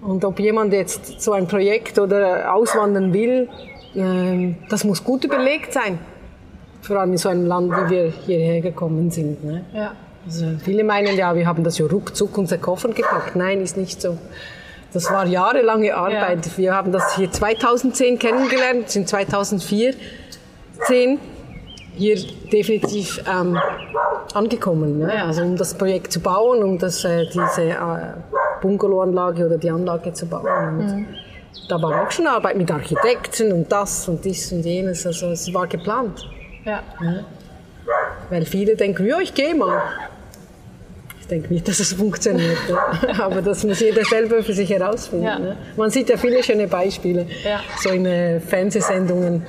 Und 0.00 0.24
ob 0.24 0.38
jemand 0.40 0.72
jetzt 0.72 1.20
so 1.20 1.32
ein 1.32 1.46
Projekt 1.46 1.98
oder 1.98 2.52
auswandern 2.52 3.12
will, 3.12 3.48
ähm, 3.94 4.56
das 4.68 4.84
muss 4.84 5.02
gut 5.04 5.24
überlegt 5.24 5.72
sein. 5.72 5.98
Vor 6.80 6.96
allem 6.98 7.12
in 7.12 7.18
so 7.18 7.28
einem 7.28 7.46
Land, 7.46 7.72
wie 7.72 7.90
wir 7.90 8.12
hierher 8.26 8.60
gekommen 8.60 9.10
sind. 9.10 9.44
Ne? 9.44 9.64
ja. 9.72 9.92
Also 10.24 10.46
viele 10.62 10.84
meinen 10.84 11.16
ja, 11.16 11.34
wir 11.34 11.46
haben 11.46 11.64
das 11.64 11.78
ja 11.78 11.86
ruckzuck 11.86 12.38
unser 12.38 12.58
Koffer 12.58 12.90
gepackt. 12.90 13.34
Nein, 13.34 13.60
ist 13.60 13.76
nicht 13.76 14.00
so. 14.00 14.18
Das 14.92 15.10
war 15.10 15.26
jahrelange 15.26 15.94
Arbeit. 15.94 16.56
Wir 16.58 16.74
haben 16.74 16.92
das 16.92 17.16
hier 17.16 17.30
2010 17.30 18.18
kennengelernt, 18.18 18.90
sind 18.90 19.08
2004, 19.08 19.94
10 20.86 21.18
hier 21.94 22.18
definitiv 22.52 23.22
ähm, 23.26 23.58
angekommen. 24.34 24.98
Ne? 24.98 25.24
Also 25.24 25.42
um 25.42 25.56
das 25.56 25.74
Projekt 25.74 26.12
zu 26.12 26.20
bauen, 26.20 26.62
um 26.62 26.78
das, 26.78 27.04
äh, 27.04 27.26
diese 27.26 27.62
äh, 27.70 27.76
Bungalowanlage 28.60 29.46
oder 29.46 29.58
die 29.58 29.70
Anlage 29.70 30.12
zu 30.12 30.26
bauen. 30.26 30.78
Und 30.78 31.06
Da 31.68 31.80
war 31.80 32.02
auch 32.02 32.10
schon 32.10 32.26
Arbeit 32.26 32.56
mit 32.56 32.70
Architekten 32.70 33.52
und 33.52 33.70
das 33.70 34.08
und 34.08 34.24
dies 34.24 34.52
und 34.52 34.62
jenes. 34.64 35.06
Also 35.06 35.28
es 35.30 35.52
war 35.52 35.66
geplant. 35.66 36.26
ja. 37.00 37.24
Weil 38.30 38.44
viele 38.46 38.76
denken, 38.76 39.06
ja, 39.06 39.18
ich 39.20 39.34
gehe 39.34 39.54
mal. 39.54 39.82
Ich 41.22 41.28
denke 41.28 41.52
nicht, 41.54 41.66
dass 41.66 41.80
es 41.80 41.92
funktioniert. 41.94 42.58
Aber 43.18 43.40
das 43.40 43.64
muss 43.64 43.80
jeder 43.80 44.04
selber 44.04 44.42
für 44.42 44.52
sich 44.52 44.68
herausfinden. 44.70 45.24
Ja. 45.24 45.38
Ne? 45.38 45.56
Man 45.76 45.88
sieht 45.90 46.08
ja 46.10 46.16
viele 46.16 46.42
schöne 46.42 46.66
Beispiele, 46.68 47.26
Ja. 47.44 47.60
so 47.78 47.90
in 47.90 48.04
äh, 48.06 48.38
Fernsehsendungen. 48.40 49.46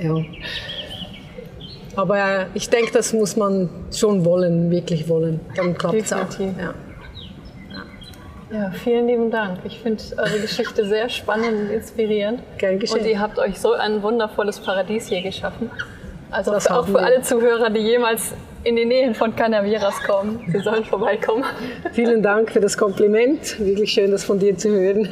Ja. 0.00 0.14
Aber 1.96 2.16
äh, 2.18 2.46
ich 2.54 2.68
denke, 2.70 2.92
das 2.92 3.12
muss 3.12 3.34
man 3.36 3.68
schon 3.92 4.24
wollen, 4.24 4.70
wirklich 4.70 5.08
wollen. 5.08 5.40
Dann 5.56 5.76
klappt 5.76 5.96
es 5.96 6.12
auch. 6.12 6.26
Ja. 6.38 6.74
Ja, 8.50 8.70
vielen 8.82 9.06
lieben 9.08 9.30
Dank. 9.30 9.58
Ich 9.64 9.78
finde 9.80 10.02
eure 10.16 10.38
Geschichte 10.40 10.86
sehr 10.86 11.08
spannend 11.10 11.52
und 11.52 11.70
inspirierend. 11.70 12.40
Gern 12.56 12.78
geschehen. 12.78 13.00
Und 13.00 13.06
ihr 13.06 13.20
habt 13.20 13.38
euch 13.38 13.58
so 13.60 13.72
ein 13.72 14.02
wundervolles 14.02 14.58
Paradies 14.60 15.08
hier 15.08 15.20
geschaffen. 15.22 15.70
Also 16.30 16.52
Das 16.52 16.66
auch 16.70 16.86
für 16.86 16.94
wir. 16.94 17.00
alle 17.04 17.20
Zuhörer, 17.22 17.68
die 17.68 17.80
jemals 17.80 18.32
in 18.64 18.76
die 18.76 18.84
Nähe 18.84 19.14
von 19.14 19.34
Canaveras 19.34 20.02
kommen, 20.02 20.40
sie 20.48 20.60
sollen 20.60 20.84
vorbeikommen. 20.84 21.44
Vielen 21.92 22.22
Dank 22.22 22.50
für 22.50 22.60
das 22.60 22.76
Kompliment. 22.76 23.58
Wirklich 23.58 23.92
schön, 23.92 24.10
das 24.10 24.24
von 24.24 24.38
dir 24.38 24.56
zu 24.56 24.70
hören. 24.70 25.08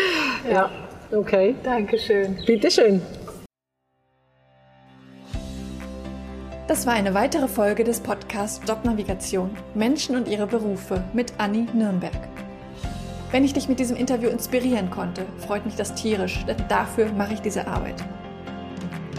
ja. 0.50 0.70
Okay. 1.12 1.54
Dankeschön. 1.62 2.36
Bitteschön. 2.46 3.00
Das 6.68 6.84
war 6.84 6.94
eine 6.94 7.14
weitere 7.14 7.46
Folge 7.46 7.84
des 7.84 8.00
Podcasts 8.00 8.60
Jobnavigation 8.66 9.56
Menschen 9.74 10.16
und 10.16 10.26
ihre 10.26 10.48
Berufe 10.48 11.04
mit 11.12 11.32
Anni 11.38 11.66
Nürnberg. 11.72 12.12
Wenn 13.30 13.44
ich 13.44 13.52
dich 13.52 13.68
mit 13.68 13.78
diesem 13.78 13.96
Interview 13.96 14.30
inspirieren 14.30 14.90
konnte, 14.90 15.22
freut 15.46 15.64
mich 15.64 15.76
das 15.76 15.94
tierisch, 15.94 16.44
denn 16.46 16.56
dafür 16.68 17.12
mache 17.12 17.34
ich 17.34 17.40
diese 17.40 17.66
Arbeit. 17.68 18.02